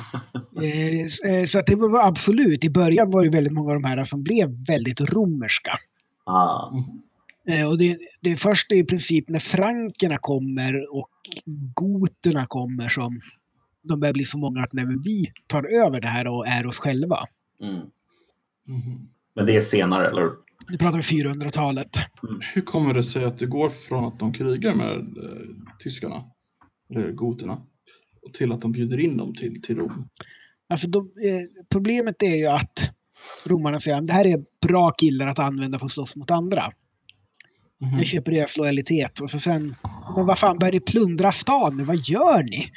[0.63, 3.89] Eh, eh, så att det var absolut, i början var det väldigt många av de
[3.89, 5.79] här som blev väldigt romerska.
[6.27, 6.73] ah.
[7.49, 11.11] Eh, och det, det är först i princip när frankerna kommer och
[11.75, 13.21] goterna kommer som
[13.83, 16.79] de börjar bli så många att nej, vi tar över det här och är oss
[16.79, 17.19] själva.
[17.63, 17.75] mm.
[17.75, 19.09] Mhm.
[19.35, 20.31] Men det är senare, eller?
[20.69, 21.89] Nu pratar vi 400-talet.
[22.55, 26.25] Hur kommer det sig att det går från att de krigar med eh, tyskarna,
[26.91, 27.63] eller goterna,
[28.33, 30.09] till att de bjuder in dem till, till Rom?
[30.69, 32.91] Alltså de, eh, problemet är ju att
[33.47, 36.73] romarna säger att det här är bra killar att använda för att slåss mot andra.
[37.81, 37.97] Mhm.
[37.97, 39.75] Jag köper deras lojalitet och så sen,
[40.17, 41.85] men vad fan, börjar ni plundra stan nu?
[41.85, 42.71] Vad gör ni?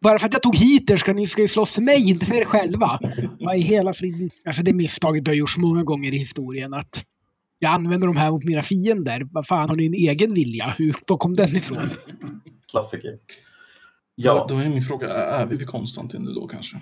[0.00, 2.34] Bara för att jag tog hit er ska ni ska slåss för mig, inte för
[2.34, 2.98] er själva.
[3.40, 4.30] Vad i hela friden?
[4.44, 7.04] Alltså det misstaget har gjorts många gånger i historien att
[7.58, 9.28] jag använder de här mot mina fiender.
[9.32, 10.74] Vad fan, har ni en egen vilja?
[10.78, 11.90] Hur, var kom den ifrån?
[12.70, 13.18] Klassiker.
[14.14, 14.34] Ja.
[14.34, 16.76] Ja, Då är min fråga, är vi vid Konstantin nu då kanske?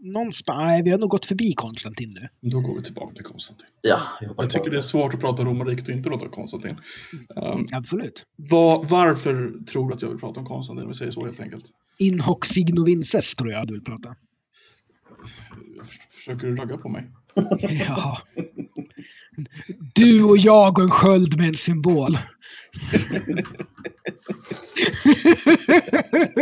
[0.00, 2.50] Någonstans, nej, vi har nog gått förbi Konstantin nu.
[2.50, 3.66] Då går vi tillbaka till Konstantin.
[3.82, 6.76] ja jag, Jag tycker det är svårt att prata romarriket och inte låta Konstantin.
[7.36, 8.26] Um, Absolut.
[8.36, 10.88] vad, varför tror du att jag vill prata om Konstantin?
[10.88, 11.64] Vi säger så helt enkelt.
[12.00, 14.14] In hoc signo vinces tror jag du vill prata.
[16.16, 17.10] Försöker du ragga på mig?
[17.88, 18.18] Ja.
[19.94, 22.12] Du och jag och en sköld med en symbol.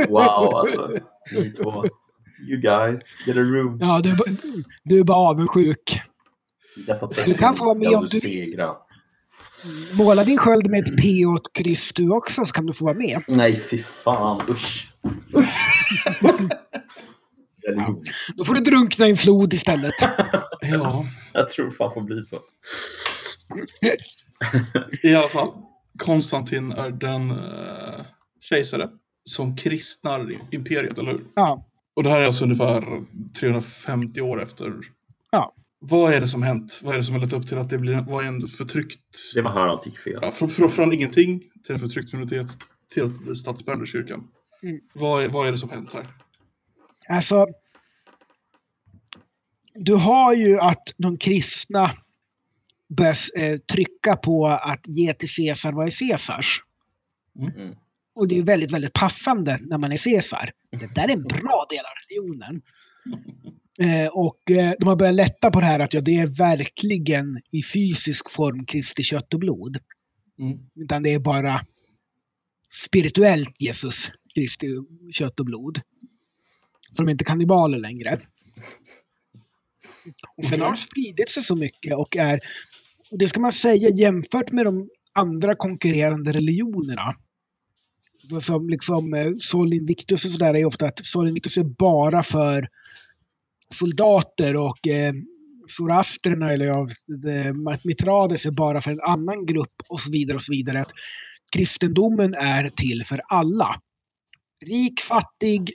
[0.08, 0.90] Wow, alltså.
[1.32, 1.84] Ni två.
[2.48, 3.78] You guys, get a room.
[3.80, 4.36] Ja, du, är bara-
[4.84, 6.00] du är bara avundsjuk.
[7.26, 8.74] Du kan få vara med om du- segra.
[9.92, 12.84] Måla din sköld med ett P och ett kryss du också så kan du få
[12.84, 13.22] vara med.
[13.28, 14.40] Nej, fy fan.
[14.48, 14.87] Usch.
[18.36, 19.94] Då får du drunkna i en flod istället.
[20.60, 22.38] Ja, Jag tror fan får bli så.
[25.02, 25.48] i alla fall.
[25.98, 28.00] Konstantin är den uh,
[28.40, 28.88] kejsare
[29.24, 31.24] som kristnar imperiet, eller hur?
[31.34, 31.66] Ja,
[31.96, 33.04] Och det här är alltså ungefär
[33.40, 34.74] 350 år efter.
[35.30, 35.54] Ja.
[35.80, 36.80] Vad är det som hänt?
[36.84, 39.00] Vad är det som har lett upp till att det blir vad är en förtryckt,
[39.34, 40.18] Det var här allt gick fel.
[40.22, 42.46] ja, från, från, från ingenting till en förtryckt minoritet
[42.94, 44.28] till att bli statsbärande kyrkan?
[44.62, 44.80] Mm.
[44.92, 46.06] Vad, är, vad är det som hänt här?
[47.08, 47.46] alltså.
[49.74, 51.90] Du har ju att de kristna
[52.88, 56.62] börjar eh, trycka på att ge till Caesar vad är Caesars.
[57.38, 57.74] Mm.
[58.14, 60.50] Och det är väldigt, väldigt passande när man är Caesar.
[60.70, 62.62] Det där är en bra del av religionen.
[63.80, 67.40] Eh, och eh, de har börjat lätta på det här att ja, det är verkligen
[67.50, 69.78] i fysisk form Kristi kött och blod.
[70.38, 70.58] Mm.
[70.74, 71.60] Utan det är bara
[72.70, 74.66] spirituellt Jesus Kristi
[75.12, 75.80] kött och blod.
[76.92, 78.18] Så de är inte kannibaler längre.
[80.36, 82.40] Och sen har det spridit sig så mycket och är,
[83.10, 87.14] och det ska man säga jämfört med de andra konkurrerande religionerna.
[88.40, 92.68] Som liksom eh, Sol Invictus och sådär är ofta att Sol Invictus är bara för
[93.74, 95.12] soldater och eh,
[95.66, 97.54] zoroasterna eller ja, det-
[97.84, 100.80] Mithrades är bara för en annan grupp och så vidare och så vidare.
[100.80, 100.92] Att
[101.52, 103.74] kristendomen är till för alla.
[104.66, 105.70] Rik, fattig,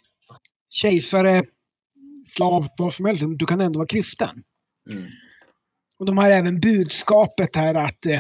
[0.70, 1.44] kejsare,
[2.26, 3.24] slav, vad som helst.
[3.36, 4.44] Du kan ändå vara kristen.
[4.92, 5.04] Mm.
[6.00, 8.20] Och de har även budskapet här att eh,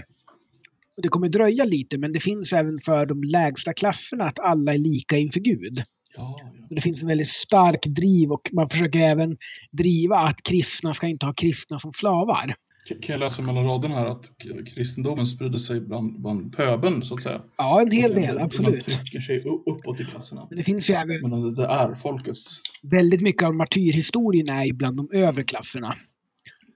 [1.01, 4.77] det kommer dröja lite, men det finns även för de lägsta klasserna att alla är
[4.77, 5.83] lika inför Gud.
[6.15, 6.67] Ja, ja.
[6.67, 9.37] Så det finns en väldigt stark driv och man försöker även
[9.71, 12.55] driva att kristna ska inte ha kristna som slavar.
[12.87, 14.31] Kan jag läsa mellan raderna här att
[14.73, 17.41] kristendomen sprider sig bland, bland pöbeln så att säga?
[17.57, 18.85] Ja, en hel Att del, Man absolut.
[18.85, 20.47] trycker sig uppåt i klasserna.
[20.49, 22.45] Men det finns ju även Men det är folkets.
[22.81, 25.93] väldigt mycket av martyrhistorien är bland de övre klasserna.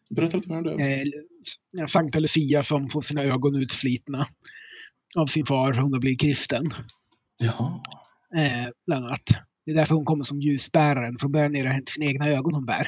[0.10, 1.02] Berätta lite mer om det.
[1.80, 4.28] Eh, Sankta Lucia som får sina ögon utslitna
[5.18, 6.64] av sin far, hon har blivit kristen.
[7.40, 7.82] Jaha.
[8.36, 9.24] Eh, bland annat.
[9.66, 11.18] Det är därför hon kommer som ljusbäraren.
[11.20, 12.88] Från början är det sina egna ögon hon bär.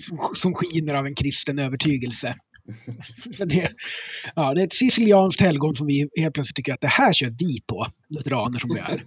[0.00, 2.34] Som, som skiner av en kristen övertygelse.
[3.38, 3.68] Det,
[4.34, 7.34] ja, det är ett sicilianskt helgon som vi helt plötsligt tycker att det här kör
[7.38, 9.04] vi på, lutheraner som vi är.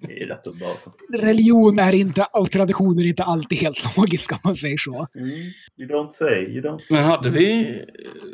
[0.00, 0.92] Det är rätt udda alltså.
[1.12, 5.06] Religion är inte, och traditioner är inte alltid helt logiska om man säger så.
[5.14, 5.28] Mm.
[5.76, 6.96] You don't say, you don't say.
[6.96, 7.80] Men hade vi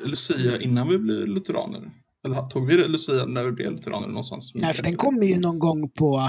[0.04, 1.90] Lucia innan vi blev lutheraner?
[2.24, 4.52] Eller tog vi Lucia när vi blev lutheraner någonstans?
[4.54, 6.28] Nej, för den kommer ju någon gång på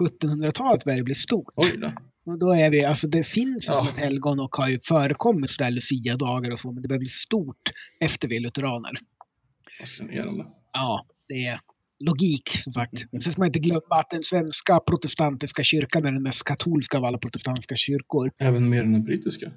[0.00, 1.52] 1700-talet börjar det bli stort.
[1.56, 1.92] Oj då.
[2.24, 3.92] Och då är vi, alltså det finns ju som Ja.
[3.92, 7.70] ett helgon och har ju förekommit sådär Lucia-dagar och så, men det börjar bli stort
[8.00, 8.90] efter vi lutheraner.
[9.80, 10.44] Fascinerande.
[10.72, 11.58] Ja, det är
[12.04, 12.98] logik som sagt.
[13.10, 17.04] Sen ska man inte glömma att den svenska protestantiska kyrkan är den mest katolska av
[17.04, 18.30] alla protestantiska kyrkor.
[18.38, 19.52] Även mer än den brittiska.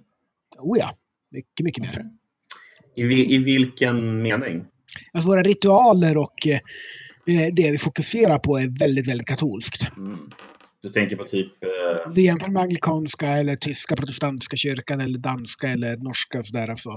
[0.57, 0.97] Oh ja,
[1.31, 2.05] mycket, mycket mer.
[2.91, 3.13] Okej.
[3.13, 4.65] I, I vilken mening?
[5.13, 6.59] Alltså våra ritualer och eh,
[7.53, 9.91] det vi fokuserar på är väldigt, väldigt katolskt.
[9.97, 10.19] Mm.
[10.85, 11.63] Du tänker på typ...
[11.63, 16.67] Eh, du jämför med anglikanska eller tyska protestantiska kyrkan eller danska eller norska och sådär.
[16.67, 16.89] Alltså,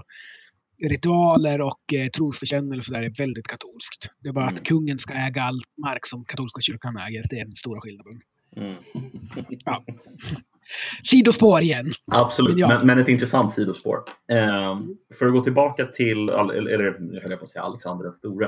[0.82, 4.10] ritualer och eh, trosbekännelse där är väldigt katolskt.
[4.22, 4.64] Det är bara att Mm.
[4.64, 7.24] kungen ska äga all mark som katolska kyrkan äger.
[7.30, 8.20] Det är den stora skillnaden.
[8.56, 8.76] mm.
[9.64, 9.84] Ja.
[11.02, 11.86] Sidospår igen.
[12.12, 12.68] Absolut, Men ja.
[12.68, 13.96] men, men ett intressant sidospår.
[14.30, 14.80] Eh,
[15.18, 18.12] för att gå tillbaka till, eller eller, nu höll jag på att säga Alexander den
[18.12, 18.46] store.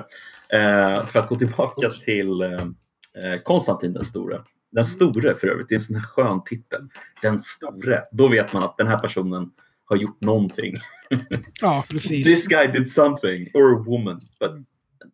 [0.53, 4.41] Eh, för att gå tillbaka till eh, Konstantin den store.
[4.73, 6.89] Den store för övrigt, det är en sån här skön titel.
[7.23, 8.03] Den store.
[8.13, 9.51] Då vet man att den här personen
[9.85, 10.75] har gjort någonting.
[11.61, 12.25] Ja, precis.
[12.25, 14.15] This guy did something, or a woman.
[14.41, 14.51] But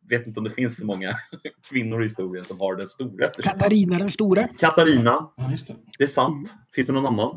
[0.08, 1.16] jag vet inte om det finns så många
[1.70, 3.44] kvinnor i historien som har den stora sig.
[3.44, 4.48] Katarina den store.
[4.58, 5.76] Katarina, Ja, just det.
[5.98, 6.48] det är sant.
[6.74, 7.30] Finns det någon annan?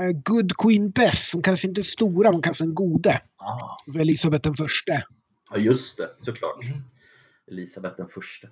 [0.00, 3.20] Eh, Good Queen Bess, som kanske inte är stora, men kanske den gode.
[3.36, 4.00] Ah.
[4.00, 5.04] Elisabeth den förste.
[5.50, 6.64] Ja, just det, såklart.
[6.70, 6.82] Mhm.
[7.50, 8.48] Elisabeth den första.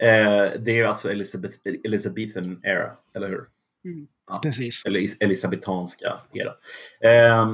[0.00, 3.44] Eh, det är alltså Elizabeth, Elizabethan era, eller hur?
[4.42, 4.84] Precis.
[4.86, 6.54] Eller is- elisabetanska era.
[7.00, 7.52] Eh,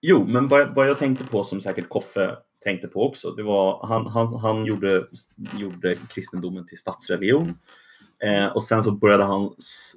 [0.00, 3.86] jo, men vad, vad jag tänkte på som säkert Koffe tänkte på också, det var
[3.86, 5.06] han, han, han gjorde,
[5.58, 7.54] gjorde kristendomen till statsreligion.
[8.24, 9.54] Eh, och sen så började han,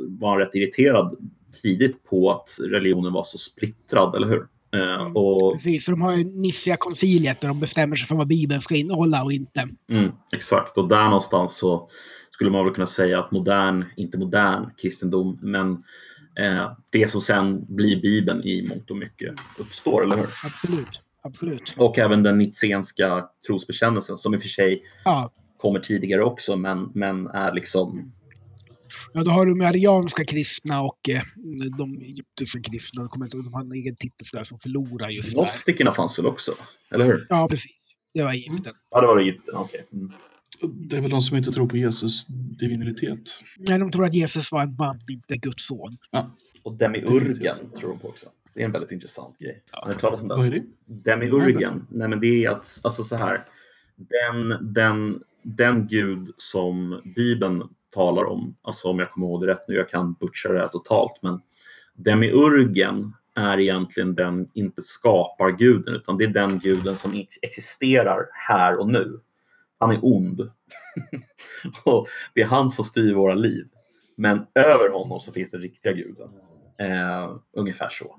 [0.10, 1.18] var han rätt irriterad
[1.62, 4.48] tidigt på att religionen var så splittrad, eller hur?
[4.76, 5.16] Eh, Mm.
[5.16, 8.76] och Precis, för de har ju Nicea-konciliet där de bestämmer sig för vad Bibeln ska
[8.76, 9.68] innehålla och inte.
[9.90, 11.90] Mm, exakt, och där någonstans så
[12.32, 15.72] skulle man väl kunna säga att modern, inte modern kristendom, men
[16.40, 20.28] eh, det som sen blir Bibeln i mångt och mycket uppstår, eller hur?
[20.46, 21.02] Absolut.
[21.24, 21.76] Absolut.
[21.78, 26.92] Och även den nitsenska trosbekännelsen som i och för sig Ja, kommer tidigare också, men,
[26.94, 28.12] men är liksom...
[29.14, 31.22] ja då har du med arianska kristna och eh,
[31.78, 33.04] de egyptiska kristna.
[33.04, 35.34] De, kommer inte, de har en egen titel där som förlorar just.
[35.34, 36.56] Gnostikerna fanns väl också?
[36.92, 37.28] Eller hur?
[37.30, 37.72] Ja, precis.
[38.14, 38.74] Det var Egypten.
[38.92, 39.56] Ja, det var Egypten.
[39.56, 39.86] Okej.
[39.94, 40.12] Mm.
[40.62, 42.26] Det är väl de som inte tror på Jesus
[42.60, 43.20] divinitet.
[43.58, 45.98] Nej, de tror att Jesus var en man, inte Guds son.
[46.64, 48.26] Och demiurgen tror de på också.
[48.54, 49.64] Det är en väldigt intressant grej.
[49.72, 50.38] Har ni talat om den?
[50.38, 50.64] Vad är det?
[50.86, 53.46] Demiurgen, nej men det är att, alltså så här,
[53.96, 57.64] den, den, den gud som Bibeln
[57.96, 60.68] talar om, alltså om jag kommer ihåg det rätt nu, jag kan butcha det här
[60.68, 61.42] totalt, men
[61.94, 68.90] Demiurgen är egentligen den, inte skaparguden, utan det är den guden som existerar här och
[68.90, 69.20] nu.
[69.80, 70.42] Han är ond.
[71.86, 73.68] och det är han som styr våra liv.
[74.18, 76.30] Men över honom så finns den riktiga guden.
[76.80, 78.16] Eh, ungefär så.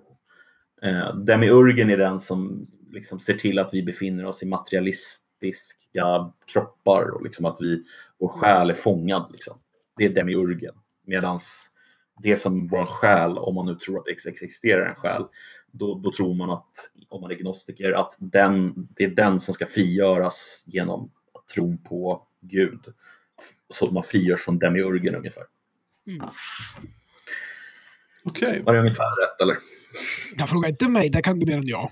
[0.82, 7.10] Eh, Demiurgen är den som liksom ser till att vi befinner oss i materialistiska kroppar
[7.14, 7.82] och liksom att vi,
[8.18, 9.28] vår själ är fångad.
[9.32, 9.58] Liksom.
[9.96, 10.74] Det är Demiurgen.
[11.06, 11.38] Medan
[12.22, 15.24] det som vår själ, om man nu tror att det ex- existerar en själ,
[15.72, 16.72] då, då tror man att,
[17.08, 21.10] om man är gnostiker, att den, det är den som ska frigöras genom
[21.54, 22.80] tron på Gud.
[23.68, 25.44] Så man frigörs från Demiurgen ungefär.
[26.06, 26.28] Mm.
[28.24, 28.62] Okej.
[28.62, 29.56] Var det ungefär rätt eller?
[30.36, 31.90] Jag frågar inte mig, där kan du mer än jag.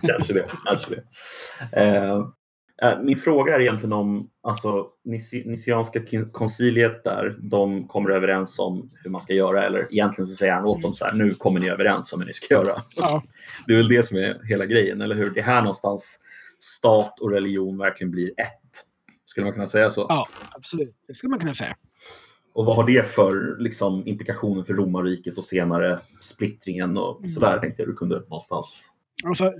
[0.02, 0.50] kanske det.
[0.64, 1.02] Kanske det.
[1.80, 2.28] Eh,
[3.02, 9.20] min fråga är egentligen om alltså, kin- konciliet där, de kommer överens om hur man
[9.20, 12.12] ska göra eller egentligen så säger han åt dem så här, nu kommer ni överens
[12.12, 12.82] om hur ni ska göra.
[12.96, 13.22] Ja,
[13.66, 15.30] Det är väl det som är hela grejen, eller hur?
[15.30, 16.18] Det är här någonstans
[16.58, 18.60] stat och religion verkligen blir ett.
[19.24, 20.06] Skulle man kunna säga så?
[20.08, 20.26] ja,
[20.56, 20.94] absolut.
[21.06, 21.76] Det skulle man kunna säga.
[22.54, 27.28] Och vad har det för liksom, implikationer för romarriket och senare splittringen och Mm.
[27.30, 28.90] sådär tänkte jag du kunde någonstans.
[29.24, 29.52] Alltså,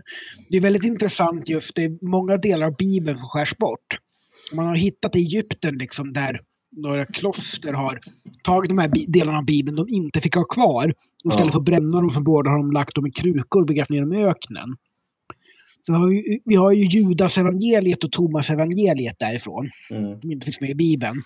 [0.51, 3.99] det är väldigt intressant just det många delar av Bibeln som skärs bort.
[4.55, 6.41] Man har hittat i Egypten liksom där
[6.77, 8.01] några kloster har
[8.45, 10.95] tagit de här delarna av Bibeln de inte fick ha kvar.
[11.25, 13.67] Och istället för att bränna dem som båda har de lagt dem i krukor och
[13.67, 14.77] begravt ner dem i öknen.
[15.87, 20.21] Så vi har ju, vi har ju Judas evangeliet och Thomas evangeliet därifrån, Mm.
[20.21, 21.23] som inte finns med i Bibeln.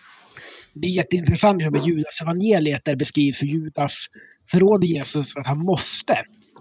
[0.74, 4.06] Det är jätteintressant med Judas evangeliet där beskrivs hur Judas
[4.50, 6.14] förråder Jesus för att han måste.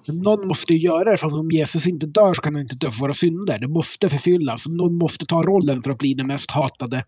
[0.07, 2.75] Någon måste ju göra det, för att om Jesus inte dör så kan han inte
[2.75, 3.59] dö för våra synder.
[3.59, 4.67] Det måste förfyllas.
[4.67, 7.05] Någon måste ta rollen för att bli den mest hatade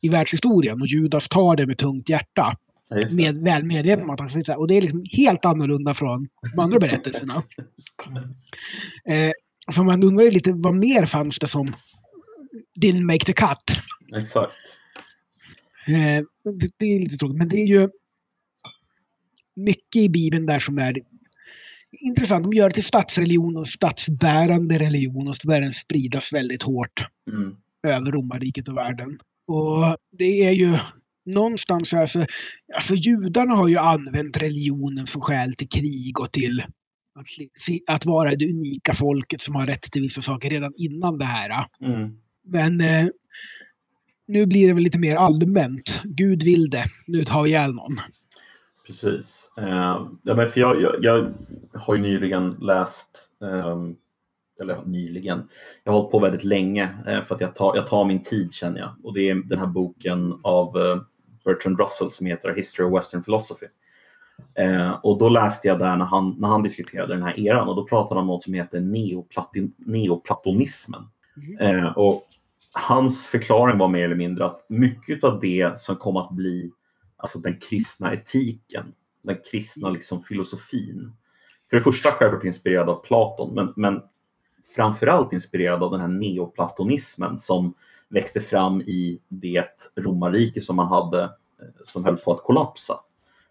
[0.00, 0.80] i världshistorien.
[0.80, 2.56] Och Judas tar det med tungt hjärta.
[3.16, 4.56] Med, väl medveten om att han sitta.
[4.56, 7.42] Och det är liksom helt annorlunda från de andra berättelserna.
[9.04, 9.30] Eh,
[9.72, 11.74] så man undrar lite, vad mer fanns det som
[12.80, 13.80] didn't make the cut?
[14.16, 14.52] Exakt.
[15.86, 16.24] Eh,
[16.54, 17.88] det, det är lite tråkigt, men det är ju
[19.56, 20.96] mycket i Bibeln där som är
[21.92, 22.44] intressant.
[22.44, 27.06] De gör det till statsreligion och statsbärande religion och så börjar den spridas väldigt hårt
[27.32, 27.56] Mm.
[27.86, 29.18] över romarriket och världen.
[29.46, 30.78] Och det är ju
[31.34, 32.26] någonstans, alltså,
[32.74, 36.62] alltså judarna har ju använt religionen som skäl till krig och till
[37.14, 37.26] att,
[37.94, 41.64] att vara det unika folket som har rätt till vissa saker redan innan det här.
[41.84, 42.10] Mm.
[42.46, 43.08] Men eh,
[44.28, 46.02] nu blir det väl lite mer allmänt.
[46.04, 46.84] Gud vill det.
[47.06, 47.96] Nu tar vi ihjäl någon.
[48.90, 49.52] Precis.
[49.56, 51.32] Eh, ja, men för jag, jag, jag
[51.74, 53.96] har ju nyligen läst, ehm,
[54.60, 55.48] eller nyligen,
[55.84, 58.52] jag har hållit på väldigt länge eh, för att jag tar, jag tar min tid
[58.52, 58.94] känner jag.
[59.02, 61.00] Och det är den här boken av eh,
[61.44, 63.66] Bertrand Russell som heter History of Western Philosophy.
[64.54, 67.76] Eh, och då läste jag där när han, när han diskuterade den här eran och
[67.76, 71.02] då pratade han om något som heter neoplatin, neoplatonismen.
[71.36, 71.58] Mhm.
[71.58, 72.22] Eh, och
[72.72, 76.70] hans förklaring var mer eller mindre att mycket av det som kom att bli
[77.20, 78.92] alltså den kristna etiken,
[79.22, 81.12] den kristna liksom filosofin.
[81.70, 84.02] För det första självklart inspirerad av Platon, men, men
[84.76, 87.74] framförallt inspirerad av den här neoplatonismen som
[88.08, 91.28] växte fram i det romarrike som man hade, eh,
[91.82, 92.94] som höll på att kollapsa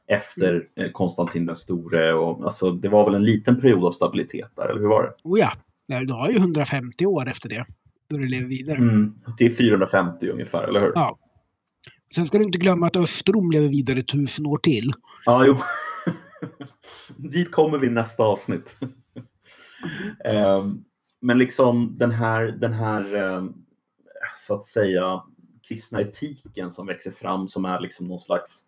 [0.08, 2.14] efter eh, Konstantin den store.
[2.14, 5.14] Och, alltså, det var väl en liten period av stabilitet där, eller hur var det?
[5.24, 5.52] Oh ja,
[6.00, 7.66] du har ju 150 år efter det.
[8.10, 8.78] Då du lever vidare.
[8.78, 10.92] Mm, det är 450 ungefär, eller hur?
[10.96, 11.20] Ja.
[12.16, 14.92] Sen ska du inte glömma att Östrom lever vidare tusen år till.
[15.26, 15.58] Ja, jo.
[17.30, 18.76] Dit kommer vi i nästa avsnitt.
[20.26, 20.84] Ehm,
[21.22, 23.54] Men liksom den här, den här ehm,
[24.36, 25.24] så att säga
[25.68, 28.66] kristna etiken som växer fram som är liksom någon slags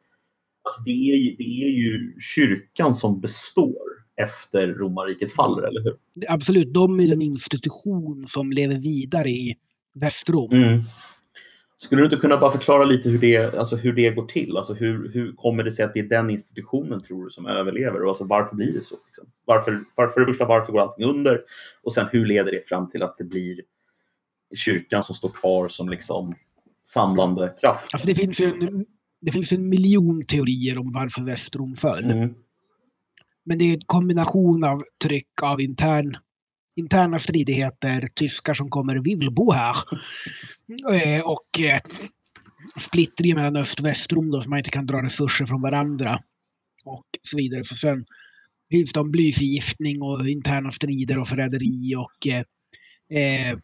[0.64, 5.98] Alltså det, är ju, det är ju kyrkan som består efter romarriket faller, eller hur?
[6.28, 9.56] Absolut, de är den institution som lever vidare i
[9.94, 10.52] Västrom.
[10.52, 10.82] Mm.
[11.84, 14.58] Skulle du inte kunna bara förklara lite hur det, alltså hur det går till?
[14.58, 18.03] Alltså hur, hur kommer det sig att det är den institutionen tror du som överlever?
[18.03, 18.95] Och alltså varför blir det så?
[19.06, 19.26] Liksom?
[19.45, 21.41] Varför, varför, för det första, varför går allting under?
[21.84, 23.62] Och sen hur leder det fram till att det blir
[24.56, 26.36] kyrkan som står kvar som liksom
[26.88, 27.90] samlande kraft?
[27.94, 28.86] Alltså det finns en,
[29.22, 32.12] det finns en miljon teorier om varför Västrom föll.
[32.12, 32.34] Mm.
[33.44, 36.18] Men det är en kombination av tryck av intern,
[36.76, 39.76] interna stridigheter, tyskar som kommer vill bo här.
[40.93, 41.80] Eh, Och eh,
[42.77, 46.19] splittring mellan öst och västrom då, så man inte kan dra resurser från varandra.
[46.85, 47.64] Och så vidare.
[47.64, 48.06] Så sen
[48.72, 52.43] finns det om blyförgiftning och interna strider och förräderi och eh,
[53.22, 53.57] eh,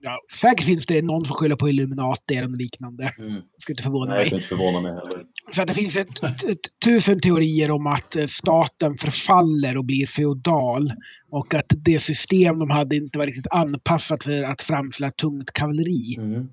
[0.00, 3.12] ja, säkert finns det någon som skyller på Illuminati eller liknande.
[3.18, 3.42] Mm.
[3.58, 4.34] Skulle inte förvåna Nej, mig.
[4.34, 5.24] inte förvåna mig heller.
[5.50, 10.06] Så att det finns ett, ett, tusen teorier om att eh, staten förfaller och blir
[10.06, 10.92] feodal.
[11.30, 16.16] Och att det system de hade inte var riktigt anpassat för att framställa tungt kavalleri.
[16.18, 16.48] Mm.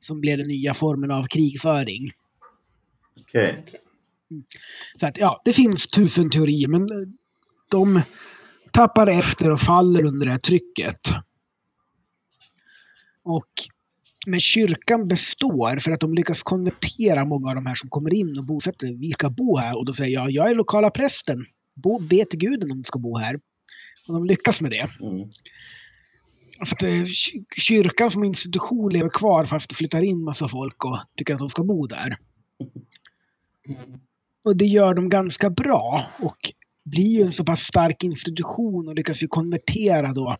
[0.00, 2.10] Som blev den nya formen av krigföring.
[3.20, 3.64] Okej.
[4.98, 6.86] Så att ja, det finns tusen teorier men
[7.70, 8.02] de
[8.70, 11.00] tappar efter och faller under det här trycket.
[13.24, 13.48] Och
[14.26, 18.38] men kyrkan består för att de lyckas konvertera många av de här som kommer in
[18.38, 18.96] och bosätter sig.
[18.96, 19.78] Vi ska bo här.
[19.78, 21.44] Och då säger jag, jag är lokala prästen.
[21.74, 23.34] Bo, be till guden om du ska bo här.
[24.08, 24.88] Och de lyckas med det.
[25.00, 25.28] Mm.
[26.62, 30.84] Så att eh, ky- kyrkan som institution lever kvar fast det flyttar in massa folk
[30.84, 32.16] och tycker att de ska bo där.
[34.44, 36.36] och det gör de ganska bra och
[36.84, 40.36] blir ju en så pass stark institution och lyckas ju konvertera då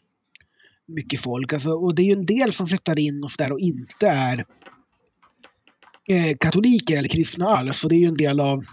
[0.88, 1.52] mycket folk.
[1.52, 4.08] Alltså, och det är ju en del som flyttar in och så där och inte
[4.08, 4.44] är
[6.08, 7.84] eh, katoliker eller kristna alls.
[7.84, 8.64] Och det är ju en del av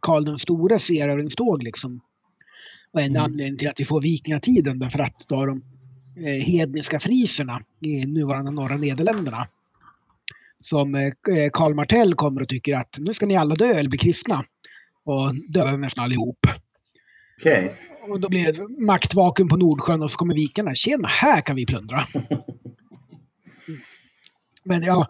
[0.00, 2.00] Karl den stores erövringståg liksom.
[2.92, 3.22] Och en Mm.
[3.22, 5.62] anledning till att vi får vikingatiden därför att då de
[6.16, 9.48] eh, hedniska friserna i nuvarande norra Nederländerna
[10.62, 11.12] som eh,
[11.52, 14.44] Karl Martell kommer och tycker att nu ska ni alla dö eller bli kristna.
[15.04, 16.46] Och dödar nästan allihop.
[17.40, 17.74] Okej.
[18.08, 20.74] Och då blir det maktvakuum på Nordsjön och så kommer vikarna.
[20.74, 22.04] Tjena, här kan vi plundra.
[24.64, 25.06] Men ja,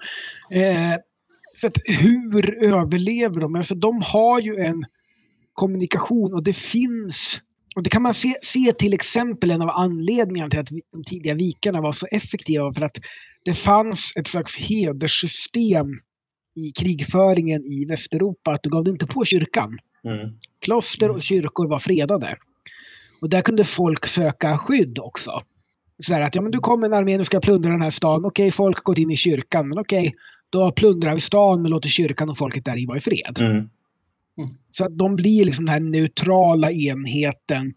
[0.50, 0.94] eh,
[1.56, 3.54] så att hur överlever de?
[3.54, 4.84] Alltså de har ju en
[5.52, 7.40] kommunikation och det finns
[7.76, 11.34] och det kan man se, se till exempel en av anledningarna till att de tidiga
[11.34, 12.98] vikarna var så effektiva för att
[13.44, 15.86] det fanns ett slags hederssystem
[16.56, 19.78] i krigföringen i Västeuropa att du gav dig inte på kyrkan.
[20.04, 20.30] Mm.
[20.64, 22.36] Kloster och kyrkor var fredade.
[23.20, 25.42] Och där kunde folk söka skydd också.
[26.02, 28.24] Så här att ja, men du kommer en armé, nu ska plundra den här stan.
[28.24, 30.14] Okej, folk har gått in i kyrkan, men okej,
[30.50, 33.36] då plundrar vi stan men låter kyrkan och folket där i vara i fred.
[33.40, 33.68] Mm.
[34.70, 37.74] Så att de blir liksom den här neutrala enheten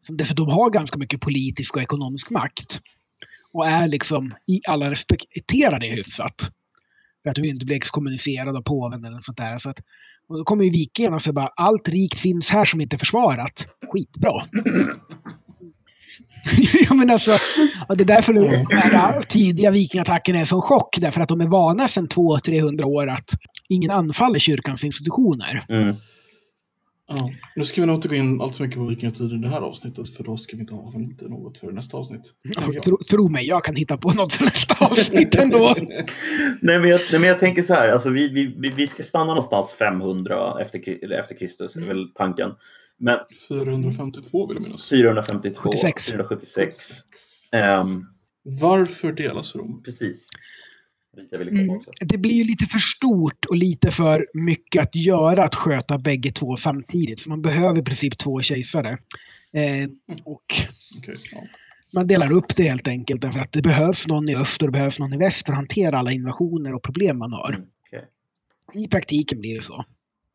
[0.00, 2.80] som dessutom har ganska mycket politisk och ekonomisk makt.
[3.52, 4.90] Och är liksom, i alla
[5.78, 6.50] det hyfsat.
[7.22, 9.58] För att du inte blir exkommunicerad av påven eller sånt där.
[9.58, 9.80] Så att,
[10.28, 12.98] och då kommer ju vikingarna och säger bara allt rikt finns här som inte är
[12.98, 13.66] försvarat.
[13.92, 14.42] Skitbra.
[16.88, 17.30] ja, men alltså,
[17.88, 20.96] det är därför de här tidiga vikingaattackerna är som chock.
[21.00, 23.30] Därför att de är vana sedan 200-300 år att
[23.68, 25.64] ingen anfaller kyrkans institutioner.
[25.68, 25.96] Mm.
[27.10, 27.30] Ja.
[27.56, 29.60] Nu ska vi nog inte gå in allt för mycket på vikingatid i det här
[29.60, 32.34] avsnittet för då ska vi inte ha inte något för nästa avsnitt.
[32.72, 32.82] jag.
[32.82, 35.74] Tro, tro mig, jag kan hitta på något för nästa avsnitt ändå.
[36.60, 39.24] Nej, men jag, nej, men jag tänker så här, alltså, vi, vi, vi- ska stanna
[39.24, 42.50] någonstans 500 efter, efter Kristus, är väl tanken.
[42.98, 43.18] Men
[43.48, 44.88] 452 vill jag minnas.
[44.88, 46.10] 452, 76.
[46.12, 46.76] 476.
[47.52, 48.06] ehm,
[48.60, 49.82] Varför delas Rom?
[49.84, 50.28] precis.
[51.16, 51.76] Ville komma Mm.
[51.76, 51.90] också.
[52.00, 56.30] Det blir ju lite för stort och lite för mycket att göra att sköta bägge
[56.30, 57.20] två samtidigt.
[57.20, 58.88] Så man behöver i princip två kejsare.
[59.52, 59.88] Eh,
[60.24, 60.42] och
[60.98, 61.42] Okej, ja.
[61.94, 64.72] man delar upp det helt enkelt därför att det behövs någon i öst och det
[64.72, 67.52] behövs någon i väst för att hantera alla invasioner och problem man har.
[67.52, 68.04] Mm, okej.
[68.84, 69.84] I praktiken blir det så.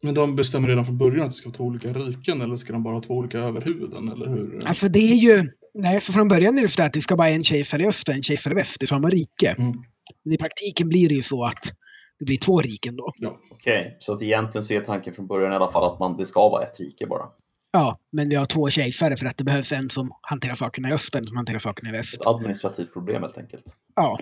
[0.03, 2.73] Men de bestämmer redan från början att det ska vara två olika riken eller ska
[2.73, 4.09] de bara ha två olika överhuvuden?
[4.09, 4.61] Eller hur?
[4.65, 5.51] Alltså det är ju...
[5.73, 8.09] Nej, så från början är det så att det ska bara en kejsare i öst
[8.09, 9.55] och en kejsare i väst i samma rike.
[9.57, 9.83] Mm.
[10.23, 11.73] Men i praktiken blir det ju så att
[12.19, 13.13] det blir två riken då.
[13.17, 13.39] Ja.
[13.51, 16.25] Okej, så att egentligen så är tanken från början i alla fall att man, det
[16.25, 17.25] ska vara ett rike bara.
[17.71, 20.93] Ja, men vi har två kejsare för att det behövs en som hanterar sakerna i
[20.93, 22.21] öst och en som hanterar sakerna i väst.
[22.21, 23.63] Ett administrativt problem helt enkelt.
[23.95, 24.19] Ja,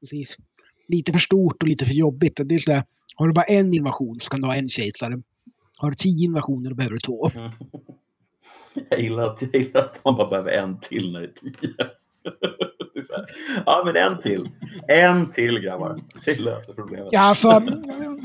[0.00, 0.36] precis.
[0.88, 2.40] Lite för stort och lite för jobbigt.
[2.44, 2.84] Det är sådär,
[3.16, 5.22] har du bara en invasion så kan du ha en kejsare.
[5.78, 7.30] Har du tio invasioner då behöver du två.
[7.34, 7.50] Mm.
[8.90, 11.74] Jag gillar, att, jag gillar att man bara behöver en till när det är tio.
[12.94, 13.26] Det är
[13.66, 14.48] ja, men en till.
[14.88, 16.00] En till grabbar.
[16.24, 17.08] Det löser problemet.
[17.10, 17.62] Ja, alltså,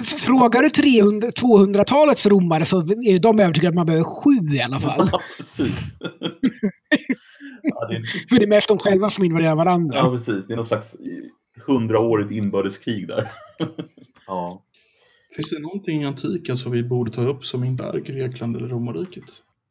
[0.06, 4.62] frågar du 300 200-talets romare så är ju de övertygade att man behöver sju i
[4.62, 5.10] alla fall.
[5.12, 5.98] Ja, precis.
[7.68, 9.98] Ja, det är, För det är mest de själva som invaderar varandra.
[9.98, 10.48] ja, precis.
[10.48, 10.96] Det är någon slags
[11.68, 13.32] hundraårigt inbördeskrig där.
[14.28, 14.65] Ja.
[15.36, 18.68] Finns det någonting i antiken som vi borde ta upp som inte är Grekland eller
[18.68, 19.24] romarriket?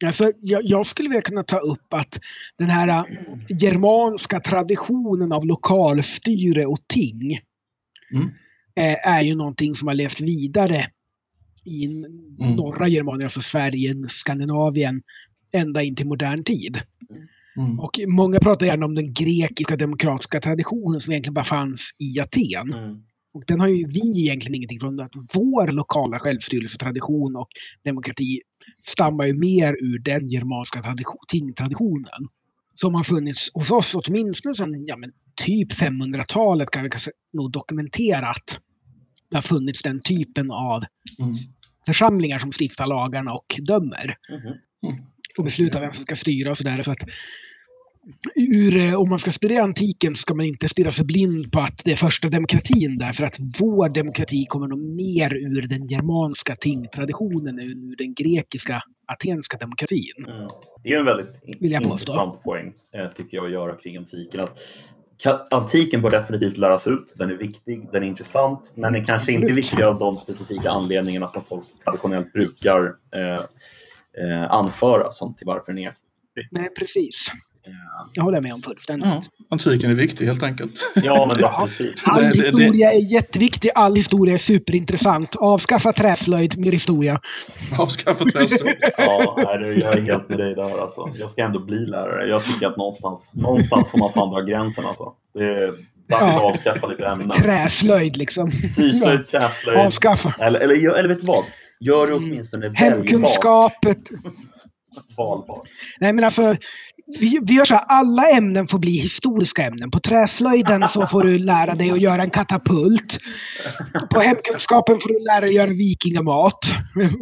[0.07, 2.21] Alltså, jag, jag skulle vilja kunna ta upp att
[2.59, 3.05] den här äh,
[3.49, 7.39] germanska traditionen av lokalstyre och ting
[8.15, 8.29] Mm.
[8.77, 10.87] eh, är ju någonting som har levt vidare
[11.65, 12.57] i Mm.
[12.57, 15.03] norra Germanien, alltså Sverige, Skandinavien,
[15.53, 16.81] ända in till modern tid.
[17.57, 17.81] Mm.
[17.81, 22.75] Och många pratar gärna om den grekiska demokratiska traditionen som egentligen bara fanns i Aten.
[23.35, 23.41] Mm.
[23.41, 25.01] Och den har ju vi egentligen ingenting från.
[25.01, 27.49] Att vår lokala självstyrelsetradition och
[27.85, 28.41] demokrati
[28.87, 32.29] stammar ju mer ur den germanska tradition, tingtraditionen.
[32.75, 35.11] Som har funnits hos oss åtminstone sedan ja, men
[35.47, 38.59] typ 500-talet kan vi kanske nog dokumentera att
[39.31, 40.85] det har funnits den typen av
[41.19, 41.35] Mm.
[41.87, 44.17] församlingar som stiftar lagarna och dömer
[44.83, 45.05] Mhm.
[45.39, 46.83] och beslutar vem som ska styra och sådär.
[46.83, 47.05] Så att
[48.35, 51.61] ur, eh, om man ska studera antiken så ska man inte stirra sig blind på
[51.61, 55.87] att det är första demokratin där, för att vår demokrati kommer nog mer ur den
[55.87, 60.25] germanska tingtraditionen än ur den grekiska, atenska demokratin.
[60.29, 60.49] Mm.
[60.83, 64.41] Det är en väldigt Vill jag intressant poäng, eh, tycker jag, att göra kring antiken.
[64.41, 67.15] Att antiken bör definitivt läras ut.
[67.17, 70.71] Den är viktig, den är intressant, men den kanske inte är viktig av de specifika
[70.71, 73.45] anledningarna som folk traditionellt brukar eh,
[74.25, 75.91] eh, anföra som till varför den är.
[76.51, 77.31] Nej, precis.
[77.67, 77.73] Ja,
[78.15, 79.09] Jag håller med om fullständigt.
[79.09, 80.87] Ja, antiken är viktig helt enkelt.
[80.95, 81.45] ja men.
[81.45, 81.69] All
[82.23, 85.37] det- det- historia är jätteviktig, all historia är superintressant.
[85.37, 87.21] Avskaffa träslöjd, mer historia.
[87.79, 88.77] Avskaffa träslöjd.
[88.99, 91.11] Ja, nej, jag är helt med dig där alltså.
[91.19, 92.29] Jag ska ändå bli lärare.
[92.29, 95.13] Jag tycker att någonstans, någonstans får man fan dra gränsen alltså.
[95.35, 95.67] Det är
[96.09, 96.41] dags att Ja.
[96.41, 97.31] avskaffa lite ämnen.
[97.31, 98.51] Träslöjd liksom.
[98.51, 99.79] Syslöjd, träslöjd.
[99.79, 100.35] Avskaffa.
[100.45, 101.45] Eller, eller, eller vet du vad?
[101.81, 102.25] Gör det Mm.
[102.25, 102.81] åtminstone väljbart.
[102.81, 104.11] Hemkunskapet.
[105.17, 105.63] Valbart.
[106.01, 106.57] Nej men alltså,
[107.21, 109.91] vi, vi gör så här, alla ämnen får bli historiska ämnen.
[109.91, 113.19] På träslöjden så får du lära dig att göra en katapult.
[114.15, 116.59] På hemkunskapen får du lära dig att göra vikingamat.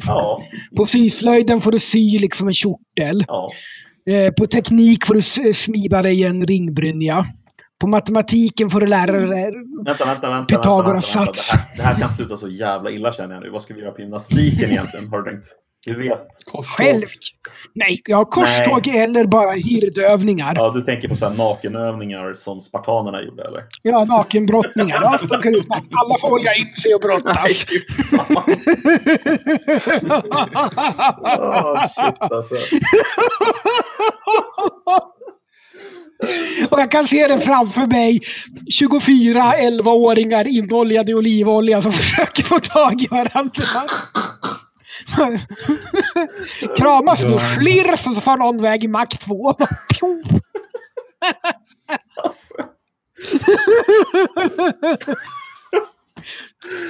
[0.07, 0.43] Ja,
[0.77, 3.25] På syslöjden får du sy liksom en kjortel.
[3.29, 3.51] ja.
[4.11, 7.27] Eh, På teknik får du smida dig en ringbrynja.
[7.81, 9.53] På matematiken får du lära dig
[9.87, 10.57] Vänta, vänta, vänta.
[10.57, 11.51] Pythagoras sats.
[11.53, 13.51] Det, här, det här kan sluta så jävla illa känner jag nu.
[13.51, 15.09] Vad ska vi göra på gymnastiken egentligen?
[15.09, 15.47] Har du tänkt?
[15.87, 16.29] Du vet.
[16.45, 16.65] Korståg.
[16.87, 17.07] själv.
[17.75, 20.53] Nej, ja, korståg eller bara hirdövningar.
[20.57, 23.65] Ja, du tänker på så här nakenövningar som spartanerna gjorde eller?
[23.83, 24.99] Ja, nakenbrottningar.
[25.03, 25.87] Ja, det funkar utmärkt.
[25.93, 27.65] Alla får olja in sig och brottas.
[28.11, 28.45] fan.
[31.23, 32.55] Åh, shit alltså.
[36.71, 38.21] Och jag kan se det framför mig.
[38.71, 43.65] 24 11-åringar inoljade i olivolja som försöker få tag i varandra.
[46.79, 49.55] Kramas nu, slirf, och så far någon väg i Mac 2.
[49.95, 50.23] Pjo.
[52.25, 52.55] Alltså.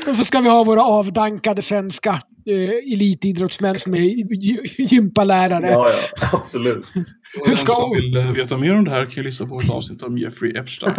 [0.08, 2.10] Och så ska vi ha våra avdankade svenska
[2.46, 5.70] eh, elitidrottsmän som är gy- gympalärare.
[5.70, 6.86] Ja, ja, absolut.
[7.40, 9.70] Och den Ska- som vill veta mer om det här kan ju lyssna på ett
[9.70, 10.94] avsnitt om Jeffrey Epstein.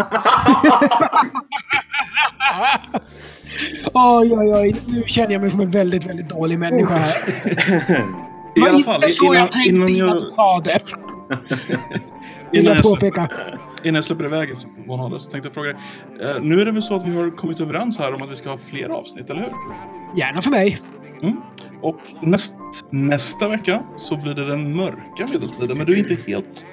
[3.93, 4.75] Oj, oj, oj.
[4.87, 7.15] Nu känner jag mig som en väldigt, väldigt dålig människa här.
[8.55, 10.79] I alla fall, inte så innan, jag tänkte innan, innan jag, du sa det.
[12.51, 13.29] Vill innan, jag påpeka.
[13.83, 14.49] innan jag släpper iväg
[14.87, 15.77] Von Hades, tänkte jag fråga dig.
[16.29, 18.35] Eh, nu är det väl så att vi har kommit överens här om att vi
[18.35, 19.51] ska ha fler avsnitt, eller hur?
[20.15, 20.77] Gärna för mig.
[21.21, 21.37] Mm.
[21.81, 22.55] Och näst,
[22.89, 26.65] nästa vecka så blir det den mörka medeltiden, men du är inte helt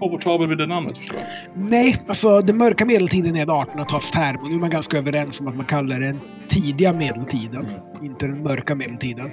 [0.00, 1.70] komfortabel vid det namnet förstår jag.
[1.70, 5.56] Nej, alltså den mörka medeltiden är 1800-talsterm och nu är man ganska överens om att
[5.56, 7.66] man kallar det den tidiga medeltiden.
[8.02, 9.30] Inte den mörka medeltiden.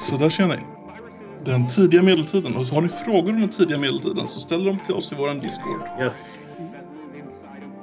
[0.00, 0.56] Så där ser ni.
[1.44, 2.56] Den tidiga medeltiden.
[2.56, 5.14] Och så har ni frågor om den tidiga medeltiden så ställ dem till oss i
[5.14, 5.80] våran Discord.
[6.00, 6.38] Yes.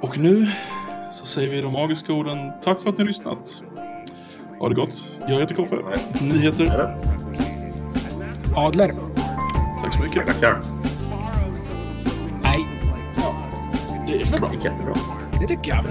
[0.00, 0.46] Och nu
[1.12, 2.38] så säger vi de magiska orden.
[2.64, 3.62] Tack för att ni har lyssnat.
[4.60, 5.08] Ha det gott.
[5.28, 5.76] Jag heter Koffe.
[6.22, 6.96] Ni heter?
[8.56, 8.94] Adler?
[9.82, 10.26] Tack så mycket.
[10.26, 10.62] Tackar.
[14.08, 14.50] Det är väl bra.
[14.50, 14.94] Det jättebra.
[15.40, 15.84] det tycker jag.